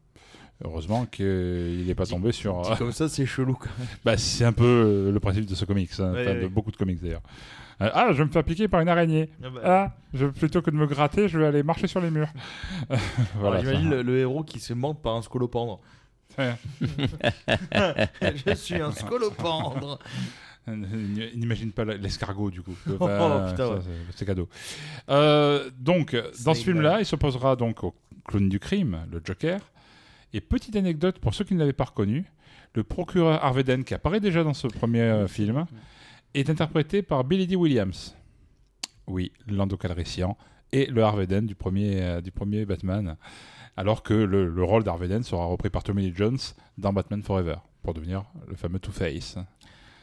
Heureusement 0.63 1.07
qu'il 1.07 1.85
n'est 1.87 1.95
pas 1.95 2.05
tombé 2.07 2.33
sur. 2.33 2.61
Dit 2.63 2.77
comme 2.77 2.93
ça, 2.93 3.09
c'est 3.09 3.25
chelou 3.27 3.55
quand 3.55 3.71
même. 3.79 3.89
Bah, 4.05 4.17
c'est 4.19 4.45
un 4.45 4.53
peu 4.53 4.65
euh, 4.65 5.13
le 5.13 5.21
principe 5.21 5.47
de 5.47 5.55
ce 5.55 5.65
comics, 5.65 5.91
hein, 5.99 6.13
Ouais, 6.13 6.23
enfin, 6.23 6.31
ouais. 6.33 6.43
de 6.43 6.49
beaucoup 6.49 6.71
de 6.71 6.77
comics 6.77 7.01
d'ailleurs. 7.01 7.23
Euh, 7.81 7.89
ah, 7.95 8.09
je 8.13 8.19
vais 8.19 8.25
me 8.27 8.31
faire 8.31 8.45
piquer 8.45 8.69
par 8.69 8.81
une 8.83 8.89
araignée. 8.91 9.31
Ah 9.43 9.49
bah. 9.51 9.61
Ah, 9.65 9.97
je, 10.13 10.27
plutôt 10.27 10.61
que 10.61 10.71
de 10.71 10.77
me 10.77 10.87
gratter, 10.87 11.29
je 11.29 11.39
vais 11.39 11.47
aller 11.47 11.63
marcher 11.63 11.87
sur 11.87 12.01
les 12.03 12.11
murs. 12.11 12.29
voilà. 13.37 13.61
J'imagine 13.61 13.89
le, 13.89 14.03
le 14.03 14.19
héros 14.19 14.43
qui 14.45 14.61
se 14.61 14.75
monte 14.75 15.01
par 15.01 15.17
un 15.17 15.23
scolopendre. 15.23 15.81
Je 16.39 16.55
suis 18.55 18.77
un 18.77 18.93
scolopendre. 18.93 19.99
N'imagine 20.67 21.73
pas 21.73 21.85
l'escargot 21.85 22.51
du 22.51 22.63
coup. 22.63 22.75
Oh, 22.89 23.05
ouais. 23.05 23.79
c'est- 24.15 24.25
cadeau. 24.25 24.49
Euh, 25.09 25.71
donc, 25.79 26.17
dans 26.45 26.55
ce 26.55 26.65
film-là, 26.65 27.01
il 27.01 27.07
s'opposera 27.07 27.57
donc 27.57 27.83
au 27.83 27.95
clown 28.27 28.49
du 28.49 28.61
crime, 28.61 29.01
le 29.11 29.21
Joker. 29.25 29.61
Et 30.33 30.41
petite 30.41 30.77
anecdote 30.77 31.19
pour 31.19 31.35
ceux 31.35 31.45
qui 31.45 31.55
ne 31.55 31.59
l'avaient 31.59 31.73
pas 31.73 31.85
reconnu, 31.85 32.25
le 32.75 32.85
procureur 32.85 33.45
Harvey 33.45 33.65
Dent, 33.65 33.83
qui 33.83 33.95
apparaît 33.95 34.21
déjà 34.21 34.45
dans 34.45 34.55
ce 34.55 34.69
premier 34.69 35.01
euh, 35.01 35.27
film, 35.27 35.67
est 36.35 36.49
interprété 36.51 37.03
par 37.03 37.25
Billy 37.25 37.49
D. 37.49 37.57
Williams. 37.57 38.17
Oui, 39.09 39.33
Lando 39.49 39.77
Calrissian 39.77 40.37
et 40.73 40.87
le 40.87 41.03
Harvey 41.03 41.27
Dent 41.27 41.43
du 41.43 41.57
premier, 41.57 42.01
euh, 42.01 42.21
du 42.21 42.31
premier 42.31 42.65
Batman. 42.65 43.17
Alors 43.81 44.03
que 44.03 44.13
le, 44.13 44.47
le 44.47 44.63
rôle 44.63 44.85
d'Harvey 44.85 45.09
Dent 45.09 45.23
sera 45.23 45.47
repris 45.47 45.71
par 45.71 45.83
Tommy 45.83 46.03
Lee 46.03 46.13
Jones 46.15 46.37
dans 46.77 46.93
Batman 46.93 47.23
Forever, 47.23 47.57
pour 47.83 47.95
devenir 47.95 48.25
le 48.47 48.55
fameux 48.55 48.79
Two-Face. 48.79 49.39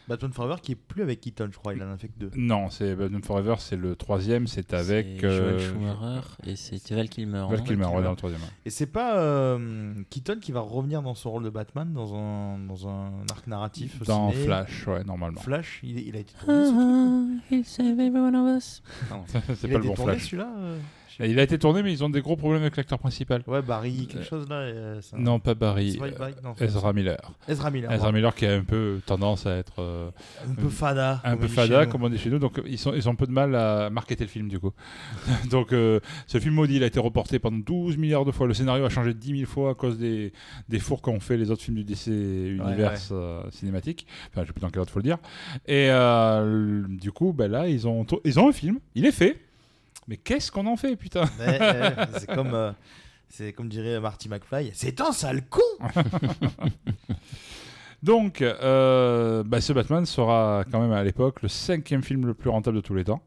Batman 0.08 0.32
Forever 0.34 0.56
qui 0.64 0.72
est 0.72 0.76
plus 0.76 1.04
avec 1.04 1.22
Keaton, 1.22 1.50
je 1.52 1.58
crois, 1.60 1.76
il 1.76 1.84
en 1.84 1.92
a 1.92 1.98
fait 1.98 2.08
que 2.08 2.18
deux. 2.18 2.32
Non, 2.36 2.72
c'est 2.72 2.96
Batman 2.96 3.22
Forever, 3.22 3.56
c'est 3.60 3.76
le 3.76 3.96
troisième, 3.96 4.48
c'est 4.48 4.74
avec 4.74 5.06
C'est 5.20 5.30
Joel 5.30 5.56
euh, 5.56 5.60
Schumacher 5.60 6.22
et 6.46 6.56
c'était 6.56 6.96
Val 6.96 7.08
Kilmer. 7.08 7.46
Val 7.48 7.60
non 7.60 7.64
Kilmer, 7.66 7.86
ouais, 7.86 8.02
dans 8.02 8.10
le 8.12 8.16
troisième. 8.16 8.42
Et 8.66 8.72
c'est 8.72 8.88
pas 8.88 9.20
euh, 9.20 9.94
Keaton 10.10 10.40
qui 10.42 10.52
va 10.52 10.62
revenir 10.62 11.04
dans 11.04 11.14
son 11.14 11.30
rôle 11.30 11.44
de 11.44 11.52
Batman 11.52 11.94
dans 11.94 12.16
un, 12.16 12.58
dans 12.58 12.88
un 12.88 13.12
arc 13.30 13.46
narratif 13.46 14.02
au 14.02 14.06
Dans 14.06 14.32
ciné 14.32 14.46
Flash, 14.46 14.88
ouais, 14.88 15.04
normalement. 15.04 15.40
Flash, 15.42 15.82
il, 15.84 16.00
il 16.00 16.16
a 16.16 16.20
été 16.20 16.34
tourné 16.40 16.64
ce 16.66 16.72
truc 16.72 17.52
He'll 17.52 17.66
save 17.66 18.00
every 18.00 18.20
one 18.20 18.36
of 18.36 18.58
us. 18.58 18.82
c'est 19.56 19.68
Il 19.68 19.70
pas 19.74 19.76
a 19.76 19.82
le 19.82 19.88
bon 19.90 19.94
tourné 19.94 20.14
Flash. 20.14 20.24
celui-là 20.30 20.52
euh 20.58 20.80
Il 21.20 21.40
a 21.40 21.44
été 21.44 21.58
tourné, 21.58 21.82
mais 21.84 21.92
ils 21.92 22.04
ont 22.04 22.10
des 22.10 22.22
gros 22.22 22.36
problèmes 22.36 22.62
avec 22.62 22.78
l'acteur 22.78 23.00
principal. 23.00 23.42
Ouais, 23.48 23.62
Barry, 23.62 24.08
quelque 24.08 24.24
chose 24.26 24.48
là. 24.50 24.56
euh, 24.58 25.02
ça- 25.02 25.18
Non, 25.18 25.40
pas 25.40 25.56
Barry. 25.56 25.98
Euh, 26.02 26.12
Barry, 26.18 26.34
non, 26.44 26.54
c'est- 26.58 26.66
Ezra 26.66 26.94
Miller. 26.94 27.18
Ezra 27.48 27.72
Miller. 27.72 27.92
Ezra. 27.92 28.12
Miller 28.12 28.36
qui 28.36 28.46
a 28.46 28.54
un 28.54 28.64
peu 28.64 29.00
tendance 29.06 29.46
à 29.46 29.56
être 29.58 29.80
euh, 29.82 30.10
Un 30.50 30.54
peu 30.54 30.70
fada. 30.70 31.22
un 31.24 31.38
peu 31.38 31.48
fada, 31.48 31.86
comme 31.88 32.04
on 32.04 32.10
dit 32.10 32.18
chez 32.18 32.30
nous. 32.30 32.40
Donc 32.40 32.62
ils, 32.66 32.78
sont, 32.78 32.94
ils 32.94 33.08
ont 33.10 33.14
un 33.14 33.16
peu 33.16 33.26
de 33.28 33.32
mal 33.32 33.56
à 33.56 33.90
marketer 33.90 34.24
le 34.24 34.30
film 34.30 34.48
du 34.48 34.60
coup. 34.60 34.72
donc 35.50 35.74
euh, 35.74 36.00
ce 36.28 36.40
film 36.40 36.54
maudit, 36.54 36.76
il 36.76 36.84
a 36.84 36.88
été 36.88 37.00
reporté 37.00 37.40
pendant 37.40 37.58
12 37.58 37.98
milliards 37.98 38.26
de 38.26 38.32
fois. 38.32 38.48
Le 38.48 38.54
scénario 38.54 38.86
a 38.86 38.90
changé 38.90 39.14
10 39.14 39.40
000 39.40 39.50
fois 39.50 39.72
à 39.72 39.74
cause 39.74 39.98
des, 39.98 40.32
des 40.70 40.80
fours 40.80 41.02
qu'ont 41.02 41.20
fait 41.20 41.38
les 41.38 41.52
autres 41.52 41.62
films 41.64 41.78
du 41.78 41.84
DC 41.84 42.08
univers 42.08 42.92
ouais. 42.92 42.98
euh, 43.12 43.42
cinématique. 43.52 44.06
Enfin, 44.32 44.44
je 44.44 44.48
sais 44.48 44.54
plus 44.54 44.62
dans 44.62 44.70
quel 44.70 44.80
ordre 44.82 44.92
faut 44.92 45.00
le 45.00 45.04
dire. 45.04 45.18
Et 45.68 45.88
euh, 45.90 46.84
du 46.88 47.12
coup, 47.12 47.34
ben 47.34 47.50
là, 47.52 47.68
ils 47.68 47.88
ont, 47.88 48.06
ils 48.24 48.40
ont 48.40 48.50
un 48.50 48.54
film. 48.54 48.80
Il 48.96 49.06
est 49.06 49.12
fait. 49.12 49.40
Mais 50.08 50.18
qu'est-ce 50.18 50.52
qu'on 50.52 50.66
en 50.68 50.78
fait, 50.78 50.96
putain 50.96 51.24
ouais, 51.40 51.60
c'est 52.18 52.28
comme, 52.34 52.54
euh, 52.54 52.72
c'est 53.30 53.52
comme 53.54 53.68
dirait 53.70 54.00
Marty 54.00 54.30
McFly. 54.30 54.72
C'est 54.74 55.02
un 55.02 55.12
sale 55.12 55.44
con. 55.50 55.62
Donc, 58.04 58.42
euh, 58.42 59.44
bah, 59.44 59.60
ce 59.60 59.74
Batman 59.74 60.06
sera 60.06 60.64
quand 60.72 60.80
même 60.80 60.92
à 60.92 61.04
l'époque 61.04 61.42
le 61.42 61.48
cinquième 61.50 62.04
film 62.04 62.26
le 62.28 62.34
plus 62.34 62.50
rentable 62.50 62.78
de 62.78 62.82
tous 62.82 62.94
les 62.96 63.04
temps. 63.04 63.22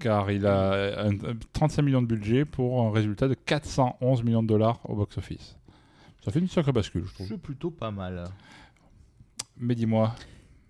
Car 0.00 0.30
il 0.30 0.46
a 0.46 1.04
un- 1.04 1.12
un 1.14 1.36
35 1.52 1.82
millions 1.82 2.02
de 2.02 2.06
budget 2.06 2.44
pour 2.44 2.82
un 2.82 2.90
résultat 2.90 3.28
de 3.28 3.34
411 3.34 4.22
millions 4.24 4.42
de 4.42 4.48
dollars 4.48 4.80
au 4.84 4.94
box-office. 4.94 5.56
Ça 6.24 6.30
fait 6.32 6.38
une 6.40 6.48
sacrée 6.48 6.72
bascule, 6.72 7.04
je 7.06 7.14
trouve. 7.14 7.28
C'est 7.28 7.38
plutôt 7.40 7.70
pas 7.70 7.90
mal. 7.90 8.24
Mais 9.58 9.74
dis-moi. 9.74 10.14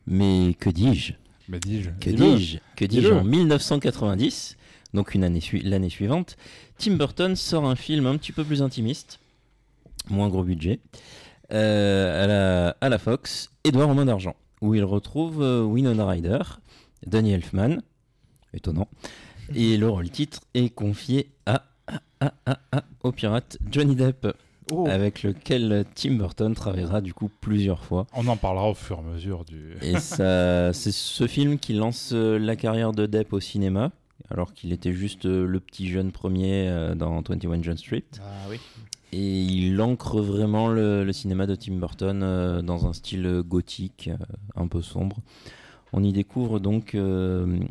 Mais 0.06 0.54
que 0.60 0.70
dis-je? 0.70 1.14
Mais 1.48 1.58
dis-je. 1.58 1.90
Que 1.90 2.10
dis-je? 2.10 2.58
Que 2.76 2.84
dis-je? 2.84 3.12
En 3.12 3.24
1990, 3.24 4.56
donc 4.94 5.14
une 5.14 5.24
année 5.24 5.40
l'année 5.62 5.90
suivante, 5.90 6.36
Tim 6.78 6.94
Burton 6.94 7.36
sort 7.36 7.64
un 7.66 7.76
film 7.76 8.06
un 8.06 8.16
petit 8.16 8.32
peu 8.32 8.44
plus 8.44 8.62
intimiste, 8.62 9.18
moins 10.08 10.28
gros 10.28 10.44
budget, 10.44 10.80
euh, 11.52 12.24
à, 12.24 12.26
la, 12.26 12.76
à 12.80 12.88
la 12.88 12.98
Fox, 12.98 13.50
Édouard 13.64 13.88
aux 13.90 13.94
mains 13.94 14.04
d'argent, 14.06 14.36
où 14.60 14.74
il 14.74 14.84
retrouve 14.84 15.42
euh, 15.42 15.62
Winona 15.62 16.06
Ryder, 16.06 16.38
Danny 17.06 17.32
Elfman, 17.32 17.78
étonnant, 18.54 18.88
et 19.54 19.76
le 19.76 19.88
rôle 19.88 20.10
titre 20.10 20.40
est 20.54 20.70
confié 20.70 21.30
à, 21.46 21.62
à- 21.86 22.00
à- 22.20 22.32
à- 22.46 22.58
à- 22.72 22.84
au 23.02 23.12
pirate 23.12 23.58
Johnny 23.70 23.94
Depp, 23.96 24.28
Oh. 24.72 24.88
avec 24.90 25.22
lequel 25.22 25.84
Tim 25.94 26.14
Burton 26.14 26.52
travaillera 26.52 27.00
du 27.00 27.14
coup 27.14 27.30
plusieurs 27.40 27.84
fois. 27.84 28.08
On 28.12 28.26
en 28.26 28.36
parlera 28.36 28.68
au 28.70 28.74
fur 28.74 28.96
et 28.96 28.98
à 28.98 29.02
mesure 29.12 29.44
du. 29.44 29.76
Et 29.80 30.00
ça, 30.00 30.72
c'est 30.72 30.90
ce 30.90 31.28
film 31.28 31.60
qui 31.60 31.72
lance 31.74 32.10
euh, 32.12 32.36
la 32.36 32.56
carrière 32.56 32.90
de 32.90 33.06
Depp 33.06 33.32
au 33.32 33.38
cinéma, 33.38 33.92
alors 34.30 34.52
qu'il 34.52 34.72
était 34.72 34.92
juste 34.92 35.26
euh, 35.26 35.46
le 35.46 35.60
petit 35.60 35.88
jeune 35.88 36.12
premier 36.12 36.68
euh, 36.68 36.94
dans 36.94 37.20
21 37.20 37.62
Jump 37.62 37.78
Street. 37.78 38.04
Ah 38.20 38.46
oui. 38.50 38.58
Et 39.12 39.42
il 39.42 39.80
ancre 39.80 40.20
vraiment 40.20 40.68
le, 40.68 41.04
le 41.04 41.12
cinéma 41.12 41.46
de 41.46 41.54
Tim 41.54 41.74
Burton 41.74 42.22
euh, 42.22 42.62
dans 42.62 42.86
un 42.86 42.92
style 42.92 43.42
gothique, 43.46 44.10
un 44.56 44.66
peu 44.66 44.82
sombre. 44.82 45.18
On 45.92 46.02
y 46.02 46.12
découvre 46.12 46.58
donc 46.58 46.96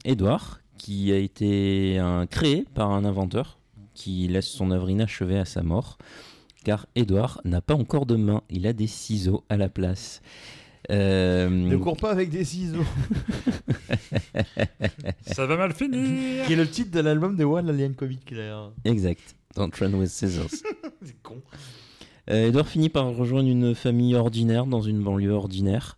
Edward, 0.05 0.61
qui 0.77 1.11
a 1.11 1.17
été 1.17 1.99
un, 1.99 2.25
créé 2.25 2.65
par 2.73 2.91
un 2.91 3.03
inventeur 3.03 3.59
qui 3.93 4.27
laisse 4.27 4.47
son 4.47 4.71
œuvre 4.71 4.89
inachevée 4.89 5.37
à 5.37 5.45
sa 5.45 5.61
mort, 5.61 5.97
car 6.63 6.87
Edouard 6.95 7.41
n'a 7.43 7.61
pas 7.61 7.75
encore 7.75 8.05
de 8.05 8.15
main, 8.15 8.41
il 8.49 8.65
a 8.65 8.73
des 8.73 8.87
ciseaux 8.87 9.43
à 9.49 9.57
la 9.57 9.69
place. 9.69 10.21
Euh, 10.91 11.49
Ne 11.49 11.77
cours 11.77 11.97
pas 11.97 12.11
avec 12.11 12.29
des 12.29 12.45
ciseaux. 12.45 12.85
Ça 15.25 15.45
va 15.45 15.57
mal 15.57 15.73
finir 15.73 16.45
Qui 16.45 16.53
est 16.53 16.55
le 16.55 16.67
titre 16.67 16.91
de 16.91 16.99
l'album 16.99 17.35
de 17.35 17.43
One 17.43 17.69
Alien 17.69 17.95
Comic 17.95 18.33
d'ailleurs. 18.33 18.73
Exact. 18.83 19.35
Don't 19.55 19.71
run 19.79 19.93
with 19.93 20.09
scissors. 20.09 20.49
C'est 21.01 21.21
con. 21.23 21.41
Euh, 22.29 22.47
Edouard 22.47 22.67
finit 22.67 22.89
par 22.89 23.15
rejoindre 23.15 23.49
une 23.49 23.75
famille 23.75 24.15
ordinaire 24.15 24.65
dans 24.65 24.81
une 24.81 25.01
banlieue 25.01 25.31
ordinaire. 25.31 25.95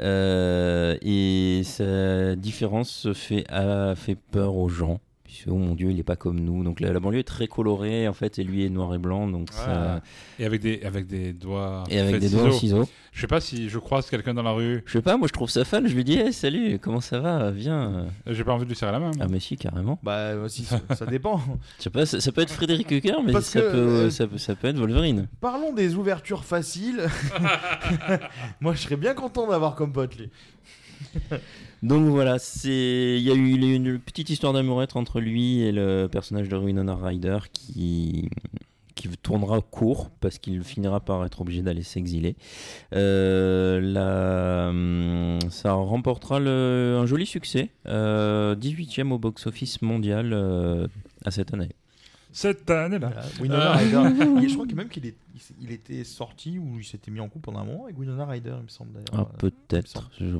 Euh, 0.00 0.96
et 1.02 1.62
sa 1.64 2.34
différence 2.36 3.12
fait, 3.12 3.44
a 3.48 3.94
fait 3.94 4.16
peur 4.16 4.56
aux 4.56 4.68
gens. 4.68 5.00
Oh 5.46 5.56
mon 5.56 5.74
dieu, 5.74 5.90
il 5.90 5.96
n'est 5.96 6.02
pas 6.02 6.16
comme 6.16 6.40
nous. 6.40 6.64
Donc 6.64 6.80
la, 6.80 6.92
la 6.92 7.00
banlieue 7.00 7.20
est 7.20 7.24
très 7.24 7.46
colorée, 7.46 8.08
en 8.08 8.12
fait, 8.12 8.38
et 8.38 8.44
lui 8.44 8.64
est 8.64 8.68
noir 8.68 8.94
et 8.94 8.98
blanc. 8.98 9.28
Donc 9.28 9.48
ça-. 9.52 10.02
Et 10.38 10.44
avec 10.44 10.60
des, 10.60 10.82
avec 10.82 11.06
des 11.06 11.32
doigts. 11.32 11.84
Et 11.90 11.98
avec 11.98 12.18
des 12.18 12.28
de 12.28 12.36
doigts 12.36 12.48
en 12.48 12.52
ciseaux. 12.52 12.88
Je 13.12 13.20
sais 13.20 13.26
pas 13.28 13.40
si 13.40 13.68
je 13.68 13.78
croise 13.78 14.10
quelqu'un 14.10 14.34
dans 14.34 14.42
la 14.42 14.50
rue. 14.50 14.82
Je 14.86 14.92
sais 14.92 15.02
pas, 15.02 15.16
moi 15.16 15.28
je 15.28 15.32
trouve 15.32 15.48
ça 15.48 15.64
fun. 15.64 15.82
Je 15.86 15.94
lui 15.94 16.02
dis, 16.04 16.18
hey, 16.18 16.32
salut, 16.32 16.78
comment 16.80 17.00
ça 17.00 17.20
va? 17.20 17.50
Viens. 17.52 18.06
J'ai 18.26 18.42
pas 18.42 18.52
envie 18.52 18.64
de 18.64 18.70
lui 18.70 18.76
serrer 18.76 18.92
la 18.92 18.98
main. 18.98 19.12
moi. 19.14 19.24
Ah, 19.24 19.28
mais 19.30 19.40
si, 19.40 19.56
carrément. 19.56 19.98
Bah, 20.02 20.34
aussi, 20.36 20.64
ça, 20.64 20.80
ça 20.94 21.06
dépend. 21.06 21.40
Je 21.78 21.84
sais 21.84 21.90
pas, 21.90 22.06
ça, 22.06 22.20
ça 22.20 22.32
peut 22.32 22.40
être 22.40 22.52
Frédéric 22.52 22.90
Hucker, 22.90 23.22
mais 23.24 23.32
ça, 23.40 23.60
que, 23.60 23.70
peut, 23.70 23.76
euh, 23.76 24.10
ça, 24.10 24.26
peut, 24.26 24.38
ça 24.38 24.54
peut 24.56 24.68
être 24.68 24.78
Wolverine. 24.78 25.28
Parlons 25.40 25.72
des 25.72 25.94
ouvertures 25.94 26.44
faciles. 26.44 27.06
Moi, 28.60 28.74
je 28.74 28.80
serais 28.80 28.96
bien 28.96 29.14
content 29.14 29.46
d'avoir 29.46 29.74
comme 29.74 29.92
pote 29.92 30.16
lui. 30.18 30.30
Donc 31.82 32.08
voilà, 32.08 32.38
c'est 32.38 33.16
il 33.18 33.22
y 33.22 33.30
a 33.30 33.34
eu 33.34 33.52
une 33.54 33.98
petite 33.98 34.30
histoire 34.30 34.52
d'amourette 34.52 34.96
entre 34.96 35.20
lui 35.20 35.60
et 35.60 35.72
le 35.72 36.06
personnage 36.06 36.48
de 36.48 36.56
Winona 36.56 36.94
Ryder 36.96 37.38
qui 37.52 38.28
qui 38.94 39.08
tournera 39.08 39.60
court 39.60 40.10
parce 40.20 40.38
qu'il 40.38 40.62
finira 40.62 41.00
par 41.00 41.24
être 41.24 41.40
obligé 41.40 41.62
d'aller 41.62 41.82
s'exiler. 41.82 42.36
Euh, 42.94 44.68
hum, 44.68 45.38
ça 45.50 45.72
remportera 45.72 46.36
un 46.36 47.06
joli 47.06 47.26
succès, 47.26 47.70
euh, 47.86 48.54
18e 48.54 49.10
au 49.12 49.18
box-office 49.18 49.82
mondial 49.82 50.32
euh, 50.32 50.86
à 51.24 51.30
cette 51.30 51.52
année. 51.54 51.70
Cette 52.36 52.68
année-là. 52.68 53.10
Voilà. 53.10 53.26
Winona 53.40 53.70
Euh. 53.70 53.76
Ryder. 53.76 54.24
Il- 54.42 54.48
je 54.48 54.54
crois 54.54 54.66
que 54.66 54.74
même 54.74 54.88
qu'il 54.88 55.06
est, 55.06 55.14
il 55.60 55.70
était 55.70 56.02
sorti 56.02 56.58
ou 56.58 56.78
il 56.80 56.84
s'était 56.84 57.10
mis 57.12 57.20
en 57.20 57.28
couple 57.28 57.44
pendant 57.44 57.60
un 57.60 57.64
moment 57.64 57.84
avec 57.84 57.96
Winona 57.96 58.26
Ryder, 58.26 58.54
il 58.58 58.64
me 58.64 58.68
semble 58.68 58.92
d'ailleurs. 58.92 59.28
Ah, 59.30 59.36
peut-être, 59.38 60.10
je, 60.18 60.36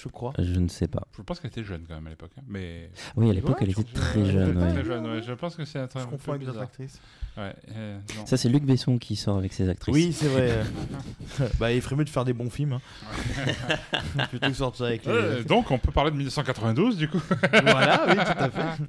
Je 0.00 0.08
crois. 0.10 0.34
je 0.38 0.60
ne 0.60 0.68
sais 0.68 0.88
pas. 0.88 1.06
Je 1.16 1.22
pense 1.22 1.40
qu'elle 1.40 1.50
était 1.50 1.64
jeune 1.64 1.84
quand 1.88 1.94
même 1.94 2.06
à 2.06 2.10
l'époque. 2.10 2.32
hein, 2.38 2.42
Mais... 2.46 2.90
Oui, 3.16 3.30
à 3.30 3.32
l'époque, 3.32 3.52
Ouais, 3.60 3.62
elle 3.62 3.70
était 3.70 3.82
très 3.84 4.24
jeune. 4.26 4.52
peut-être 4.54 4.62
ouais. 4.66 4.72
Très 4.74 4.84
jeune, 4.84 5.06
ouais. 5.06 5.22
Je 5.22 5.32
pense 5.32 5.56
que 5.56 5.64
c'est 5.64 5.78
un 5.78 5.86
truc 5.86 6.02
Je 6.02 6.06
un 6.06 6.10
confonds 6.10 6.24
peu 6.24 6.30
avec 6.32 6.42
d'autres 6.42 6.52
bizarre. 6.52 6.68
actrices. 6.68 7.00
Ouais, 7.36 7.54
euh, 7.74 7.98
non. 8.18 8.26
Ça, 8.26 8.36
c'est 8.36 8.50
Luc 8.50 8.62
Besson 8.64 8.98
qui 8.98 9.16
sort 9.16 9.38
avec 9.38 9.54
ses 9.54 9.68
actrices. 9.68 9.94
Oui, 9.94 10.12
c'est 10.12 10.28
vrai. 10.28 10.64
bah, 11.58 11.72
il 11.72 11.80
ferait 11.80 11.96
mieux 11.96 12.04
de 12.04 12.10
faire 12.10 12.26
des 12.26 12.34
bons 12.34 12.50
films. 12.50 12.74
hein. 12.74 14.26
Plutôt 14.30 14.48
que 14.48 14.52
sortir 14.54 14.86
avec 14.86 15.06
les. 15.06 15.12
Euh, 15.12 15.42
donc 15.42 15.70
on 15.70 15.78
peut 15.78 15.92
parler 15.92 16.10
de 16.10 16.16
1992 16.16 16.96
du 16.98 17.08
coup. 17.08 17.20
voilà, 17.50 18.04
oui, 18.08 18.14
tout 18.14 18.42
à 18.44 18.50
fait. 18.50 18.82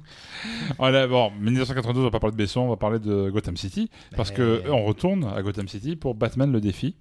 Voilà, 0.78 1.06
bon, 1.06 1.30
1992, 1.40 2.02
on 2.02 2.04
va 2.04 2.10
pas 2.10 2.20
parler 2.20 2.32
de 2.36 2.42
Besson, 2.42 2.60
on 2.60 2.68
va 2.68 2.76
parler 2.76 2.98
de 2.98 3.30
Gotham 3.30 3.56
City. 3.56 3.88
Parce 4.16 4.30
Mais- 4.30 4.36
que 4.36 4.42
euh, 4.42 4.70
on 4.72 4.84
retourne 4.84 5.24
à 5.24 5.40
Gotham 5.42 5.66
City 5.68 5.96
pour 5.96 6.14
Batman 6.14 6.52
le 6.52 6.60
défi, 6.60 6.94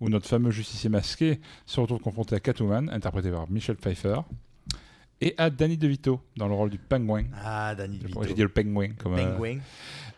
où 0.00 0.08
notre 0.08 0.28
fameux 0.28 0.50
justicier 0.50 0.88
masqué 0.88 1.40
se 1.66 1.78
retrouve 1.78 2.00
confronté 2.00 2.34
à 2.36 2.40
Catwoman, 2.40 2.88
interprété 2.90 3.30
par 3.30 3.50
Michel 3.50 3.76
Pfeiffer, 3.76 4.20
et 5.20 5.34
à 5.36 5.50
Danny 5.50 5.76
DeVito, 5.76 6.18
dans 6.38 6.48
le 6.48 6.54
rôle 6.54 6.70
du 6.70 6.78
pingouin. 6.78 7.24
Ah, 7.44 7.74
Danny 7.74 7.98
DeVito. 7.98 8.22
J'ai 8.24 8.32
dit 8.32 8.40
le 8.40 8.48
pingouin. 8.48 8.88
Comme, 8.96 9.12
euh, 9.12 9.16
Pingouin. 9.16 9.56
euh, 9.58 9.58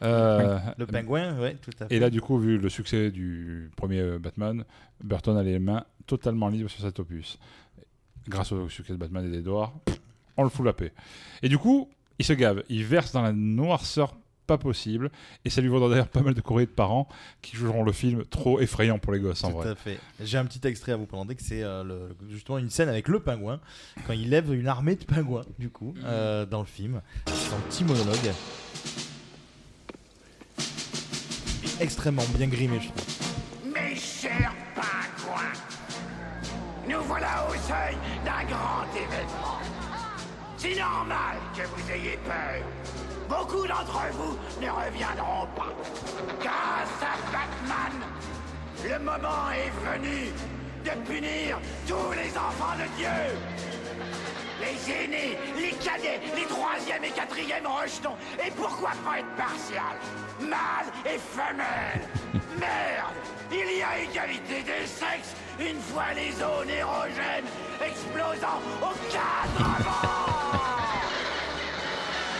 Le 0.02 0.84
pingouin, 0.84 1.38
ouais, 1.38 1.54
tout 1.54 1.70
à 1.80 1.86
fait. 1.86 1.94
Et 1.94 1.98
là, 1.98 2.10
du 2.10 2.20
coup, 2.20 2.38
vu 2.38 2.58
le 2.58 2.68
succès 2.68 3.10
du 3.10 3.70
premier 3.76 4.00
euh, 4.00 4.18
Batman, 4.18 4.64
Burton 5.02 5.36
a 5.36 5.42
les 5.42 5.58
mains 5.58 5.84
totalement 6.06 6.48
libres 6.48 6.70
sur 6.70 6.82
cet 6.82 6.98
opus. 6.98 7.38
Grâce 8.28 8.52
au 8.52 8.68
succès 8.68 8.92
de 8.92 8.98
Batman 8.98 9.24
et 9.26 9.36
d'Edouard, 9.36 9.72
on 10.36 10.44
le 10.44 10.48
fout 10.48 10.64
la 10.64 10.72
paix. 10.72 10.92
Et 11.42 11.48
du 11.48 11.58
coup, 11.58 11.88
il 12.18 12.24
se 12.24 12.32
gave, 12.32 12.62
il 12.68 12.84
verse 12.84 13.12
dans 13.12 13.22
la 13.22 13.32
noirceur 13.32 14.14
pas 14.46 14.58
possible, 14.58 15.10
et 15.44 15.50
ça 15.50 15.60
lui 15.60 15.68
vaudra 15.68 15.88
d'ailleurs 15.88 16.08
pas 16.08 16.20
mal 16.20 16.34
de 16.34 16.40
courriers 16.40 16.66
de 16.66 16.70
parents 16.72 17.08
qui 17.42 17.56
jugeront 17.56 17.84
le 17.84 17.92
film 17.92 18.24
trop 18.24 18.58
effrayant 18.60 18.98
pour 18.98 19.12
les 19.12 19.20
gosses 19.20 19.44
en 19.44 19.50
Tout 19.50 19.58
vrai. 19.58 19.68
à 19.70 19.74
fait. 19.76 19.98
J'ai 20.20 20.36
un 20.36 20.44
petit 20.44 20.66
extrait 20.66 20.90
à 20.92 20.96
vous 20.96 21.06
présenter 21.06 21.36
que 21.36 21.42
c'est 21.42 21.62
euh, 21.62 22.08
justement 22.28 22.58
une 22.58 22.68
scène 22.68 22.88
avec 22.88 23.06
le 23.06 23.20
pingouin 23.20 23.60
quand 24.04 24.12
il 24.12 24.30
lève 24.30 24.52
une 24.52 24.66
armée 24.66 24.96
de 24.96 25.04
pingouins 25.04 25.44
du 25.60 25.70
coup 25.70 25.94
euh, 26.04 26.44
dans 26.44 26.58
le 26.58 26.66
film. 26.66 27.00
C'est 27.26 27.54
un 27.54 27.60
petit 27.70 27.84
monologue. 27.84 28.32
Extrêmement 31.82 32.22
bien 32.36 32.46
grimé 32.46 32.78
je 32.80 32.90
trouve. 32.90 33.74
Mes 33.74 33.96
chers 33.96 34.54
pingouins, 34.72 35.52
nous 36.88 37.02
voilà 37.08 37.44
au 37.50 37.54
seuil 37.54 37.96
d'un 38.24 38.44
grand 38.44 38.86
événement. 38.94 39.58
C'est 40.56 40.76
normal 40.78 41.38
que 41.56 41.62
vous 41.62 41.90
ayez 41.90 42.16
peur. 42.24 42.62
Beaucoup 43.28 43.66
d'entre 43.66 44.00
vous 44.12 44.38
ne 44.60 44.70
reviendront 44.70 45.48
pas. 45.56 45.74
Grâce 46.40 47.02
à 47.02 47.16
Batman, 47.32 48.08
le 48.84 48.98
moment 49.04 49.50
est 49.50 49.72
venu 49.90 50.30
de 50.84 51.12
punir 51.12 51.58
tous 51.88 52.12
les 52.12 52.30
enfants 52.38 52.76
de 52.78 52.96
Dieu. 52.96 53.71
Les 54.86 54.92
aînés, 55.04 55.38
les 55.56 55.70
cadets, 55.72 56.20
les 56.34 56.44
troisièmes 56.46 57.04
et 57.04 57.10
quatrièmes 57.10 57.66
rejetons. 57.66 58.16
Et 58.44 58.50
pourquoi 58.50 58.90
pas 59.04 59.18
être 59.20 59.34
partial? 59.36 59.96
Mâle 60.40 60.90
et 61.06 61.18
femelle 61.18 62.08
Merde 62.58 63.14
Il 63.50 63.78
y 63.78 63.82
a 63.82 63.98
égalité 64.02 64.62
des 64.62 64.86
sexes 64.86 65.34
une 65.60 65.80
fois 65.80 66.04
les 66.16 66.32
zones 66.32 66.68
érogènes 66.70 67.44
explosant 67.84 68.60
au 68.82 68.92
cadre 69.12 69.70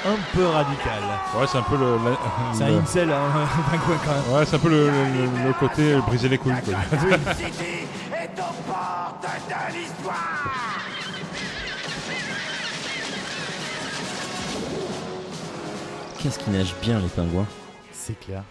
Un 0.05 0.17
peu 0.35 0.47
radical. 0.47 1.03
Ouais, 1.37 1.47
c'est 1.47 1.59
un 1.59 1.63
peu 1.63 1.77
le. 1.77 1.97
la- 2.05 2.19
C'est 2.55 2.65
un 2.65 2.79
incel, 2.79 3.13
hein, 3.13 3.21
un 3.35 3.71
pingouin 3.71 3.97
quand 4.05 4.11
même. 4.13 4.37
Ouais, 4.37 4.45
c'est 4.47 4.57
un 4.57 4.59
peu 4.59 4.69
le, 4.69 4.87
le- 4.91 5.47
le 5.47 5.53
côté 5.61 5.95
briser 6.07 6.29
les 6.29 6.39
couilles. 6.39 6.55
quoi. 6.65 6.75
City 7.37 7.87
est 8.13 8.41
aux 8.41 8.63
portes 8.73 9.23
de 9.23 9.75
l'histoire 9.79 10.43
Qu'est-ce 16.23 16.39
qui 16.39 16.51
nage 16.51 16.75
bien, 16.81 17.01
les 17.01 17.09
pingouins 17.09 17.47
C'est 17.91 18.19
clair. 18.19 18.45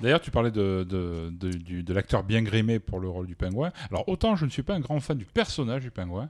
D'ailleurs, 0.00 0.20
tu 0.20 0.30
parlais 0.30 0.50
de, 0.50 0.84
de, 0.88 1.30
de, 1.32 1.50
du- 1.50 1.82
de 1.82 1.92
l'acteur 1.94 2.22
bien 2.24 2.42
grimé 2.42 2.78
pour 2.78 3.00
le 3.00 3.08
rôle 3.08 3.26
du 3.26 3.34
pingouin. 3.36 3.72
Alors, 3.90 4.08
autant 4.08 4.36
je 4.36 4.44
ne 4.44 4.50
suis 4.50 4.62
pas 4.62 4.74
un 4.74 4.80
grand 4.80 4.98
fan 5.00 5.16
du 5.18 5.24
personnage 5.24 5.82
du 5.82 5.90
pingouin, 5.90 6.28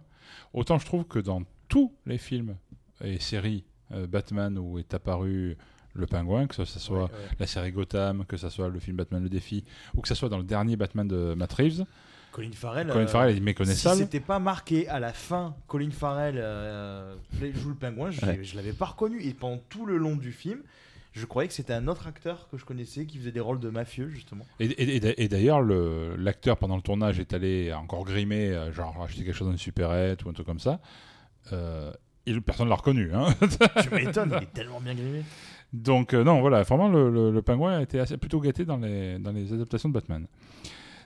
autant 0.53 0.79
je 0.79 0.87
trouve 0.87 1.05
que 1.05 1.19
dans 1.19 1.43
tous 1.69 1.93
les 2.07 2.19
films 2.19 2.57
et 3.03 3.19
séries 3.19 3.65
euh, 3.93 4.07
Batman 4.07 4.59
où 4.59 4.79
est 4.79 4.93
apparu 4.95 5.57
le 5.95 6.07
pingouin, 6.07 6.47
que 6.47 6.55
ce, 6.55 6.65
soit 6.65 6.97
Ouais, 6.97 7.03
ouais. 7.05 7.11
la 7.39 7.47
série 7.47 7.73
Gotham, 7.73 8.25
que 8.27 8.37
ce 8.39 8.49
soit 8.49 8.69
le 8.69 8.79
film 8.79 8.97
Batman 8.97 9.23
le 9.23 9.29
défi, 9.29 9.65
ou 9.95 10.01
que 10.01 10.09
ce 10.09 10.15
soit 10.15 10.29
dans 10.31 10.39
le 10.39 10.45
dernier 10.45 10.77
Batman 10.77 11.07
de 11.07 11.35
Matt 11.35 11.53
Reeves, 11.53 11.85
Colin 12.33 12.51
Farrell. 12.53 12.89
Colin 12.89 13.05
euh, 13.05 13.07
Farrell 13.07 13.31
est 13.31 13.35
Si 13.37 13.41
méconnaissable. 13.43 13.97
c'était 13.99 14.21
pas 14.21 14.39
marqué 14.39 14.89
à 14.89 14.99
la 14.99 15.13
fin, 15.13 15.55
Colin 15.69 15.91
Farrell 15.91 16.37
euh, 16.39 17.15
joue 17.55 17.69
le 17.69 17.75
pingouin, 17.77 18.11
je, 18.11 18.25
Ouais. 18.27 18.41
je 18.43 18.57
l'avais 18.57 18.73
pas 18.73 18.87
reconnu. 18.87 19.23
Et 19.23 19.35
pendant 19.35 19.61
tout 19.69 19.87
le 19.87 19.97
long 19.99 20.17
du 20.17 20.33
film, 20.33 20.61
je 21.13 21.27
croyais 21.27 21.47
que 21.47 21.55
c'était 21.55 21.75
un 21.75 21.89
autre 21.89 22.07
acteur 22.07 22.49
que 22.51 22.57
je 22.57 22.65
connaissais 22.65 23.05
qui 23.05 23.19
faisait 23.19 23.33
des 23.33 23.41
rôles 23.41 23.61
de 23.61 23.69
mafieux, 23.69 24.09
justement. 24.09 24.45
Et, 24.61 24.65
et- 24.65 24.97
et- 24.97 25.23
et 25.25 25.29
d'ailleurs, 25.29 25.61
le- 25.61 26.17
l'acteur 26.17 26.57
pendant 26.57 26.77
le 26.77 26.83
tournage 26.83 27.21
est 27.21 27.35
allé 27.35 27.73
encore 27.73 28.05
grimer, 28.05 28.49
euh, 28.49 28.73
genre 28.73 29.03
acheter 29.03 29.23
quelque 29.25 29.35
chose 29.35 29.47
dans 29.49 29.53
une 29.53 29.59
supérette 29.59 30.25
ou 30.25 30.31
un 30.31 30.33
truc 30.33 30.47
comme 30.47 30.59
ça. 30.59 30.81
Euh, 31.53 31.93
et 32.25 32.41
personne 32.41 32.69
l'a 32.69 32.77
reconnu. 32.77 33.11
Hein. 33.13 33.27
Tu 33.83 33.91
m'étonnes, 33.95 34.33
il 34.39 34.45
est 34.45 34.53
tellement 34.55 34.81
bien 34.81 34.95
grimé. 34.95 35.23
Donc 35.73 36.15
euh, 36.15 36.23
non, 36.25 36.41
voilà, 36.41 36.63
vraiment 36.63 36.89
le, 36.89 37.11
le- 37.11 37.31
le 37.31 37.43
pingouin 37.43 37.79
a 37.79 37.83
été 37.83 37.99
assez, 37.99 38.17
plutôt 38.17 38.41
gâté 38.41 38.65
dans 38.65 38.77
les, 38.77 39.19
dans 39.19 39.33
les 39.33 39.53
adaptations 39.53 39.89
de 39.89 39.95
Batman. 39.95 40.27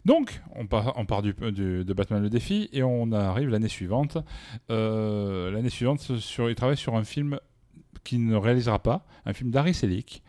Donc, 0.07 0.41
on 0.55 0.67
part, 0.69 0.93
on 0.97 1.05
part 1.05 1.21
du, 1.21 1.35
du- 1.35 1.85
de 1.85 1.93
Batman 1.93 2.23
le 2.23 2.31
défi 2.31 2.69
et 2.73 2.83
on 2.85 3.11
arrive 3.11 3.49
l'année 3.49 3.67
suivante. 3.69 4.17
Euh, 4.71 5.51
l'année 5.51 5.69
suivante, 5.69 6.01
sur, 6.19 6.49
il 6.49 6.55
travaille 6.55 6.77
sur 6.77 6.95
un 6.95 7.03
film 7.03 7.39
qu'il 8.05 8.25
ne 8.25 8.37
réalisera 8.37 8.79
pas, 8.81 9.05
un 9.25 9.33
film 9.33 9.51
d'Harry 9.51 9.75
Selick, 9.75 10.23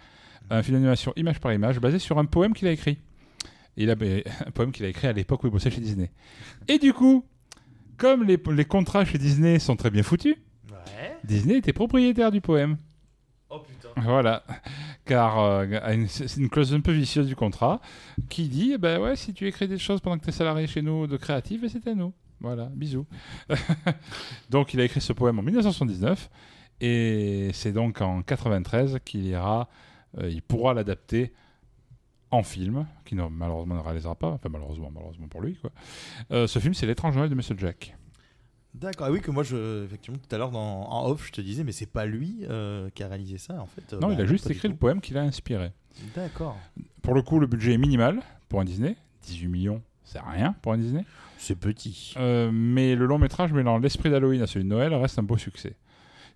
un 0.49 0.63
film 0.63 0.77
d'animation 0.77 1.13
image 1.15 1.39
par 1.39 1.53
image 1.53 1.79
basé 1.79 1.99
sur 1.99 2.17
un 2.17 2.25
poème 2.25 2.53
qu'il 2.53 2.67
a 2.67 2.71
écrit. 2.71 2.97
Il 3.77 3.91
a, 3.91 3.95
un 4.47 4.51
poème 4.51 4.71
qu'il 4.71 4.83
a 4.83 4.89
écrit 4.89 5.05
à 5.07 5.13
l'époque 5.13 5.43
où 5.43 5.47
il 5.47 5.51
bossait 5.51 5.69
chez 5.69 5.79
Disney. 5.81 6.09
Et 6.67 6.79
du 6.79 6.91
coup, 6.91 7.23
comme 7.97 8.23
les, 8.23 8.39
les 8.51 8.65
contrats 8.65 9.05
chez 9.05 9.19
Disney 9.19 9.59
sont 9.59 9.75
très 9.75 9.91
bien 9.91 10.01
foutus, 10.03 10.35
Ouais. 10.71 11.15
Disney 11.23 11.57
était 11.57 11.73
propriétaire 11.73 12.31
du 12.31 12.41
poème. 12.41 12.77
Oh 13.49 13.59
putain. 13.59 13.89
Voilà, 13.95 14.43
car 15.05 15.39
euh, 15.39 15.65
c'est 16.07 16.37
une 16.37 16.49
clause 16.49 16.73
un 16.73 16.81
peu 16.81 16.91
vicieuse 16.91 17.27
du 17.27 17.35
contrat 17.35 17.79
qui 18.29 18.49
dit 18.49 18.71
eh 18.73 18.77
ben 18.77 18.99
ouais, 19.01 19.15
si 19.15 19.33
tu 19.33 19.47
écris 19.47 19.67
des 19.67 19.77
choses 19.77 20.01
pendant 20.01 20.17
que 20.17 20.23
tu 20.23 20.29
es 20.29 20.33
salarié 20.33 20.67
chez 20.67 20.81
nous 20.81 21.07
de 21.07 21.15
créatif, 21.15 21.61
ben, 21.61 21.69
c'est 21.69 21.87
à 21.87 21.95
nous. 21.95 22.13
Voilà, 22.39 22.65
bisous. 22.65 23.05
Donc 24.49 24.73
il 24.73 24.81
a 24.81 24.83
écrit 24.83 25.01
ce 25.01 25.13
poème 25.13 25.39
en 25.39 25.41
1979 25.41 26.29
Et 26.81 27.49
c'est 27.53 27.71
donc 27.71 28.01
en 28.01 28.21
93 28.21 28.99
qu'il 29.03 29.25
ira, 29.25 29.69
euh, 30.19 30.29
il 30.29 30.41
pourra 30.41 30.73
l'adapter 30.73 31.33
en 32.29 32.43
film, 32.43 32.85
qui 33.05 33.15
malheureusement 33.15 33.75
ne 33.75 33.79
réalisera 33.79 34.15
pas, 34.15 34.31
enfin 34.31 34.49
malheureusement, 34.49 34.91
malheureusement 34.93 35.27
pour 35.27 35.41
lui. 35.41 35.55
Quoi. 35.55 35.71
Euh, 36.31 36.45
ce 36.45 36.59
film, 36.59 36.73
c'est 36.73 36.85
L'étrange 36.85 37.15
Noël 37.15 37.29
de 37.29 37.35
Monsieur 37.35 37.55
Jack. 37.57 37.95
D'accord. 38.79 39.07
Ah 39.07 39.11
oui, 39.11 39.21
que 39.21 39.31
moi, 39.31 39.43
je, 39.43 39.85
effectivement, 39.85 40.17
tout 40.17 40.35
à 40.35 40.37
l'heure, 40.37 40.55
en 40.55 41.09
off, 41.09 41.25
je 41.27 41.31
te 41.31 41.41
disais, 41.41 41.63
mais 41.63 41.71
c'est 41.71 41.85
pas 41.91 42.05
lui 42.05 42.39
euh, 42.49 42.89
qui 42.93 43.03
a 43.03 43.07
réalisé 43.07 43.37
ça, 43.37 43.59
en 43.61 43.65
fait. 43.65 43.93
Euh, 43.93 43.99
non, 43.99 44.09
bah, 44.09 44.13
il 44.13 44.21
a 44.21 44.25
juste 44.25 44.43
pas 44.43 44.49
du 44.51 44.55
écrit 44.55 44.67
le 44.67 44.75
poème 44.75 45.01
qui 45.01 45.13
l'a 45.13 45.21
inspiré. 45.21 45.71
D'accord. 46.15 46.57
Pour 47.01 47.13
le 47.13 47.21
coup, 47.21 47.39
le 47.39 47.47
budget 47.47 47.73
est 47.73 47.77
minimal 47.77 48.21
pour 48.49 48.61
un 48.61 48.65
Disney. 48.65 48.95
18 49.23 49.47
millions, 49.47 49.81
c'est 50.03 50.19
rien 50.19 50.55
pour 50.61 50.73
un 50.73 50.77
Disney. 50.77 51.03
C'est 51.37 51.55
petit. 51.55 52.13
Euh, 52.17 52.49
mais 52.51 52.95
le 52.95 53.05
long 53.05 53.17
métrage 53.17 53.51
mêlant 53.51 53.77
l'esprit 53.77 54.09
d'Halloween 54.09 54.41
à 54.41 54.47
celui 54.47 54.63
de 54.63 54.69
Noël 54.69 54.93
reste 54.93 55.19
un 55.19 55.23
beau 55.23 55.37
succès. 55.37 55.75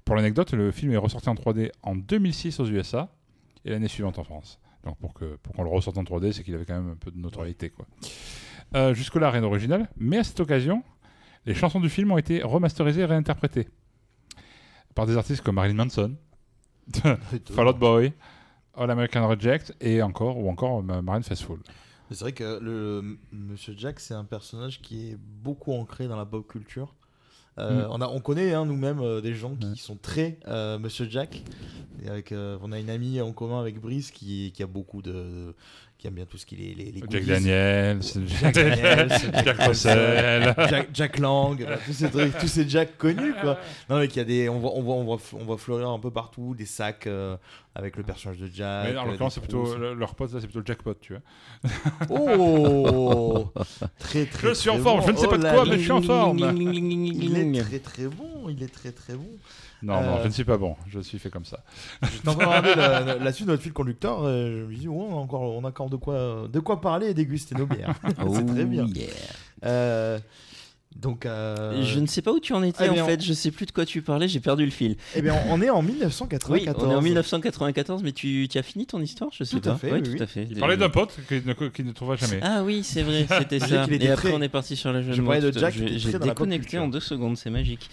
Pour 0.03 0.15
l'anecdote, 0.15 0.51
le 0.53 0.71
film 0.71 0.91
est 0.91 0.97
ressorti 0.97 1.29
en 1.29 1.35
3D 1.35 1.71
en 1.83 1.95
2006 1.95 2.59
aux 2.59 2.65
USA 2.65 3.09
et 3.65 3.69
l'année 3.69 3.87
suivante 3.87 4.19
en 4.19 4.23
France. 4.23 4.59
Donc 4.83 4.97
pour 4.97 5.13
que 5.13 5.37
pour 5.43 5.53
qu'on 5.53 5.63
le 5.63 5.69
ressorte 5.69 5.97
en 5.97 6.03
3D, 6.03 6.31
c'est 6.31 6.43
qu'il 6.43 6.55
avait 6.55 6.65
quand 6.65 6.81
même 6.81 6.91
un 6.91 6.95
peu 6.95 7.11
de 7.11 7.17
notoriété. 7.17 7.69
Quoi. 7.69 7.85
Euh, 8.75 8.93
Jusque-là, 8.93 9.29
rien 9.29 9.41
d'original, 9.41 9.89
mais 9.97 10.17
à 10.17 10.23
cette 10.23 10.39
occasion, 10.39 10.83
les 11.45 11.53
chansons 11.53 11.79
du 11.79 11.89
film 11.89 12.11
ont 12.11 12.17
été 12.17 12.43
remasterisées 12.43 13.01
et 13.01 13.05
réinterprétées 13.05 13.67
par 14.95 15.05
des 15.05 15.17
artistes 15.17 15.41
comme 15.41 15.55
Marilyn 15.55 15.75
Manson, 15.75 16.15
Fall 17.51 17.67
Out 17.67 17.79
Boy, 17.79 18.13
All 18.75 18.91
American 18.91 19.27
Reject 19.27 19.75
et 19.81 20.01
encore 20.01 20.37
ou 20.37 20.49
encore 20.49 20.79
euh, 20.89 21.01
Marine 21.01 21.23
Faithfull. 21.23 21.59
C'est 22.09 22.19
vrai 22.19 22.33
que 22.33 22.59
le 22.61 23.17
Monsieur 23.31 23.73
Jack, 23.77 23.99
c'est 24.01 24.13
un 24.13 24.25
personnage 24.25 24.81
qui 24.81 25.11
est 25.11 25.17
beaucoup 25.17 25.71
ancré 25.73 26.07
dans 26.07 26.17
la 26.17 26.25
pop 26.25 26.45
culture. 26.45 26.93
Euh, 27.57 27.85
Mm. 27.85 27.91
on, 27.91 28.01
a, 28.01 28.07
on 28.07 28.19
connaît 28.19 28.53
hein, 28.53 28.65
nous-mêmes 28.65 29.01
euh, 29.01 29.19
des 29.21 29.33
gens 29.33 29.55
qui 29.55 29.81
sont 29.81 29.97
très 29.97 30.39
euh, 30.47 30.79
Monsieur 30.79 31.09
Jack. 31.09 31.41
Et 32.03 32.09
avec, 32.09 32.33
on 32.33 32.71
a 32.71 32.79
une 32.79 32.89
amie 32.89 33.21
en 33.21 33.31
commun 33.33 33.59
avec 33.59 33.79
Brice 33.79 34.11
qui, 34.11 34.51
qui 34.53 34.63
a 34.63 34.67
beaucoup 34.67 35.01
de. 35.01 35.53
Qui 36.01 36.07
aime 36.07 36.15
bien 36.15 36.25
tout 36.25 36.37
ce 36.37 36.47
qui 36.47 36.55
est 36.55 36.73
les, 36.75 36.91
les 36.91 37.03
Jack. 37.07 37.25
Daniels, 37.25 38.01
Jack 39.45 39.57
Russell. 39.59 40.55
Jack, 40.67 40.87
Jack 40.91 41.19
Lang, 41.19 41.61
euh, 41.61 41.77
tous 41.85 41.93
ces 41.93 42.09
trucs, 42.09 42.35
tous 42.39 42.47
ces 42.47 42.67
Jack 42.67 42.97
connus 42.97 43.35
quoi. 43.39 43.59
Non 43.87 43.99
mais 43.99 44.07
qu'il 44.07 44.17
y 44.17 44.21
a 44.21 44.23
des, 44.25 44.49
on 44.49 44.57
voit, 44.57 44.71
on 44.73 44.81
voit, 44.81 44.95
on 44.95 45.03
voit, 45.03 45.19
on 45.33 45.45
voit 45.45 45.57
fleurir 45.59 45.89
un 45.89 45.99
peu 45.99 46.09
partout 46.09 46.55
des 46.55 46.65
sacs 46.65 47.05
euh, 47.05 47.37
avec 47.75 47.97
le 47.97 48.03
personnage 48.03 48.39
de 48.39 48.47
Jack. 48.47 48.87
Mais 48.91 48.97
en 48.97 49.05
euh, 49.05 49.11
l'occurrence, 49.11 49.35
c'est 49.35 49.41
plutôt 49.41 49.77
leur 49.77 50.15
pote, 50.15 50.33
là, 50.33 50.39
c'est 50.41 50.47
plutôt 50.47 50.61
le 50.61 50.65
jackpot, 50.65 50.95
tu 50.99 51.13
vois. 51.13 52.09
Oh 52.09 53.51
Très 53.99 54.25
très. 54.25 54.49
Je 54.49 54.53
suis 54.55 54.71
en 54.71 54.79
forme, 54.79 55.01
bon. 55.01 55.05
je 55.05 55.11
ne 55.11 55.17
sais 55.17 55.27
pas 55.27 55.37
de 55.37 55.45
Oh 55.47 55.53
quoi, 55.53 55.65
mais 55.65 55.77
je 55.77 55.83
suis 55.83 55.91
en 55.91 56.01
forme. 56.01 56.39
Il 56.39 57.37
est 57.37 57.61
très 57.61 57.79
très 57.79 58.07
bon, 58.07 58.49
il 58.49 58.63
est 58.63 58.73
très 58.73 58.91
très 58.91 59.13
bon. 59.13 59.29
Non, 59.83 59.99
non, 60.01 60.17
Euh, 60.17 60.21
je 60.21 60.27
ne 60.27 60.33
suis 60.33 60.43
pas 60.43 60.57
bon. 60.57 60.75
Je 60.87 60.99
suis 60.99 61.17
fait 61.17 61.29
comme 61.31 61.45
ça. 61.45 61.63
J'étais 62.03 62.29
en 62.29 62.35
train 62.35 62.61
de 62.61 62.67
regarder 62.67 62.75
la, 62.75 63.15
la 63.15 63.33
suite 63.33 63.47
de 63.47 63.51
notre 63.51 63.63
fil 63.63 63.73
conducteur, 63.73 64.19
euh, 64.23 64.61
je 64.61 64.65
me 64.65 64.75
dis, 64.75 64.87
oh, 64.87 65.07
on, 65.09 65.17
a 65.17 65.19
encore, 65.19 65.41
on 65.41 65.63
a 65.63 65.69
encore 65.69 65.89
de 65.91 65.95
quoi, 65.97 66.47
de 66.51 66.59
quoi 66.59 66.81
parler 66.81 67.07
et 67.09 67.13
déguster 67.13 67.53
nos 67.55 67.67
bières. 67.67 67.93
c'est 68.33 68.45
très 68.45 68.65
bien. 68.65 68.85
Oh, 68.89 68.93
yeah. 68.95 69.07
Euh, 69.65 70.19
donc, 70.95 71.25
euh, 71.25 71.81
Je 71.83 71.99
ne 71.99 72.05
sais 72.05 72.21
pas 72.21 72.31
où 72.33 72.39
tu 72.41 72.51
en 72.53 72.61
étais 72.63 72.89
eh 72.93 72.99
en 72.99 73.05
fait, 73.05 73.23
je 73.23 73.31
sais 73.31 73.49
plus 73.51 73.65
de 73.65 73.71
quoi 73.71 73.85
tu 73.85 74.01
parlais, 74.01 74.27
j'ai 74.27 74.41
perdu 74.41 74.65
le 74.65 74.71
fil. 74.71 74.97
eh 75.15 75.21
bien, 75.21 75.33
on 75.49 75.61
est 75.61 75.69
en 75.69 75.79
Oui, 75.79 75.93
1994. 75.93 76.83
on 76.85 76.91
est 76.91 76.95
en 76.95 77.01
1994, 77.01 78.03
mais 78.03 78.11
tu, 78.11 78.47
tu 78.51 78.57
as 78.57 78.61
fini 78.61 78.85
ton 78.85 78.99
histoire 78.99 79.31
Je 79.33 79.45
sais 79.45 79.57
Tout 79.59 79.69
à 79.69 79.71
pas. 79.71 79.77
fait, 79.77 79.91
Oui, 79.93 80.01
oui, 80.05 80.15
tout 80.17 80.21
à 80.23 80.27
fait. 80.27 80.47
Il 80.51 80.59
parlait 80.59 80.75
d'un 80.75 80.89
pote 80.89 81.17
qui 81.29 81.35
ne, 81.45 81.53
qui 81.69 81.83
ne 81.85 81.91
trouvera 81.93 82.17
jamais. 82.17 82.39
Ah 82.41 82.61
oui, 82.63 82.83
c'est 82.83 83.03
vrai, 83.03 83.25
c'était 83.39 83.59
ça. 83.59 83.85
Et 83.89 84.09
après, 84.09 84.29
très- 84.29 84.33
on 84.33 84.41
est 84.41 84.49
parti 84.49 84.75
sur 84.75 84.91
la 84.91 85.01
jeune 85.01 85.13
Je 85.13 85.21
parlais 85.21 85.39
de 85.39 85.57
Jack, 85.57 85.73
J'ai 85.75 86.19
déconnecté 86.19 86.77
en 86.77 86.89
deux 86.89 86.99
secondes, 86.99 87.37
c'est 87.37 87.49
magique. 87.49 87.89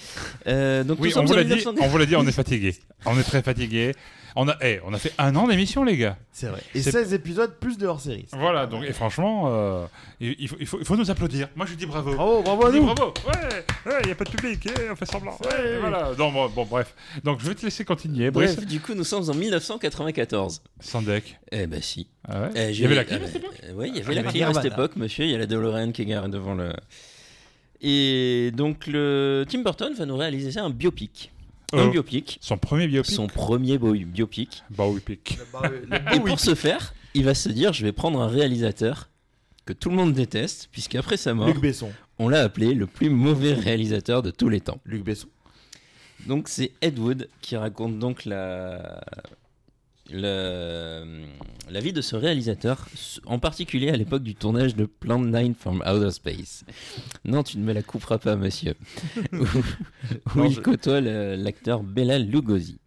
Euh, 0.49 0.83
donc 0.83 0.99
oui, 1.01 1.11
nous 1.11 1.13
on 1.13 1.15
sommes 1.19 1.27
vous 1.27 1.33
en 1.35 1.37
l'a 1.37 1.45
dit, 1.45 1.51
1900 1.55 1.75
on 1.81 1.89
vous 1.89 1.99
l'a 1.99 2.07
dit, 2.07 2.17
on 2.17 2.27
est 2.27 2.33
fatigué. 2.43 2.75
On 3.07 3.17
est 3.19 3.23
très 3.23 3.43
fatigué. 3.43 3.93
On 4.37 4.49
a, 4.49 4.57
eh, 4.63 4.81
on 4.85 4.93
a 4.93 4.99
fait 4.99 5.13
un 5.19 5.35
an 5.37 5.47
d'émission, 5.49 5.85
les 5.85 5.97
gars. 5.97 6.17
C'est 6.33 6.47
vrai. 6.49 6.61
Et 6.75 6.83
C'est- 6.83 6.91
16 6.93 7.15
épisodes 7.15 7.55
plus 7.59 7.79
de 7.79 7.87
hors 7.87 8.01
série. 8.01 8.27
Voilà, 8.33 8.67
donc, 8.67 8.85
et 8.85 8.93
franchement, 8.93 9.45
euh, 9.49 9.87
il, 10.21 10.37
il 10.39 10.49
faut, 10.49 10.57
il, 10.61 10.67
faut, 10.67 10.79
il 10.81 10.85
faut 10.85 10.97
nous 10.97 11.11
applaudir. 11.11 11.49
Moi, 11.57 11.67
je 11.67 11.75
dis 11.75 11.87
bravo. 11.87 12.15
Bravo, 12.15 12.43
bravo 12.43 12.67
à 12.67 12.73
nous. 12.73 12.85
bravo. 12.85 13.15
Ouais, 13.27 13.95
il 14.03 14.07
n'y 14.07 14.13
a 14.13 14.15
pas 14.15 14.25
de 14.25 14.31
public, 14.31 14.67
eh, 14.67 14.91
on 14.91 14.97
fait 14.97 15.07
semblant. 15.07 15.37
Ouais, 15.45 15.79
voilà. 15.81 16.11
Non, 16.19 16.31
bon, 16.31 16.49
bon, 16.49 16.65
bref. 16.67 16.95
Donc, 17.25 17.41
je 17.41 17.49
vais 17.49 17.55
te 17.55 17.65
laisser 17.65 17.85
continuer. 17.85 18.31
Bref, 18.31 18.57
Brice, 18.57 18.67
du 18.69 18.81
coup, 18.81 18.95
nous 18.95 19.05
sommes 19.05 19.29
en 19.29 19.35
1994. 19.35 20.63
sans 20.81 21.03
deck. 21.03 21.39
Eh 21.51 21.67
ben 21.67 21.81
si. 21.83 22.09
Ah 22.29 22.43
ouais 22.43 22.49
Eh, 22.55 22.71
il 22.71 22.81
y 22.81 22.85
avait 22.85 22.95
la 22.95 23.03
eh 23.03 23.07
clim 23.07 23.23
à 23.23 23.27
cette 23.27 23.37
époque 23.37 23.61
euh, 23.65 23.73
Oui, 23.75 23.89
il 23.95 23.97
y 23.97 24.01
Ah, 24.01 24.05
avait 24.05 24.15
la 24.15 24.23
clim 24.25 24.49
à 24.49 24.55
cette 24.55 24.73
époque, 24.73 24.97
monsieur. 24.97 25.25
Il 25.25 25.31
y 25.31 25.35
a 25.35 25.39
la 25.39 25.47
DeLorean 25.47 25.93
qui 25.93 26.03
est 26.03 26.07
garée 26.07 26.29
devant 26.29 26.55
le. 26.55 26.73
Et 27.81 28.51
donc, 28.55 28.87
le 28.87 29.45
Tim 29.49 29.63
Burton 29.63 29.95
va 29.95 30.05
nous 30.07 30.17
réaliser 30.17 30.59
un 30.61 30.71
biopic. 30.71 31.31
Un 31.73 31.89
Euh, 31.89 31.91
biopic. 31.91 32.39
Son 32.41 32.57
premier 32.57 32.87
biopic. 32.89 33.15
Son 33.15 33.27
premier 33.27 33.77
bo- 33.79 33.93
biopic. 33.93 34.63
Biopic. 34.71 35.39
Et 36.15 36.21
pour 36.21 36.41
ce 36.41 36.55
faire, 36.55 36.95
il 37.15 37.25
va 37.25 37.35
se 37.35 37.49
dire 37.51 37.73
je 37.73 37.85
vais 37.85 37.93
prendre 37.93 38.21
un 38.21 38.29
réalisateur 38.29 39.09
que 39.67 39.73
tout 39.75 39.91
le 39.91 39.97
monde 39.97 40.15
déteste, 40.15 40.69
puisqu'après 40.73 41.19
sa 41.19 41.35
mort, 41.35 41.49
Luc 41.49 41.61
Besson. 41.61 41.91
on 42.19 42.29
l'a 42.31 42.41
appelé 42.41 42.73
le 42.73 42.87
plus 42.87 43.11
mauvais 43.11 43.53
réalisateur 43.53 44.23
de 44.23 44.31
tous 44.31 44.49
les 44.49 44.61
temps. 44.61 44.81
Luc 44.87 45.05
Besson. 45.05 45.29
Donc 46.27 46.49
c'est 46.49 46.73
Ed 46.81 46.99
Wood 46.99 47.29
qui 47.43 47.57
raconte 47.57 47.99
donc 47.99 48.25
la, 48.25 49.05
la, 50.11 51.05
la 51.71 51.81
vie 51.81 51.93
de 51.93 52.01
ce 52.01 52.17
réalisateur, 52.17 52.89
en 53.27 53.39
particulier 53.39 53.91
à 53.91 53.97
l'époque 53.97 54.23
du 54.23 54.35
tournage 54.35 54.75
de 54.75 54.85
Plan 54.87 55.19
9 55.19 55.53
from 55.59 55.83
Outer 55.87 56.11
Space. 56.11 56.65
Non, 57.25 57.43
tu 57.43 57.59
ne 57.59 57.65
me 57.65 57.73
la 57.73 57.83
couperas 57.83 58.19
pas, 58.19 58.37
monsieur. 58.37 58.75
où 59.33 59.37
où 59.37 60.39
Non, 60.39 60.45
il 60.47 60.53
je- 60.55 60.61
côtoie 60.61 61.01
l'acteur 61.01 61.83
Bela 61.83 62.19
Lugosi. 62.19 62.79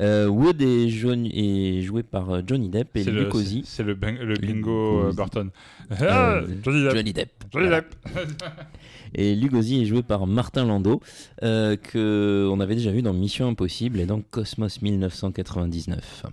Euh, 0.00 0.26
Wood 0.26 0.62
est, 0.62 0.88
jaune- 0.88 1.26
est 1.32 1.82
joué 1.82 2.02
par 2.02 2.30
euh, 2.30 2.40
Johnny 2.46 2.68
Depp 2.70 2.96
et 2.96 3.04
Lugosi. 3.04 3.62
c'est 3.66 3.82
le, 3.82 3.94
bingo 3.94 4.24
Lugosi. 4.24 5.16
Burton. 5.16 5.50
Euh, 5.90 5.94
Ah, 6.08 6.40
Johnny 6.64 6.82
Depp. 6.84 6.94
Johnny 6.94 7.12
Depp. 7.12 7.30
Johnny 7.52 7.66
Voilà. 7.68 7.80
Depp. 7.82 7.94
Et 9.14 9.34
Lugosi 9.34 9.82
est 9.82 9.84
joué 9.84 10.02
par 10.02 10.26
Martin 10.26 10.64
Landau, 10.64 11.02
euh, 11.42 11.76
que 11.76 12.48
on 12.50 12.60
avait 12.60 12.74
déjà 12.76 12.90
vu 12.90 13.02
dans 13.02 13.12
Mission 13.12 13.46
Impossible 13.48 14.00
et 14.00 14.06
dans 14.06 14.22
Cosmos 14.22 14.80
1999. 14.80 16.24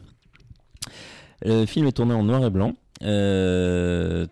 Le 1.44 1.66
film 1.66 1.88
est 1.88 1.92
tourné 1.92 2.14
en 2.14 2.24
noir 2.24 2.46
et 2.46 2.50
blanc, 2.50 2.76
euh, 3.04 4.26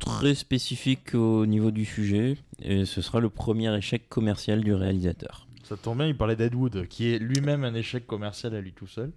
très 0.00 0.34
spécifique 0.34 1.14
au 1.14 1.46
niveau 1.46 1.70
du 1.70 1.86
sujet, 1.86 2.36
et 2.62 2.84
ce 2.84 3.00
sera 3.00 3.20
le 3.20 3.30
premier 3.30 3.74
échec 3.76 4.06
commercial 4.10 4.62
du 4.62 4.74
réalisateur. 4.74 5.46
Ça 5.64 5.76
tombe 5.76 5.98
bien, 5.98 6.06
il 6.06 6.16
parlait 6.16 6.36
d'Ed 6.36 6.54
Wood, 6.54 6.86
qui 6.88 7.12
est 7.12 7.18
lui-même 7.18 7.64
un 7.64 7.74
échec 7.74 8.06
commercial 8.06 8.54
à 8.54 8.60
lui 8.60 8.72
tout 8.72 8.86
seul. 8.86 9.10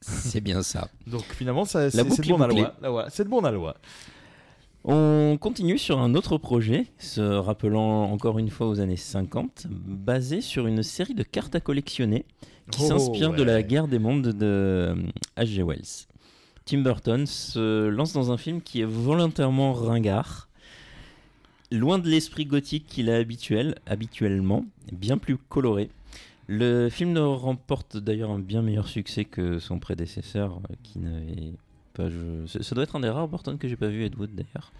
C'est 0.00 0.40
bien 0.40 0.62
ça. 0.62 0.88
Donc 1.06 1.22
finalement, 1.22 1.64
c'est 1.64 1.90
de 1.96 2.28
bon. 2.28 2.38
Là, 2.38 2.90
voilà, 2.90 3.08
C'est 3.10 3.24
de 3.24 3.28
bon 3.28 3.44
aloi. 3.44 3.76
On 4.84 5.38
continue 5.40 5.78
sur 5.78 6.00
un 6.00 6.16
autre 6.16 6.38
projet, 6.38 6.86
se 6.98 7.20
rappelant 7.20 8.02
encore 8.10 8.40
une 8.40 8.50
fois 8.50 8.66
aux 8.68 8.80
années 8.80 8.96
50, 8.96 9.68
basé 9.70 10.40
sur 10.40 10.66
une 10.66 10.82
série 10.82 11.14
de 11.14 11.22
cartes 11.22 11.54
à 11.54 11.60
collectionner 11.60 12.26
qui 12.72 12.80
Oh, 12.82 12.88
s'inspire 12.88 13.32
de 13.32 13.44
la 13.44 13.62
guerre 13.62 13.86
des 13.86 14.00
mondes 14.00 14.28
de 14.28 14.96
H.G. 15.36 15.62
Wells. 15.62 16.06
Tim 16.64 16.78
Burton 16.78 17.26
se 17.26 17.88
lance 17.88 18.12
dans 18.12 18.32
un 18.32 18.36
film 18.36 18.60
qui 18.60 18.80
est 18.80 18.86
volontairement 18.86 19.72
ringard, 19.72 20.48
loin 21.72 21.98
de 21.98 22.08
l'esprit 22.08 22.44
gothique 22.46 22.86
qu'il 22.86 23.10
a 23.10 23.16
habituel, 23.16 23.74
habituellement, 23.86 24.64
bien 24.92 25.18
plus 25.18 25.36
coloré. 25.36 25.90
Le 26.48 26.88
film 26.88 27.12
ne 27.12 27.20
remporte 27.20 27.96
d'ailleurs 27.96 28.30
un 28.30 28.38
bien 28.38 28.62
meilleur 28.62 28.88
succès 28.88 29.24
que 29.24 29.58
son 29.58 29.78
prédécesseur, 29.78 30.60
euh, 30.70 30.74
qui 30.82 30.98
n'avait 30.98 31.52
pas. 31.94 32.08
je- 32.10 32.46
Ça 32.62 32.74
doit 32.74 32.84
être 32.84 32.96
un 32.96 33.00
des 33.00 33.08
rares 33.08 33.28
Burton 33.28 33.56
que 33.58 33.68
j'ai 33.68 33.76
pas 33.76 33.88
vu, 33.88 34.04
Ed 34.04 34.16
Wood 34.18 34.30
d'ailleurs. 34.34 34.72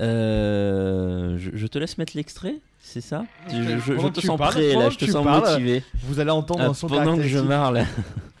Euh, 0.00 1.36
je, 1.38 1.50
je 1.54 1.66
te 1.66 1.78
laisse 1.78 1.96
mettre 1.98 2.16
l'extrait, 2.16 2.56
c'est 2.78 3.00
ça? 3.00 3.24
Je, 3.48 3.62
je- 3.62 3.78
je 3.78 3.92
Pendant 3.94 4.10
te 4.10 4.20
sens 4.20 4.38
parles- 4.38 4.52
prêt 4.54 4.74
là, 4.74 4.90
je 4.90 4.98
te 4.98 5.04
sens 5.06 5.24
parles, 5.24 5.48
motivé. 5.50 5.82
Vous 6.04 6.20
allez 6.20 6.30
entendre 6.30 6.60
Ah, 6.62 6.66
dans 6.66 6.74
son 6.74 6.86
pendant 6.88 7.16
que 7.16 7.22
je 7.22 7.38
parle. 7.38 7.84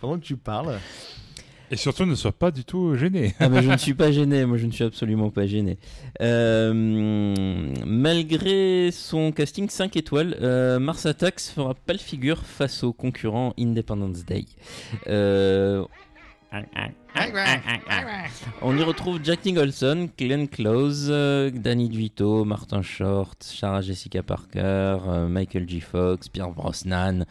Pendant 0.00 0.18
que 0.18 0.24
tu 0.24 0.36
parles. 0.36 0.78
Et 1.70 1.76
surtout, 1.76 2.04
ne 2.04 2.14
sois 2.14 2.32
pas 2.32 2.50
du 2.50 2.64
tout 2.64 2.94
gêné. 2.94 3.34
Ah 3.40 3.48
mais 3.48 3.62
je 3.62 3.70
ne 3.70 3.76
suis 3.76 3.94
pas 3.94 4.12
gêné, 4.12 4.44
moi 4.46 4.56
je 4.56 4.66
ne 4.66 4.72
suis 4.72 4.84
absolument 4.84 5.30
pas 5.30 5.46
gêné. 5.46 5.78
Euh, 6.22 6.72
malgré 7.84 8.90
son 8.92 9.32
casting 9.32 9.68
5 9.68 9.96
étoiles, 9.96 10.36
euh, 10.40 10.78
Mars 10.78 11.06
Attacks 11.06 11.40
fera 11.40 11.74
pâle 11.74 11.98
figure 11.98 12.44
face 12.44 12.84
au 12.84 12.92
concurrent 12.92 13.52
Independence 13.58 14.24
Day. 14.24 14.44
Euh, 15.08 15.84
on 18.62 18.76
y 18.76 18.82
retrouve 18.82 19.20
Jack 19.22 19.44
Nicholson, 19.44 20.08
Glenn 20.18 20.48
Close, 20.48 21.08
euh, 21.10 21.50
Danny 21.50 21.88
DeVito, 21.88 22.44
Martin 22.44 22.82
Short, 22.82 23.36
Sarah 23.42 23.80
Jessica 23.80 24.22
Parker, 24.22 24.60
euh, 25.06 25.28
Michael 25.28 25.68
J. 25.68 25.80
Fox, 25.80 26.28
Pierre 26.28 26.50
Brosnan. 26.50 27.24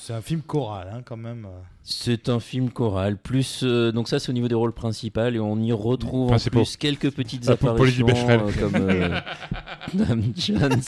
C'est 0.00 0.14
un 0.14 0.22
film 0.22 0.42
choral, 0.42 0.90
hein, 0.92 1.02
quand 1.04 1.16
même. 1.16 1.46
C'est 1.84 2.28
un 2.28 2.38
film 2.38 2.70
choral, 2.70 3.16
plus 3.16 3.62
euh, 3.64 3.90
donc 3.90 4.06
ça 4.06 4.20
c'est 4.20 4.30
au 4.30 4.32
niveau 4.32 4.46
des 4.46 4.54
rôles 4.54 4.72
principaux 4.72 5.26
et 5.26 5.40
on 5.40 5.58
y 5.58 5.72
retrouve 5.72 6.30
en 6.32 6.38
plus 6.38 6.76
quelques 6.76 7.10
petites 7.10 7.48
Ah, 7.48 7.52
apparitions 7.52 8.06
euh, 8.08 8.50
comme 8.60 8.76
euh, 8.76 9.20
Dame 9.94 10.32
Jones. 10.36 10.80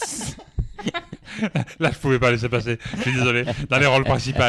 Là, 1.81 1.91
je 1.93 1.99
pouvais 1.99 2.19
pas 2.19 2.31
laisser 2.31 2.49
passer. 2.49 2.79
Je 2.97 3.03
suis 3.03 3.13
désolé. 3.13 3.45
Dans 3.69 3.79
les 3.79 3.87
rôles 3.87 4.05
principaux. 4.05 4.41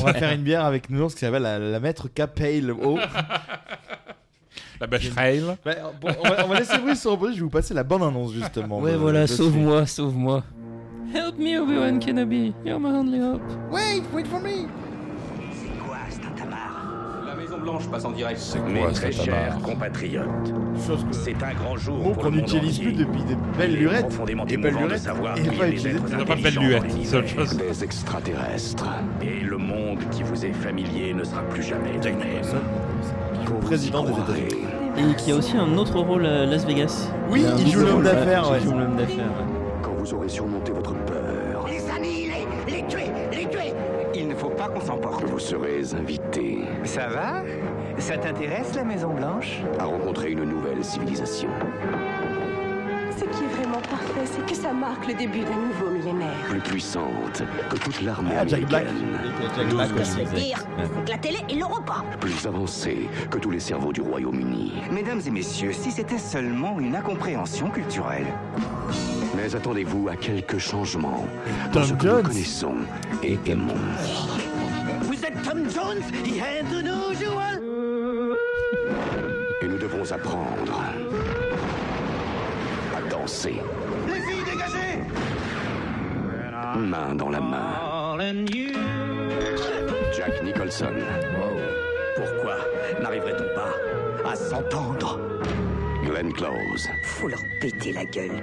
On 0.00 0.04
va 0.04 0.14
faire 0.14 0.32
une 0.32 0.42
bière 0.42 0.64
avec 0.64 0.90
nous 0.90 1.08
qui 1.08 1.18
s'appelle 1.18 1.42
la, 1.42 1.58
la 1.58 1.80
maître 1.80 2.08
Capale. 2.08 2.72
Oh. 2.82 2.98
La 4.80 4.86
bêche 4.86 5.10
trail. 5.10 5.42
Bah, 5.64 5.72
bon, 6.00 6.08
on, 6.22 6.28
va, 6.28 6.44
on 6.44 6.48
va 6.48 6.58
laisser 6.58 6.78
Brice 6.78 7.00
se 7.00 7.08
reposer. 7.08 7.32
Je 7.34 7.38
vais 7.38 7.44
vous 7.44 7.50
passer 7.50 7.74
la 7.74 7.84
bonne 7.84 8.02
annonce 8.02 8.32
justement. 8.32 8.80
Ouais, 8.80 8.92
de- 8.92 8.96
voilà, 8.96 9.26
ce 9.26 9.36
sauve-moi, 9.36 9.86
sauve-moi. 9.86 10.42
Help 11.14 11.38
me, 11.38 11.60
Obi-Wan 11.60 12.00
Kenobi. 12.00 12.52
You're 12.64 12.80
my 12.80 12.88
only 12.90 13.20
hope. 13.20 13.42
Wait, 13.70 14.02
wait 14.12 14.26
for 14.26 14.40
me. 14.40 14.66
Blanche 17.64 17.88
passe 17.88 18.04
en 18.04 18.10
direct. 18.10 18.58
Mes 18.68 18.80
quoi, 18.80 18.90
très 18.90 19.10
cet 19.10 19.24
chers 19.24 19.58
compatriotes, 19.62 20.26
c'est 21.12 21.42
un 21.42 21.54
grand 21.54 21.76
jour 21.78 21.96
Mot 21.96 22.10
pour 22.12 22.24
qu'on 22.24 22.24
le 22.24 22.30
monde 22.32 22.40
n'utilise 22.42 22.78
plus 22.78 22.92
depuis 22.92 23.24
des 23.24 23.36
belles 23.56 23.74
lurettes. 23.74 24.18
Et 24.48 24.56
belles 24.58 24.74
lurettes. 24.74 25.08
Et 25.38 25.56
pas 25.56 25.66
des 25.70 26.16
Non, 26.18 26.24
pas 26.26 26.36
de 26.36 26.42
belle 26.42 26.58
intelligents 26.58 26.60
dans 26.60 26.66
luette, 26.68 26.84
c'est 27.04 27.16
autre 27.16 27.28
chose. 27.28 27.56
Des 27.56 27.82
extraterrestres. 27.84 28.84
Et 29.22 29.40
le 29.42 29.56
monde 29.56 30.00
qui 30.10 30.22
vous 30.22 30.44
est 30.44 30.52
familier 30.52 31.14
ne 31.14 31.24
sera 31.24 31.40
plus 31.40 31.62
jamais 31.62 31.92
le 31.94 32.10
même. 32.10 32.42
Le 33.48 33.60
président 33.60 34.04
des 34.04 34.12
États-Unis. 34.12 34.64
Et 34.98 35.14
qui 35.16 35.32
a 35.32 35.36
aussi 35.36 35.56
un 35.56 35.78
autre 35.78 35.98
rôle 36.00 36.26
à 36.26 36.44
Las 36.44 36.66
Vegas. 36.66 37.10
Oui, 37.30 37.46
il 37.58 37.66
joue 37.72 37.80
double 37.80 37.86
l'homme 37.86 37.94
rôle, 37.94 38.04
d'affaires, 38.04 38.44
Il 38.60 38.64
joue 38.64 38.78
l'homme 38.78 38.96
d'affaires. 38.96 39.16
ouais. 39.16 39.80
Quand 39.82 39.94
vous 39.98 40.12
aurez 40.14 40.28
surmonté 40.28 40.70
votre 40.70 40.94
peur, 41.06 41.66
Les 41.66 41.90
annihiler, 41.90 42.46
les 42.68 42.86
tuer, 42.86 43.10
les 43.32 43.46
tuer 43.48 43.72
pas 44.66 44.72
qu'on 44.72 44.84
s'emporte. 44.84 45.24
Vous 45.24 45.38
serez 45.38 45.82
invité 45.98 46.60
Ça 46.84 47.08
va? 47.08 47.42
Ça 47.98 48.16
t'intéresse 48.16 48.74
la 48.74 48.84
Maison 48.84 49.12
Blanche? 49.14 49.60
À 49.78 49.84
rencontrer 49.84 50.30
une 50.32 50.44
nouvelle 50.44 50.84
civilisation. 50.84 51.48
Ce 53.16 53.24
qui 53.24 53.44
est 53.44 53.56
vraiment 53.62 53.80
parfait, 53.80 54.24
c'est 54.24 54.44
que 54.44 54.54
ça 54.54 54.72
marque 54.72 55.06
le 55.06 55.14
début 55.14 55.40
d'un 55.40 55.56
nouveau 55.56 55.90
millénaire. 55.90 56.34
Plus 56.48 56.60
puissante 56.60 57.42
que 57.70 57.76
toute 57.76 58.02
l'armée 58.02 58.30
Ah, 58.38 58.44
Jack 58.46 58.66
Black. 58.66 58.86
américaine. 58.88 59.18
Jack 59.56 59.68
Black 59.68 59.90
que 61.04 61.10
la 61.10 61.18
télé, 61.18 61.38
l'auront 61.58 61.82
pas. 61.82 62.04
Plus 62.20 62.44
avancée 62.46 63.08
que 63.30 63.38
tous 63.38 63.50
les 63.50 63.60
cerveaux 63.60 63.92
du 63.92 64.00
Royaume-Uni. 64.00 64.72
Mesdames 64.90 65.20
et 65.26 65.30
messieurs, 65.30 65.72
si 65.72 65.90
c'était 65.92 66.18
seulement 66.18 66.80
une 66.80 66.96
incompréhension 66.96 67.70
culturelle. 67.70 68.26
Mais 69.36 69.54
attendez-vous 69.54 70.08
à 70.08 70.16
quelques 70.16 70.58
changements 70.58 71.24
Tom 71.72 71.82
dans 71.82 71.88
ce 71.88 71.92
que 71.94 72.06
Jones. 72.08 72.16
nous 72.16 72.28
connaissons 72.28 72.74
et 73.22 73.38
aimons. 73.46 73.74
Tom 75.44 75.68
Jones 75.68 76.02
to 76.70 76.82
know 76.82 77.10
you 77.10 77.30
all. 77.38 78.36
Et 79.60 79.68
nous 79.68 79.76
devons 79.76 80.10
apprendre 80.10 80.82
à 82.96 83.02
danser. 83.10 83.60
Les 84.06 84.20
filles, 84.22 84.44
dégagez 84.46 85.02
Main 86.78 87.14
dans 87.14 87.28
la 87.28 87.40
main. 87.40 88.16
Jack 90.16 90.42
Nicholson. 90.42 90.94
Pourquoi 92.16 92.56
n'arriverait-on 93.02 93.54
pas 93.54 94.30
à 94.30 94.34
s'entendre? 94.34 95.20
Glenn 96.04 96.32
Close. 96.32 96.88
Faut 97.02 97.28
leur 97.28 97.42
péter 97.60 97.92
la 97.92 98.06
gueule. 98.06 98.42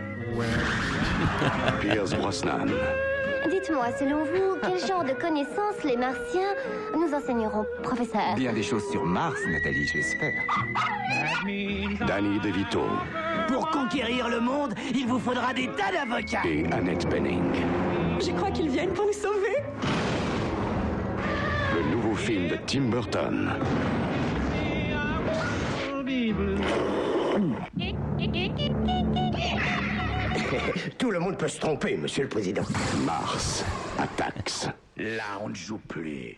Pierce 1.82 2.14
Brosnan. 2.14 2.70
Dites-moi, 3.50 3.88
selon 3.98 4.24
vous, 4.24 4.58
quel 4.62 4.80
genre 4.88 5.04
de 5.04 5.14
connaissances 5.14 5.84
les 5.84 5.98
martiens 5.98 6.54
nous 6.94 7.14
enseigneront, 7.14 7.66
professeur 7.84 8.36
Bien 8.36 8.54
des 8.54 8.64
choses 8.64 8.88
sur 8.92 9.04
Mars, 9.04 9.40
Nathalie, 9.48 9.88
j'espère. 9.88 10.44
Danny 12.08 12.40
DeVito. 12.40 12.84
Pour 13.48 13.70
conquérir 13.70 14.30
le 14.30 14.40
monde, 14.40 14.74
il 14.94 15.08
vous 15.08 15.20
faudra 15.20 15.54
des 15.54 15.68
tas 15.68 15.92
d'avocats 15.92 16.44
Et 16.46 16.66
Annette 16.72 17.10
Bening. 17.10 17.54
Je 18.20 18.32
crois 18.32 18.52
qu'ils 18.52 18.70
viennent 18.70 18.94
pour 18.94 19.06
nous 19.06 19.14
sauver. 19.14 19.58
Le 21.76 21.96
nouveau 21.96 22.16
film 22.16 22.48
de 22.48 22.58
Tim 22.68 22.90
Burton. 22.90 23.50
Tout 30.98 31.12
le 31.12 31.20
monde 31.20 31.38
peut 31.38 31.48
se 31.48 31.60
tromper, 31.60 31.98
monsieur 31.98 32.24
le 32.24 32.30
président. 32.30 32.64
Mars 33.06 33.64
Attacks. 33.98 34.68
Là, 34.98 35.40
on 35.42 35.50
ne 35.50 35.56
joue 35.56 35.78
plus. 35.80 36.38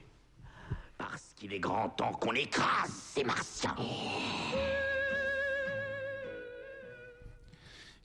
Parce 0.98 1.34
qu'il 1.36 1.54
est 1.54 1.60
grand 1.60 1.90
temps 1.90 2.12
qu'on 2.14 2.34
écrase 2.34 2.90
ces 2.92 3.24
martiens. 3.24 3.76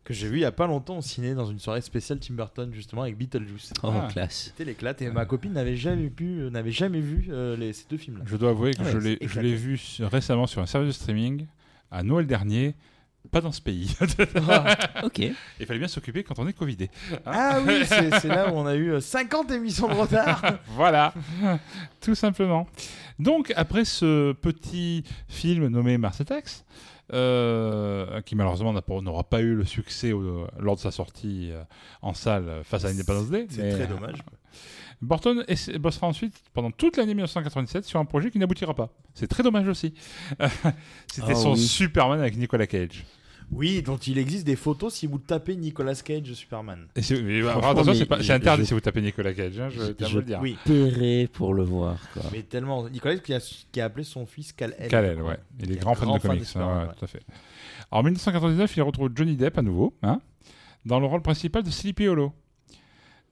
Que 0.05 0.14
j'ai 0.14 0.28
vu 0.28 0.39
il 0.39 0.41
y 0.41 0.45
a 0.47 0.53
pas 0.53 0.66
longtemps 0.66 0.99
au 0.99 1.03
ciné 1.03 1.34
dans 1.34 1.45
une 1.45 1.59
soirée 1.59 1.82
spéciale 1.82 2.18
Tim 2.18 2.32
Burton 2.34 2.72
justement 2.72 3.03
avec 3.03 3.16
Beetlejuice. 3.18 3.72
Oh, 3.82 3.91
Ah. 3.93 4.09
classe. 4.11 4.45
C'était 4.47 4.64
l'éclate 4.64 5.03
et 5.03 5.11
ma 5.11 5.26
copine 5.26 5.53
n'avait 5.53 5.76
jamais 5.76 6.09
pu, 6.09 6.41
euh, 6.41 6.51
n'avait 6.51 6.70
jamais 6.72 7.01
vu 7.01 7.26
euh, 7.28 7.57
les, 7.57 7.74
ces 7.74 7.84
deux 7.91 7.99
films 7.99 8.18
là. 8.18 8.24
Je 8.26 8.36
dois 8.36 8.51
avouer 8.51 8.72
que 8.72 8.82
Ouais, 8.82 8.91
je 8.91 8.97
l'ai- 8.99 9.18
je 9.20 9.41
l'ai 9.41 9.55
vu 9.55 9.78
récemment 10.01 10.47
sur 10.47 10.62
un 10.62 10.66
service 10.66 10.89
de 10.89 10.93
streaming 11.03 11.47
à 11.91 12.03
Noël 12.03 12.26
dernier. 12.26 12.74
Pas 13.30 13.40
dans 13.40 13.52
ce 13.52 13.60
pays. 13.60 13.94
Ok. 15.02 15.18
Il 15.60 15.66
fallait 15.66 15.78
bien 15.78 15.88
s'occuper 15.88 16.22
quand 16.24 16.38
on 16.38 16.48
est 16.48 16.52
Covidé. 16.52 16.90
Ah 17.26 17.58
oui, 17.66 17.84
c'est 17.86 18.28
là 18.28 18.50
où 18.52 18.56
on 18.56 18.66
a 18.66 18.74
eu 18.74 18.92
euh, 18.92 19.00
50 19.00 19.50
émissions 19.52 19.88
de 19.88 19.94
retard. 19.94 20.42
voilà, 20.68 21.12
tout 22.00 22.14
simplement. 22.14 22.66
Donc, 23.18 23.52
après 23.56 23.84
ce 23.84 24.32
petit 24.32 25.04
film 25.28 25.66
nommé 25.68 25.98
Mars 25.98 26.20
Attacks, 26.20 26.64
euh, 27.12 28.20
qui 28.22 28.34
malheureusement 28.36 28.72
n'aura 29.02 29.24
pas 29.24 29.40
eu 29.40 29.54
le 29.54 29.64
succès 29.64 30.12
au- 30.12 30.46
lors 30.58 30.76
de 30.76 30.80
sa 30.80 30.90
sortie 30.90 31.50
euh, 31.52 31.62
en 32.02 32.12
salle 32.14 32.48
euh, 32.48 32.62
face 32.64 32.84
à 32.84 32.88
Independence 32.88 33.30
Day. 33.30 33.46
C'est 33.50 33.70
très 33.70 33.86
dommage. 33.86 34.18
Burton 35.00 35.44
essa- 35.48 35.78
bossera 35.78 36.06
ensuite 36.08 36.34
pendant 36.54 36.70
toute 36.70 36.96
l'année 36.96 37.14
1997 37.14 37.84
sur 37.84 38.00
un 38.00 38.04
projet 38.04 38.30
qui 38.30 38.38
n'aboutira 38.38 38.74
pas. 38.74 38.90
C'est 39.14 39.28
très 39.28 39.42
dommage 39.42 39.68
aussi. 39.68 39.94
C'était 41.10 41.32
Ah 41.32 41.34
son 41.34 41.52
oui. 41.52 41.58
Superman 41.60 42.20
avec 42.20 42.36
Nicolas 42.36 42.66
Cage. 42.66 43.04
Oui, 43.51 43.80
dont 43.82 43.96
il 43.96 44.18
existe 44.18 44.46
des 44.46 44.57
photos 44.57 44.94
si 44.94 45.07
vous 45.07 45.18
tapez 45.18 45.57
Nicolas 45.57 45.94
Cage 45.94 46.32
Superman. 46.34 46.86
Et 46.94 47.03
c'est- 47.03 47.22
mais, 47.22 47.40
bah, 47.42 47.57
attention, 47.62 47.94
c'est 47.94 48.05
pas- 48.07 48.20
je- 48.20 48.32
interdit 48.32 48.62
je- 48.62 48.68
si 48.68 48.74
vous 48.74 48.80
tapez 48.80 49.01
Nicolas 49.01 49.32
Cage, 49.32 49.59
hein, 49.59 49.68
je 49.70 49.92
tiens 49.92 50.07
à 50.07 50.11
vous 50.11 50.16
le 50.18 50.22
dire. 50.22 50.38
Oui. 50.42 50.57
Paierai 50.66 51.28
pour 51.32 51.55
le 51.55 51.62
voir. 51.62 51.96
Quoi. 52.12 52.22
Mais 52.32 52.42
tellement. 52.42 52.88
Nicolas 52.90 53.14
Cage 53.16 53.22
qui 53.24 53.34
a, 53.34 53.64
qui 53.72 53.80
a 53.80 53.86
appelé 53.86 54.05
son 54.05 54.26
fils 54.26 54.53
Kal-El. 54.53 54.88
Kal-El, 54.88 55.22
ouais. 55.22 55.38
Il 55.61 55.72
est 55.72 55.76
grand 55.76 55.94
fan 55.94 56.12
de 56.12 56.18
comics. 56.18 56.44
Superman, 56.44 56.76
ouais, 56.82 56.88
ouais. 56.88 56.94
tout 56.99 57.05
à 57.05 57.09
fait. 57.09 57.22
En 57.90 58.03
1999, 58.03 58.76
il 58.76 58.82
retrouve 58.82 59.11
Johnny 59.14 59.34
Depp 59.34 59.57
à 59.57 59.62
nouveau, 59.62 59.94
hein, 60.03 60.20
dans 60.84 61.01
le 61.01 61.07
rôle 61.07 61.22
principal 61.22 61.62
de 61.62 61.70
Sleepy 61.70 62.07
Hollow. 62.07 62.32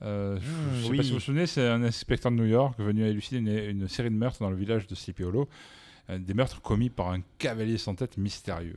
Euh, 0.02 0.38
je- 0.40 0.76
je 0.78 0.82
sais 0.84 0.90
oui. 0.90 0.96
pas 0.98 1.02
si 1.02 1.08
vous 1.10 1.14
vous 1.16 1.20
souvenez, 1.20 1.46
c'est 1.46 1.66
un 1.66 1.82
inspecteur 1.82 2.30
de 2.32 2.36
New 2.36 2.44
York 2.46 2.74
venu 2.78 3.04
élucider 3.06 3.38
une, 3.38 3.80
une 3.82 3.88
série 3.88 4.10
de 4.10 4.14
meurtres 4.14 4.38
dans 4.40 4.50
le 4.50 4.56
village 4.56 4.86
de 4.86 4.94
Sleepy 4.94 5.24
Hollow, 5.24 5.48
euh, 6.10 6.18
des 6.18 6.34
meurtres 6.34 6.60
commis 6.60 6.90
par 6.90 7.10
un 7.10 7.20
cavalier 7.38 7.78
sans 7.78 7.94
tête 7.94 8.16
mystérieux. 8.18 8.76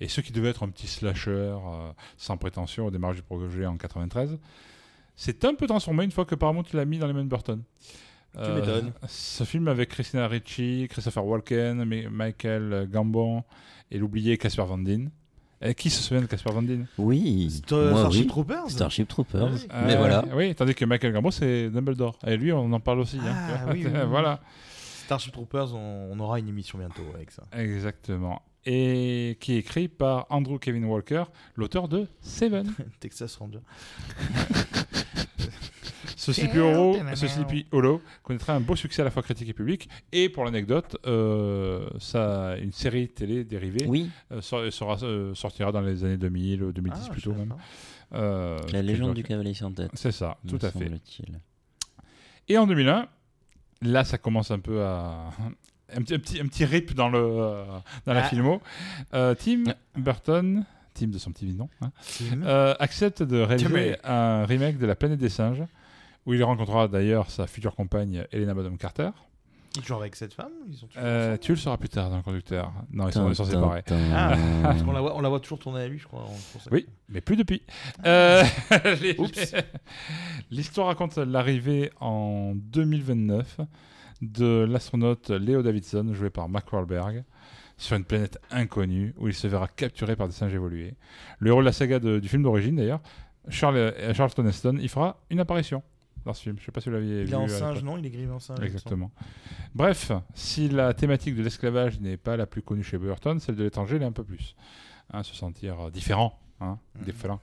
Et 0.00 0.08
ce 0.08 0.20
qui 0.20 0.32
devait 0.32 0.48
être 0.50 0.62
un 0.62 0.68
petit 0.68 0.86
slasher 0.86 1.30
euh, 1.30 1.90
sans 2.16 2.36
prétention 2.36 2.86
au 2.86 2.90
démarrage 2.90 3.16
du 3.16 3.22
projet 3.22 3.66
en 3.66 3.76
93, 3.76 4.38
c'est 5.16 5.44
un 5.44 5.54
peu 5.54 5.66
transformé 5.66 6.04
une 6.04 6.10
fois 6.10 6.24
que 6.24 6.34
Paramount 6.34 6.64
l'a 6.72 6.84
mis 6.84 6.98
dans 6.98 7.06
les 7.06 7.12
mains 7.12 7.24
de 7.24 7.28
Burton. 7.28 7.62
Tu 8.34 8.50
m'étonnes. 8.50 8.92
Ce 9.06 9.44
film 9.44 9.68
avec 9.68 9.90
Christina 9.90 10.26
Ricci, 10.26 10.86
Christopher 10.90 11.24
Walken, 11.26 11.84
Mi- 11.84 12.06
Michael 12.10 12.88
Gambon 12.90 13.44
et 13.90 13.98
l'oublié 13.98 14.38
Casper 14.38 14.64
Van 14.64 14.78
Dien. 14.78 15.08
Et 15.60 15.74
qui 15.74 15.90
se 15.90 16.02
souvient 16.02 16.22
de 16.22 16.26
Casper 16.26 16.50
Van 16.50 16.62
Dien? 16.62 16.86
Oui. 16.96 17.50
Star- 17.50 17.90
moi, 17.90 17.98
Starship 18.00 18.22
oui. 18.22 18.26
Troopers 18.26 18.70
Starship 18.70 19.06
Troopers. 19.08 19.52
Euh, 19.70 19.84
Mais 19.86 19.96
voilà. 19.96 20.24
Oui, 20.34 20.54
tandis 20.54 20.74
que 20.74 20.84
Michael 20.86 21.12
Gambon, 21.12 21.30
c'est 21.30 21.68
Dumbledore. 21.68 22.18
Et 22.26 22.36
lui, 22.38 22.52
on 22.52 22.72
en 22.72 22.80
parle 22.80 23.00
aussi. 23.00 23.18
hein. 23.18 23.34
Ah, 23.36 23.66
oui, 23.70 23.82
oui, 23.84 23.92
oui. 23.94 24.00
voilà. 24.08 24.40
Starship 25.04 25.32
Troopers, 25.32 25.74
on, 25.74 26.08
on 26.10 26.18
aura 26.18 26.38
une 26.38 26.48
émission 26.48 26.78
bientôt 26.78 27.02
avec 27.14 27.30
ça. 27.30 27.42
Exactement. 27.52 28.40
Et 28.64 29.36
qui 29.40 29.54
est 29.54 29.58
écrit 29.58 29.88
par 29.88 30.26
Andrew 30.30 30.58
Kevin 30.58 30.84
Walker, 30.84 31.24
l'auteur 31.56 31.88
de 31.88 32.06
Seven. 32.20 32.72
Texas 33.00 33.34
Ranger. 33.36 33.58
Ce 36.16 36.32
Sleepy 36.32 37.66
Hollow, 37.72 38.00
connaîtra 38.22 38.54
un 38.54 38.60
beau 38.60 38.76
succès 38.76 39.02
à 39.02 39.04
la 39.04 39.10
fois 39.10 39.22
critique 39.22 39.48
et 39.48 39.52
public. 39.52 39.88
Et 40.12 40.28
pour 40.28 40.44
l'anecdote, 40.44 40.96
euh, 41.04 41.88
ça, 41.98 42.56
une 42.58 42.70
série 42.70 43.08
télé 43.08 43.42
dérivée 43.42 43.86
Oui. 43.88 44.08
euh, 44.30 44.40
sera, 44.40 44.96
euh, 45.02 45.34
sortira 45.34 45.72
dans 45.72 45.80
les 45.80 46.04
années 46.04 46.16
2000, 46.16 46.62
ou 46.62 46.72
2010 46.72 47.00
Ah, 47.06 47.10
plutôt 47.10 47.32
même. 47.32 47.54
Euh, 48.14 48.56
La 48.72 48.82
légende 48.82 49.14
du 49.14 49.24
cavalier 49.24 49.54
sans 49.54 49.72
tête. 49.72 49.90
C'est 49.94 50.12
ça, 50.12 50.38
tout 50.46 50.58
à 50.62 50.70
fait. 50.70 50.92
Et 52.48 52.56
en 52.56 52.68
2001, 52.68 53.08
là, 53.80 54.04
ça 54.04 54.16
commence 54.18 54.52
un 54.52 54.60
peu 54.60 54.84
à. 54.84 55.30
Un 55.96 56.02
petit, 56.02 56.14
un 56.14 56.18
petit, 56.18 56.40
un 56.40 56.46
petit 56.46 56.64
rip 56.64 56.94
dans, 56.94 57.08
le, 57.08 57.18
euh, 57.18 57.64
dans 58.06 58.12
la 58.14 58.24
Ah. 58.24 58.28
filmo. 58.28 58.60
Euh, 59.14 59.34
Tim 59.34 59.64
Burton, 59.96 60.64
Tim 60.94 61.06
de 61.08 61.18
son 61.18 61.32
petit 61.32 61.46
nom, 61.46 61.68
hein, 61.80 61.90
euh, 62.44 62.74
accepte 62.78 63.22
de 63.22 63.40
réaliser 63.40 63.96
Tim. 64.02 64.10
un 64.10 64.44
remake 64.46 64.78
de 64.78 64.86
La 64.86 64.94
planète 64.94 65.18
des 65.20 65.28
singes, 65.28 65.62
où 66.26 66.34
il 66.34 66.42
rencontrera 66.44 66.88
d'ailleurs 66.88 67.30
sa 67.30 67.46
future 67.46 67.74
compagne 67.74 68.24
Helena 68.32 68.54
Bonham 68.54 68.76
Carter. 68.78 69.10
Il 69.74 69.82
joue 69.82 69.94
avec 69.94 70.14
cette 70.16 70.34
femme 70.34 70.52
Ils 70.68 70.76
sont 70.76 70.86
toujours 70.86 71.02
Euh, 71.02 71.38
tu 71.38 71.52
le 71.52 71.56
sauras 71.56 71.78
plus 71.78 71.88
tard 71.88 72.10
dans 72.10 72.18
le 72.18 72.22
conducteur. 72.22 72.70
Non, 72.92 73.08
ils 73.08 73.12
sont, 73.14 73.26
ils 73.30 73.34
sont 73.34 73.46
séparés. 73.46 73.78
Ah, 73.78 73.82
tin. 73.82 73.98
parce 74.62 74.82
qu'on 74.82 74.92
la 74.92 75.00
voit, 75.00 75.16
on 75.16 75.22
la 75.22 75.30
voit 75.30 75.40
toujours 75.40 75.58
tourner 75.60 75.80
à 75.80 75.88
lui, 75.88 75.98
je 75.98 76.06
crois. 76.06 76.26
Oui, 76.70 76.86
mais 77.08 77.22
plus 77.22 77.36
depuis. 77.36 77.62
Euh, 78.04 78.44
L'histoire 80.50 80.88
raconte 80.88 81.16
l'arrivée 81.16 81.90
en 82.00 82.52
2029 82.54 83.60
de 84.22 84.64
l'astronaute 84.68 85.28
Leo 85.30 85.62
Davidson, 85.62 86.14
joué 86.14 86.30
par 86.30 86.48
Mark 86.48 86.72
Wahlberg, 86.72 87.24
sur 87.76 87.96
une 87.96 88.04
planète 88.04 88.38
inconnue 88.50 89.14
où 89.18 89.28
il 89.28 89.34
se 89.34 89.46
verra 89.48 89.68
capturé 89.68 90.14
par 90.16 90.28
des 90.28 90.32
singes 90.34 90.54
évolués. 90.54 90.94
Le 91.40 91.48
héros 91.50 91.60
de 91.60 91.64
la 91.66 91.72
saga 91.72 91.98
de- 91.98 92.18
du 92.20 92.28
film 92.28 92.42
d'origine, 92.44 92.76
d'ailleurs, 92.76 93.00
Charles, 93.48 93.76
euh, 93.76 94.14
Charlton 94.14 94.46
Heston, 94.46 94.78
il 94.80 94.88
fera 94.88 95.18
une 95.30 95.40
apparition 95.40 95.82
dans 96.24 96.32
ce 96.32 96.42
film. 96.42 96.56
Je 96.60 96.64
sais 96.64 96.70
pas 96.70 96.80
si 96.80 96.88
vous 96.88 96.94
l'aviez 96.94 97.22
Il 97.22 97.26
vu. 97.26 97.32
est 97.32 97.34
en 97.36 97.48
singe, 97.48 97.82
non 97.82 97.98
Il 97.98 98.06
est 98.06 98.10
grivé 98.10 98.30
en 98.30 98.38
singe. 98.38 98.58
il. 98.60 98.64
Exactement. 98.66 99.10
Bref, 99.74 100.12
si 100.34 100.68
la 100.68 100.94
thématique 100.94 101.34
de 101.34 101.42
l'esclavage 101.42 101.98
n'est 102.00 102.16
pas 102.16 102.36
la 102.36 102.46
plus 102.46 102.62
connue 102.62 102.84
chez 102.84 102.98
Burton, 102.98 103.40
celle 103.40 103.56
de 103.56 103.64
l'étranger 103.64 103.98
l'est 103.98 104.04
un 104.04 104.12
peu 104.12 104.22
plus. 104.24 104.54
Hein, 105.12 105.24
se 105.24 105.34
sentir 105.34 105.80
euh, 105.80 105.90
différent, 105.90 106.38
hein, 106.60 106.78
différent. 107.04 107.40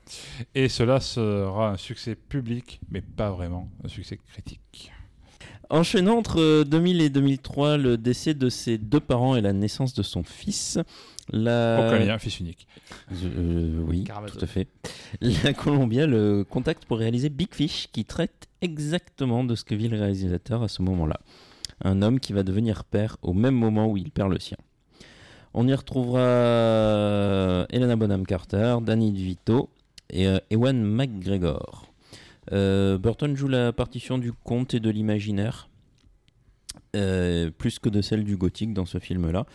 Et 0.55 0.69
cela 0.69 1.01
sera 1.01 1.71
un 1.71 1.77
succès 1.77 2.15
public, 2.15 2.79
mais 2.89 3.01
pas 3.01 3.29
vraiment 3.31 3.69
un 3.83 3.89
succès 3.89 4.17
critique. 4.17 4.93
Enchaînant 5.69 6.17
entre 6.17 6.63
2000 6.63 7.01
et 7.01 7.09
2003 7.09 7.77
le 7.77 7.97
décès 7.97 8.33
de 8.33 8.49
ses 8.49 8.79
deux 8.79 8.99
parents 8.99 9.35
et 9.35 9.41
la 9.41 9.53
naissance 9.53 9.93
de 9.93 10.01
son 10.01 10.23
fils, 10.23 10.79
la... 11.31 11.85
Aucun 11.85 11.99
lien, 11.99 12.17
fils 12.17 12.39
unique. 12.39 12.67
Euh, 13.11 13.79
oui, 13.85 14.03
Karamazov. 14.03 14.37
tout 14.37 14.43
à 14.43 14.47
fait. 14.47 14.67
La 15.21 15.53
Columbia 15.53 16.07
le 16.07 16.43
contacte 16.43 16.85
pour 16.85 16.97
réaliser 16.97 17.29
Big 17.29 17.53
Fish, 17.53 17.87
qui 17.91 18.03
traite 18.03 18.47
exactement 18.61 19.43
de 19.43 19.53
ce 19.53 19.63
que 19.63 19.75
vit 19.75 19.87
le 19.87 19.99
réalisateur 19.99 20.63
à 20.63 20.67
ce 20.67 20.81
moment-là. 20.81 21.19
Un 21.83 22.01
homme 22.01 22.19
qui 22.19 22.33
va 22.33 22.41
devenir 22.41 22.83
père 22.83 23.17
au 23.21 23.33
même 23.33 23.55
moment 23.55 23.87
où 23.87 23.95
il 23.95 24.09
perd 24.09 24.31
le 24.31 24.39
sien. 24.39 24.57
On 25.53 25.67
y 25.67 25.73
retrouvera 25.73 26.19
euh, 26.19 27.65
Helena 27.69 27.95
Bonham 27.95 28.25
Carter, 28.25 28.77
Danny 28.81 29.11
DeVito 29.11 29.69
et 30.09 30.27
euh, 30.27 30.39
Ewan 30.49 30.83
McGregor. 30.83 31.88
Euh, 32.51 32.97
Burton 32.97 33.35
joue 33.35 33.47
la 33.47 33.71
partition 33.71 34.17
du 34.17 34.31
conte 34.33 34.73
et 34.73 34.79
de 34.79 34.89
l'imaginaire, 34.89 35.69
euh, 36.95 37.51
plus 37.51 37.79
que 37.79 37.89
de 37.89 38.01
celle 38.01 38.23
du 38.23 38.37
gothique 38.37 38.73
dans 38.73 38.85
ce 38.85 38.99
film-là. 38.99 39.45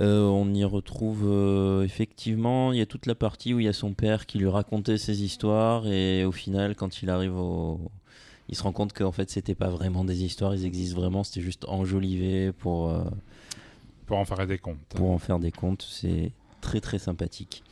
Euh, 0.00 0.22
on 0.22 0.52
y 0.52 0.64
retrouve 0.64 1.22
euh, 1.24 1.82
effectivement, 1.84 2.72
il 2.72 2.78
y 2.78 2.82
a 2.82 2.86
toute 2.86 3.06
la 3.06 3.14
partie 3.14 3.54
où 3.54 3.60
il 3.60 3.66
y 3.66 3.68
a 3.68 3.72
son 3.72 3.94
père 3.94 4.26
qui 4.26 4.38
lui 4.38 4.48
racontait 4.48 4.98
ses 4.98 5.22
histoires 5.22 5.86
et 5.86 6.24
au 6.24 6.32
final, 6.32 6.74
quand 6.74 7.02
il 7.02 7.10
arrive 7.10 7.36
au, 7.36 7.80
il 8.48 8.56
se 8.56 8.62
rend 8.62 8.72
compte 8.72 8.92
qu'en 8.92 9.12
fait 9.12 9.30
c'était 9.30 9.54
pas 9.54 9.68
vraiment 9.70 10.04
des 10.04 10.24
histoires, 10.24 10.54
ils 10.54 10.64
existent 10.64 11.00
vraiment, 11.00 11.22
c'était 11.22 11.40
juste 11.42 11.64
enjolivé 11.68 12.52
pour 12.52 12.92
Pour 14.06 14.18
en 14.18 14.24
faire 14.24 14.46
des 14.46 14.58
comptes. 14.58 14.78
pour 14.90 15.10
en 15.10 15.18
faire 15.18 15.38
des 15.38 15.52
comptes. 15.52 15.86
C'est 15.88 16.32
très 16.60 16.80
très 16.80 16.98
sympathique. 16.98 17.62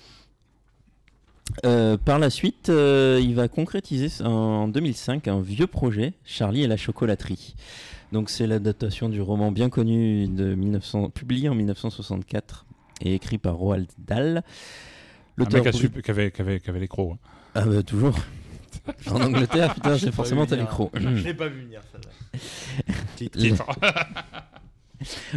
Euh, 1.66 1.96
par 1.96 2.18
la 2.18 2.30
suite, 2.30 2.68
euh, 2.70 3.20
il 3.22 3.34
va 3.34 3.48
concrétiser 3.48 4.09
en 4.24 4.68
2005 4.68 5.28
un 5.28 5.40
vieux 5.40 5.66
projet, 5.66 6.14
Charlie 6.24 6.62
et 6.62 6.66
la 6.66 6.76
chocolaterie. 6.76 7.55
Donc 8.12 8.30
c'est 8.30 8.46
l'adaptation 8.46 9.09
du 9.09 9.20
roman 9.20 9.53
bien 9.53 9.68
connu 9.70 10.28
de 10.28 10.55
1900, 10.55 11.11
publié 11.11 11.48
en 11.48 11.55
1964 11.55 12.66
et 13.03 13.14
écrit 13.14 13.38
par 13.38 13.55
Roald 13.57 13.86
Dahl. 13.98 14.38
Un 14.38 14.42
L'auteur 15.36 15.62
qui 15.62 15.86
avait, 16.11 16.30
qui 16.30 16.40
avait, 16.42 16.61
qui 16.61 16.70
avait 16.70 16.80
les 16.80 16.88
crocs. 16.88 17.12
hein. 17.14 17.18
Ah 17.55 17.64
bah 17.66 17.82
toujours. 17.82 18.18
En 19.11 19.20
Angleterre, 19.20 19.74
putain, 19.74 19.96
J'ai 19.96 20.11
forcément 20.11 20.44
t'as 20.46 20.57
les 20.57 20.62
venir. 20.62 20.70
crocs. 20.74 20.90
Je 20.94 21.09
l'ai 21.09 21.34
pas 21.34 21.48
vu 21.48 21.62
venir. 21.62 21.80
Titre. 23.16 23.38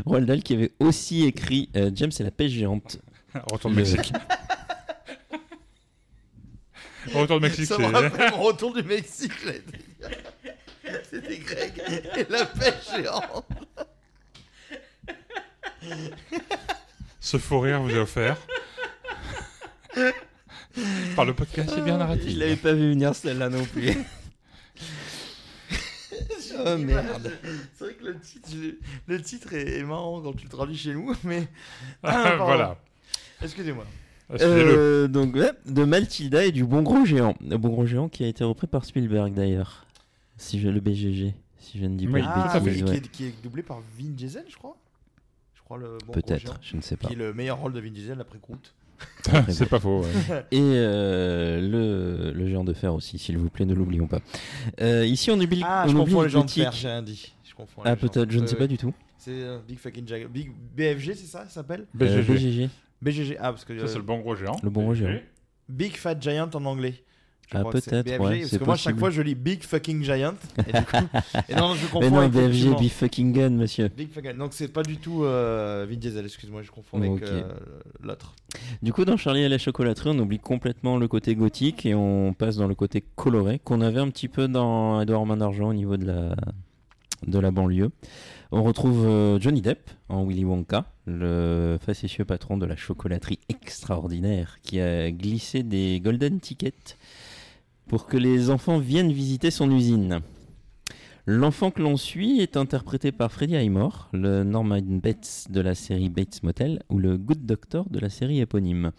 Roald 0.05 0.26
Dahl 0.28 0.41
qui 0.41 0.53
avait 0.53 0.72
aussi 0.80 1.24
écrit 1.26 1.70
euh, 1.76 1.91
James 1.93 2.11
et 2.20 2.24
la 2.24 2.32
pêche 2.32 2.51
géante. 2.51 2.97
Retour 3.51 3.72
de 3.72 3.76
Le- 3.76 3.84
Mexique. 7.06 7.22
Retour 7.22 7.39
de 7.39 7.47
Mexique, 7.47 7.66
Ça 7.66 7.78
me 7.78 7.86
rappelle 7.86 8.32
mon 8.32 8.41
retour 8.41 8.74
du 8.74 8.84
Mexique. 8.84 9.32
j'allais 9.43 9.60
te 9.60 9.72
dire. 9.72 10.10
C'était 11.10 11.38
Greg 11.38 11.82
et 12.18 12.26
la 12.30 12.45
pêche 12.45 12.95
géante. 12.95 13.45
Ce 17.20 17.38
faux 17.38 17.60
rire 17.60 17.82
vous 17.82 17.89
est 17.89 17.99
offert. 17.99 18.38
Par 21.16 21.26
le 21.26 21.34
podcast, 21.34 21.72
c'est 21.74 21.84
bien 21.84 21.97
narratif. 21.97 22.32
Je 22.32 22.39
l'avais 22.39 22.56
pas 22.56 22.74
vu 22.74 22.89
venir 22.89 23.16
celle-là 23.16 23.49
non 23.49 23.66
plus. 23.66 23.89
oh 26.66 26.78
merde. 26.78 27.32
C'est 27.78 27.86
vrai 27.86 27.93
que 27.93 28.06
le 28.06 28.20
titre, 28.20 28.49
le 29.49 29.58
est, 29.58 29.80
est 29.80 29.84
marrant 29.84 30.22
quand 30.22 30.34
tu 30.34 30.43
le 30.43 30.49
traduis 30.49 30.78
chez 30.78 30.93
nous, 30.93 31.16
mais. 31.24 31.47
Ah, 32.03 32.36
voilà. 32.36 32.78
Excusez-moi. 33.41 33.86
Excusez-le. 34.34 34.73
Euh, 34.78 35.07
donc 35.07 35.36
ouais, 35.36 35.51
de 35.67 35.84
Matilda 35.84 36.45
et 36.45 36.51
du 36.51 36.63
Bon 36.65 36.82
Gros 36.82 37.05
Géant. 37.05 37.36
Le 37.47 37.57
Bon 37.57 37.69
Gros 37.69 37.86
Géant 37.86 38.09
qui 38.09 38.23
a 38.23 38.28
été 38.28 38.43
repris 38.43 38.67
par 38.67 38.86
Spielberg 38.86 39.34
d'ailleurs. 39.34 39.86
Si 40.38 40.59
je 40.59 40.67
le 40.67 40.80
BGG, 40.80 41.34
si 41.59 41.80
je 41.80 41.86
ne 41.86 41.95
dis 41.95 42.07
pas 42.07 42.13
Oui, 42.13 42.21
de 42.21 42.28
Ah, 42.28 42.59
bêtises, 42.59 42.84
qui, 42.84 42.89
ouais. 42.89 42.97
est, 42.97 43.11
qui 43.11 43.26
est 43.26 43.34
doublé 43.43 43.63
par 43.63 43.78
Vin 43.97 44.09
Diesel, 44.09 44.43
je 44.49 44.55
crois. 44.57 44.76
Je 45.53 45.61
crois 45.61 45.78
le 45.78 45.97
bon 46.05 46.11
Peut-être, 46.13 46.41
géant, 46.41 46.53
je 46.61 46.76
ne 46.76 46.82
sais 46.82 46.97
pas. 46.97 47.07
Qui 47.07 47.13
est 47.13 47.17
le 47.17 47.34
meilleur 47.34 47.59
rôle 47.59 47.73
de 47.73 47.80
Vin 47.80 47.91
Diesel 47.91 48.19
après 48.19 48.39
Groot. 48.41 48.73
c'est 49.49 49.67
pas 49.69 49.80
faux. 49.80 50.01
ouais. 50.01 50.45
Et 50.51 50.59
euh, 50.61 51.59
le, 51.61 52.32
le 52.32 52.47
géant 52.47 52.63
de 52.63 52.73
fer 52.73 52.93
aussi, 52.93 53.17
s'il 53.19 53.38
vous 53.38 53.49
plaît, 53.49 53.65
ne 53.65 53.73
l'oublions 53.73 54.07
pas. 54.07 54.19
Euh, 54.82 55.05
ici, 55.05 55.30
on 55.32 55.39
oublie, 55.39 55.61
Ah, 55.65 55.84
on 55.86 55.89
je 55.89 55.95
oublie 55.95 56.05
confonds 56.13 56.21
le 56.23 56.30
gens 56.30 56.45
de 56.45 56.51
fer, 56.51 56.71
j'ai 56.71 56.88
rien 56.88 57.01
dit. 57.01 57.34
Je 57.43 57.53
confonds 57.53 57.82
Ah, 57.86 57.95
peut-être, 57.95 58.32
je 58.32 58.39
ne 58.39 58.47
sais 58.47 58.55
pas 58.55 58.67
du 58.67 58.78
tout. 58.78 58.93
C'est 59.17 59.43
Big 59.67 59.80
Fucking 59.80 60.07
Jaguar. 60.07 60.30
Big 60.30 60.51
BFG, 60.76 61.13
c'est 61.15 61.26
ça, 61.26 61.45
ça 61.45 61.49
s'appelle? 61.49 61.88
Euh, 62.01 62.21
BGG. 62.21 62.34
BGG, 62.34 62.69
BGG. 63.01 63.37
Ah, 63.39 63.51
parce 63.51 63.65
que. 63.65 63.77
Ça, 63.77 63.85
euh, 63.85 63.87
c'est 63.87 63.97
le 63.97 64.03
bon 64.03 64.19
gros 64.19 64.35
géant. 64.35 64.57
le 64.63 64.69
bon 64.69 64.83
gros 64.83 64.93
géant. 64.93 65.19
Big 65.69 65.95
Fat 65.95 66.15
Giant 66.19 66.49
en 66.53 66.65
anglais. 66.65 67.03
Je 67.51 67.57
Ah, 67.57 67.63
peut-être, 67.63 68.03
BFG, 68.03 68.19
ouais, 68.19 68.39
Parce 68.39 68.57
que 68.57 68.63
moi, 68.63 68.75
chaque 68.75 68.95
possible. 68.95 68.99
fois, 68.99 69.09
je 69.11 69.21
lis 69.21 69.35
Big 69.35 69.63
Fucking 69.63 70.03
Giant. 70.03 70.33
Et 70.67 70.73
du 70.73 70.85
coup. 70.85 70.97
et 71.49 71.55
non, 71.55 71.75
je 71.75 71.85
confonds. 71.85 71.99
Mais 71.99 72.09
non, 72.09 72.27
BFG. 72.27 72.75
Be 72.75 72.89
Fucking 72.89 73.33
Gun, 73.33 73.51
monsieur. 73.51 73.87
Big 73.89 74.11
Fucking 74.11 74.33
Donc, 74.33 74.53
c'est 74.53 74.67
pas 74.67 74.81
du 74.81 74.97
tout 74.97 75.23
euh, 75.23 75.85
Vin 75.87 75.95
Diesel, 75.95 76.25
excuse-moi, 76.25 76.63
je 76.63 76.71
confonds 76.71 76.97
avec 76.99 77.21
euh, 77.21 77.43
l'autre. 78.01 78.33
Du 78.81 78.93
coup, 78.93 79.05
dans 79.05 79.17
Charlie 79.17 79.41
et 79.41 79.49
la 79.49 79.59
chocolaterie, 79.59 80.09
on 80.09 80.19
oublie 80.19 80.39
complètement 80.39 80.97
le 80.97 81.07
côté 81.07 81.35
gothique 81.35 81.85
et 81.85 81.93
on 81.93 82.33
passe 82.33 82.57
dans 82.57 82.67
le 82.67 82.75
côté 82.75 83.03
coloré 83.15 83.59
qu'on 83.59 83.81
avait 83.81 83.99
un 83.99 84.09
petit 84.09 84.27
peu 84.27 84.47
dans 84.47 85.01
Edouard 85.01 85.27
Main 85.27 85.37
d'Argent 85.37 85.69
au 85.69 85.73
niveau 85.73 85.97
de 85.97 86.05
la, 86.05 86.35
de 87.28 87.39
la 87.39 87.51
banlieue. 87.51 87.91
On 88.51 88.63
retrouve 88.63 89.05
euh, 89.05 89.39
Johnny 89.39 89.61
Depp 89.61 89.89
en 90.09 90.26
Willy 90.26 90.45
Wonka, 90.45 90.86
le 91.05 91.78
facétieux 91.80 92.26
patron 92.26 92.57
de 92.57 92.65
la 92.65 92.76
chocolaterie 92.76 93.39
extraordinaire 93.49 94.57
qui 94.61 94.80
a 94.80 95.11
glissé 95.11 95.63
des 95.63 95.99
golden 95.99 96.39
tickets 96.39 96.97
pour 97.88 98.07
que 98.07 98.17
les 98.17 98.49
enfants 98.49 98.80
viennent 98.80 99.11
visiter 99.11 99.51
son 99.51 99.71
usine. 99.71 100.21
L'enfant 101.28 101.71
que 101.71 101.82
l'on 101.82 101.97
suit 101.97 102.39
est 102.39 102.55
interprété 102.55 103.11
par 103.11 103.32
Freddie 103.32 103.55
Highmore, 103.55 104.09
le 104.13 104.43
Norman 104.43 104.82
Bates 104.82 105.47
de 105.49 105.59
la 105.59 105.73
série 105.73 106.09
Bates 106.09 106.43
Motel 106.43 106.84
ou 106.89 106.99
le 106.99 107.17
Good 107.17 107.47
Doctor 107.47 107.89
de 107.89 107.97
la 107.97 108.09
série 108.09 108.41
éponyme. 108.41 108.91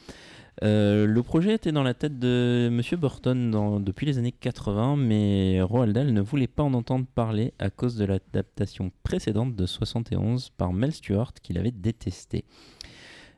Euh, 0.63 1.07
le 1.07 1.23
projet 1.23 1.53
était 1.55 1.71
dans 1.73 1.83
la 1.83 1.93
tête 1.93 2.19
de 2.19 2.69
Monsieur 2.73 2.97
Burton 2.97 3.51
dans- 3.51 3.79
depuis 3.79 4.07
les 4.07 4.17
années 4.17 4.33
80, 4.33 4.97
mais 4.97 5.61
Roald 5.61 5.93
Dahl 5.95 6.13
ne 6.13 6.21
voulait 6.23 6.47
pas 6.47 6.63
en 6.63 6.73
entendre 6.73 7.05
parler 7.15 7.53
à 7.59 7.69
cause 7.69 7.97
de 7.97 8.07
l'adaptation 8.07 8.91
précédente 9.03 9.55
de 9.55 9.67
71 9.67 10.51
par 10.57 10.73
Mel 10.73 10.93
Stewart 10.93 11.35
qu'il 11.43 11.59
avait 11.59 11.73
détesté. 11.73 12.45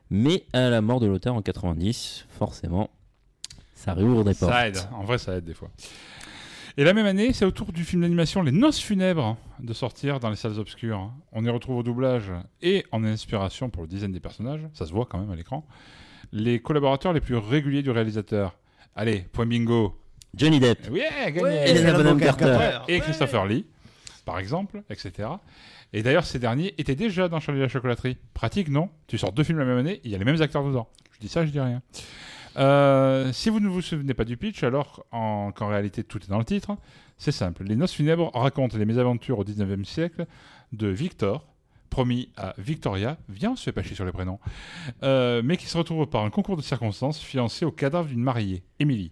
Mais 0.09 0.43
à 0.53 0.69
la 0.69 0.81
mort 0.81 0.99
de 1.01 1.07
l'auteur 1.07 1.35
en 1.35 1.41
90, 1.41 2.25
forcément, 2.29 2.89
ça 3.75 3.93
réouvre 3.93 4.23
des 4.23 4.33
portes. 4.33 4.51
Ça 4.53 4.67
aide, 4.69 4.77
en 4.93 5.03
vrai 5.03 5.17
ça 5.17 5.35
aide 5.35 5.43
des 5.45 5.53
fois. 5.53 5.69
Et 6.77 6.85
la 6.85 6.93
même 6.93 7.05
année, 7.05 7.33
c'est 7.33 7.43
au 7.43 7.51
tour 7.51 7.73
du 7.73 7.83
film 7.83 8.01
d'animation 8.03 8.41
Les 8.41 8.53
Noces 8.53 8.79
Funèbres 8.79 9.35
de 9.59 9.73
sortir 9.73 10.21
dans 10.21 10.29
les 10.29 10.37
salles 10.37 10.57
obscures. 10.57 11.11
On 11.33 11.43
y 11.43 11.49
retrouve 11.49 11.75
au 11.77 11.83
doublage 11.83 12.31
et 12.61 12.85
en 12.93 13.03
inspiration 13.03 13.69
pour 13.69 13.81
le 13.81 13.89
design 13.89 14.13
des 14.13 14.21
personnages, 14.21 14.61
ça 14.73 14.85
se 14.85 14.93
voit 14.93 15.05
quand 15.05 15.19
même 15.19 15.31
à 15.31 15.35
l'écran, 15.35 15.65
les 16.31 16.59
collaborateurs 16.59 17.13
les 17.13 17.21
plus 17.21 17.35
réguliers 17.37 17.81
du 17.81 17.91
réalisateur. 17.91 18.55
Allez, 18.95 19.25
point 19.31 19.45
bingo. 19.45 19.95
Johnny 20.35 20.59
Depp, 20.59 20.87
Oui, 20.91 21.01
gagné. 21.27 21.41
Ouais, 21.41 21.91
Bonham 21.93 22.19
Carter. 22.19 22.45
Carter. 22.45 22.79
Et 22.93 22.99
Christopher 22.99 23.45
Lee, 23.47 23.65
par 24.25 24.37
exemple, 24.39 24.83
etc. 24.89 25.27
Et 25.91 26.03
d'ailleurs, 26.03 26.25
ces 26.25 26.37
derniers 26.37 26.75
étaient 26.77 26.95
déjà 26.95 27.27
dans 27.29 27.39
Charlie 27.39 27.59
et 27.61 27.63
la 27.63 27.67
chocolaterie. 27.69 28.17
Pratique, 28.35 28.69
non? 28.69 28.89
Tu 29.07 29.17
sors 29.17 29.31
deux 29.31 29.43
films 29.43 29.57
la 29.57 29.65
même 29.65 29.77
année, 29.79 30.01
il 30.03 30.11
y 30.11 30.15
a 30.15 30.19
les 30.19 30.25
mêmes 30.25 30.39
acteurs 30.41 30.63
dedans. 30.63 30.87
Je 31.13 31.19
dis 31.19 31.29
ça, 31.29 31.45
je 31.45 31.51
dis 31.51 31.59
rien. 31.59 31.81
Euh, 32.57 33.31
si 33.31 33.49
vous 33.49 33.59
ne 33.59 33.67
vous 33.67 33.81
souvenez 33.81 34.13
pas 34.13 34.25
du 34.25 34.37
pitch, 34.37 34.63
alors 34.63 35.05
en- 35.11 35.51
qu'en 35.51 35.67
réalité 35.67 36.03
tout 36.03 36.19
est 36.23 36.29
dans 36.29 36.39
le 36.39 36.45
titre, 36.45 36.77
c'est 37.17 37.31
simple. 37.31 37.63
Les 37.63 37.75
Noces 37.75 37.93
funèbres 37.93 38.31
racontent 38.33 38.77
les 38.77 38.85
mésaventures 38.85 39.39
au 39.39 39.43
19e 39.43 39.85
siècle 39.85 40.25
de 40.73 40.87
Victor, 40.87 41.45
promis 41.89 42.29
à 42.37 42.53
Victoria, 42.57 43.17
viens, 43.29 43.51
on 43.51 43.55
se 43.55 43.63
fait 43.63 43.71
pas 43.71 43.83
chier 43.83 43.95
sur 43.95 44.05
les 44.05 44.11
prénoms, 44.11 44.39
euh, 45.03 45.41
mais 45.43 45.57
qui 45.57 45.67
se 45.67 45.77
retrouve 45.77 46.07
par 46.07 46.23
un 46.23 46.29
concours 46.29 46.57
de 46.57 46.61
circonstances 46.61 47.19
fiancé 47.19 47.65
au 47.65 47.71
cadavre 47.71 48.07
d'une 48.07 48.21
mariée, 48.21 48.63
Émilie. 48.79 49.11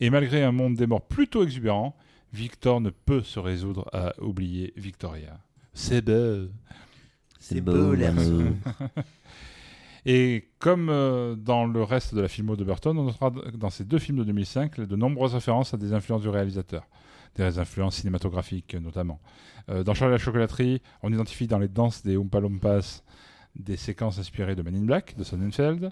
Et 0.00 0.10
malgré 0.10 0.42
un 0.42 0.52
monde 0.52 0.74
des 0.74 0.86
morts 0.86 1.06
plutôt 1.06 1.44
exubérant, 1.44 1.96
Victor 2.32 2.80
ne 2.80 2.90
peut 2.90 3.22
se 3.22 3.38
résoudre 3.38 3.88
à 3.92 4.12
oublier 4.20 4.72
Victoria. 4.76 5.38
C'est 5.72 6.02
beau. 6.02 6.48
C'est 7.38 7.60
beau, 7.60 7.94
l'amour. 7.94 8.42
Et 10.06 10.50
comme 10.58 10.88
euh, 10.90 11.34
dans 11.34 11.64
le 11.64 11.82
reste 11.82 12.14
de 12.14 12.20
la 12.20 12.28
filmo 12.28 12.56
de 12.56 12.64
Burton, 12.64 12.98
on 12.98 13.04
notera 13.04 13.32
dans 13.54 13.70
ces 13.70 13.84
deux 13.84 13.98
films 13.98 14.18
de 14.18 14.24
2005 14.24 14.80
de 14.80 14.96
nombreuses 14.96 15.34
références 15.34 15.72
à 15.72 15.76
des 15.76 15.94
influences 15.94 16.22
du 16.22 16.28
réalisateur, 16.28 16.86
des 17.36 17.58
influences 17.58 17.96
cinématographiques 17.96 18.74
notamment. 18.74 19.20
Euh, 19.68 19.82
dans 19.84 19.94
Charlie 19.94 20.14
et 20.14 20.18
la 20.18 20.22
chocolaterie, 20.24 20.82
on 21.02 21.12
identifie 21.12 21.46
dans 21.46 21.58
les 21.58 21.68
danses 21.68 22.02
des 22.02 22.16
Oompa 22.16 22.40
Loompas 22.40 23.02
des 23.56 23.76
séquences 23.76 24.18
inspirées 24.18 24.56
de 24.56 24.62
Men 24.62 24.74
in 24.76 24.84
Black 24.84 25.16
de 25.16 25.24
Sonnenfeld, 25.24 25.90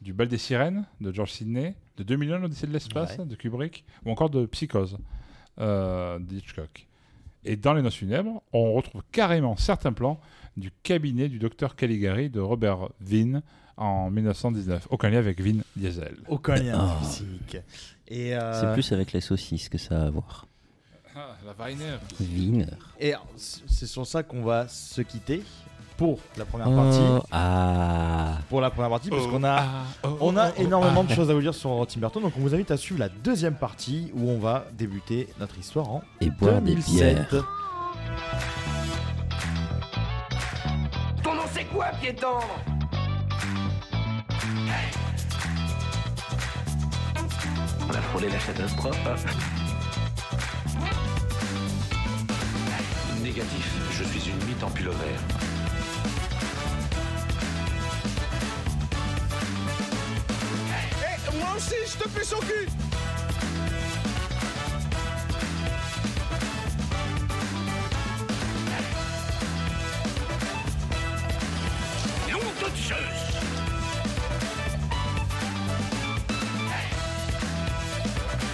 du 0.00 0.12
Bal 0.12 0.28
des 0.28 0.38
sirènes 0.38 0.86
de 1.00 1.12
George 1.12 1.30
Sidney, 1.32 1.74
de 1.96 2.02
2 2.02 2.16
millions 2.16 2.38
l'Odyssée 2.38 2.66
de 2.66 2.72
l'espace 2.72 3.18
de 3.18 3.34
Kubrick, 3.36 3.84
ou 4.04 4.10
encore 4.10 4.30
de 4.30 4.46
Psychose 4.46 4.98
euh, 5.60 6.18
d'Hitchcock. 6.18 6.88
Et 7.44 7.56
dans 7.56 7.74
Les 7.74 7.82
Noces 7.82 7.96
funèbres, 7.96 8.42
on 8.52 8.72
retrouve 8.72 9.02
carrément 9.12 9.56
certains 9.56 9.92
plans 9.92 10.20
du 10.56 10.70
cabinet 10.82 11.28
du 11.28 11.38
docteur 11.38 11.76
Caligari 11.76 12.30
de 12.30 12.40
Robert 12.40 12.88
Vine 13.00 13.42
en 13.76 14.10
1919. 14.10 14.88
Aucun 14.90 15.10
lien 15.10 15.18
avec 15.18 15.40
Vin 15.40 15.60
Diesel. 15.76 16.16
Aucun 16.28 16.54
lien 16.56 16.78
Oh. 16.88 17.04
physique. 17.04 17.56
Et 18.08 18.34
euh, 18.36 18.60
C'est 18.60 18.72
plus 18.74 18.92
avec 18.92 19.12
les 19.12 19.20
saucisses 19.20 19.68
que 19.68 19.78
ça 19.78 20.02
a 20.02 20.06
à 20.06 20.10
voir. 20.10 20.46
Ah, 21.14 21.36
la 21.44 21.52
Weiner. 21.64 21.96
Wiener. 22.20 22.66
Et 22.98 23.12
c'est 23.36 23.86
sur 23.86 24.06
ça 24.06 24.22
qu'on 24.22 24.42
va 24.42 24.66
se 24.68 25.02
quitter 25.02 25.42
pour 25.98 26.18
la 26.38 26.44
première 26.46 26.68
Oh, 26.70 26.74
partie. 26.76 27.26
ah. 27.32 28.38
Pour 28.48 28.60
la 28.62 28.70
première 28.70 28.88
partie, 28.90 29.10
parce 29.10 29.24
Oh, 29.26 29.30
qu'on 29.30 29.44
a, 29.44 29.56
ah, 29.60 29.84
oh, 30.04 30.16
on 30.22 30.36
a 30.36 30.48
oh, 30.48 30.52
oh, 30.56 30.62
énormément 30.62 31.02
ah. 31.06 31.10
de 31.10 31.14
choses 31.14 31.30
à 31.30 31.34
vous 31.34 31.42
dire 31.42 31.54
sur 31.54 31.86
Tim 31.86 32.00
Burton. 32.00 32.22
Donc 32.22 32.32
on 32.38 32.40
vous 32.40 32.54
invite 32.54 32.70
à 32.70 32.76
suivre 32.78 33.00
la 33.00 33.10
deuxième 33.10 33.54
partie 33.56 34.10
où 34.14 34.30
on 34.30 34.38
va 34.38 34.64
débuter 34.72 35.28
notre 35.38 35.58
histoire 35.58 35.90
en 35.90 36.02
Et 36.22 36.30
boire 36.30 36.62
des 36.62 36.74
2007. 36.76 37.28
bières. 37.30 37.44
Ton 41.22 41.34
nom 41.34 41.42
c'est 41.52 41.64
quoi, 41.66 41.86
pied 42.00 42.14
tendre? 42.14 42.46
On 47.88 47.94
a 47.94 48.00
frôlé 48.00 48.28
la 48.30 48.38
catastrophe. 48.38 49.26
Négatif, 53.22 53.72
je 53.92 54.04
suis 54.04 54.30
une 54.30 54.44
mythe 54.46 54.62
en 54.62 54.70
pullover. 54.70 55.16
Eh, 61.00 61.36
moi 61.38 61.48
aussi, 61.56 61.74
je 61.86 62.02
te 62.02 62.08
fais 62.08 62.24
son 62.24 62.38
cul. 62.40 62.68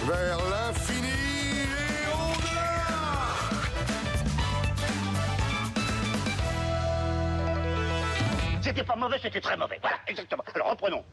Vers 0.07 0.39
l'infini 0.49 0.98
C'était 8.69 8.83
pas 8.83 8.95
mauvais, 8.95 9.17
c'était 9.19 9.41
très 9.41 9.57
mauvais. 9.57 9.79
Voilà, 9.81 9.97
exactement. 10.05 10.43
Alors 10.53 10.69
reprenons. 10.69 11.03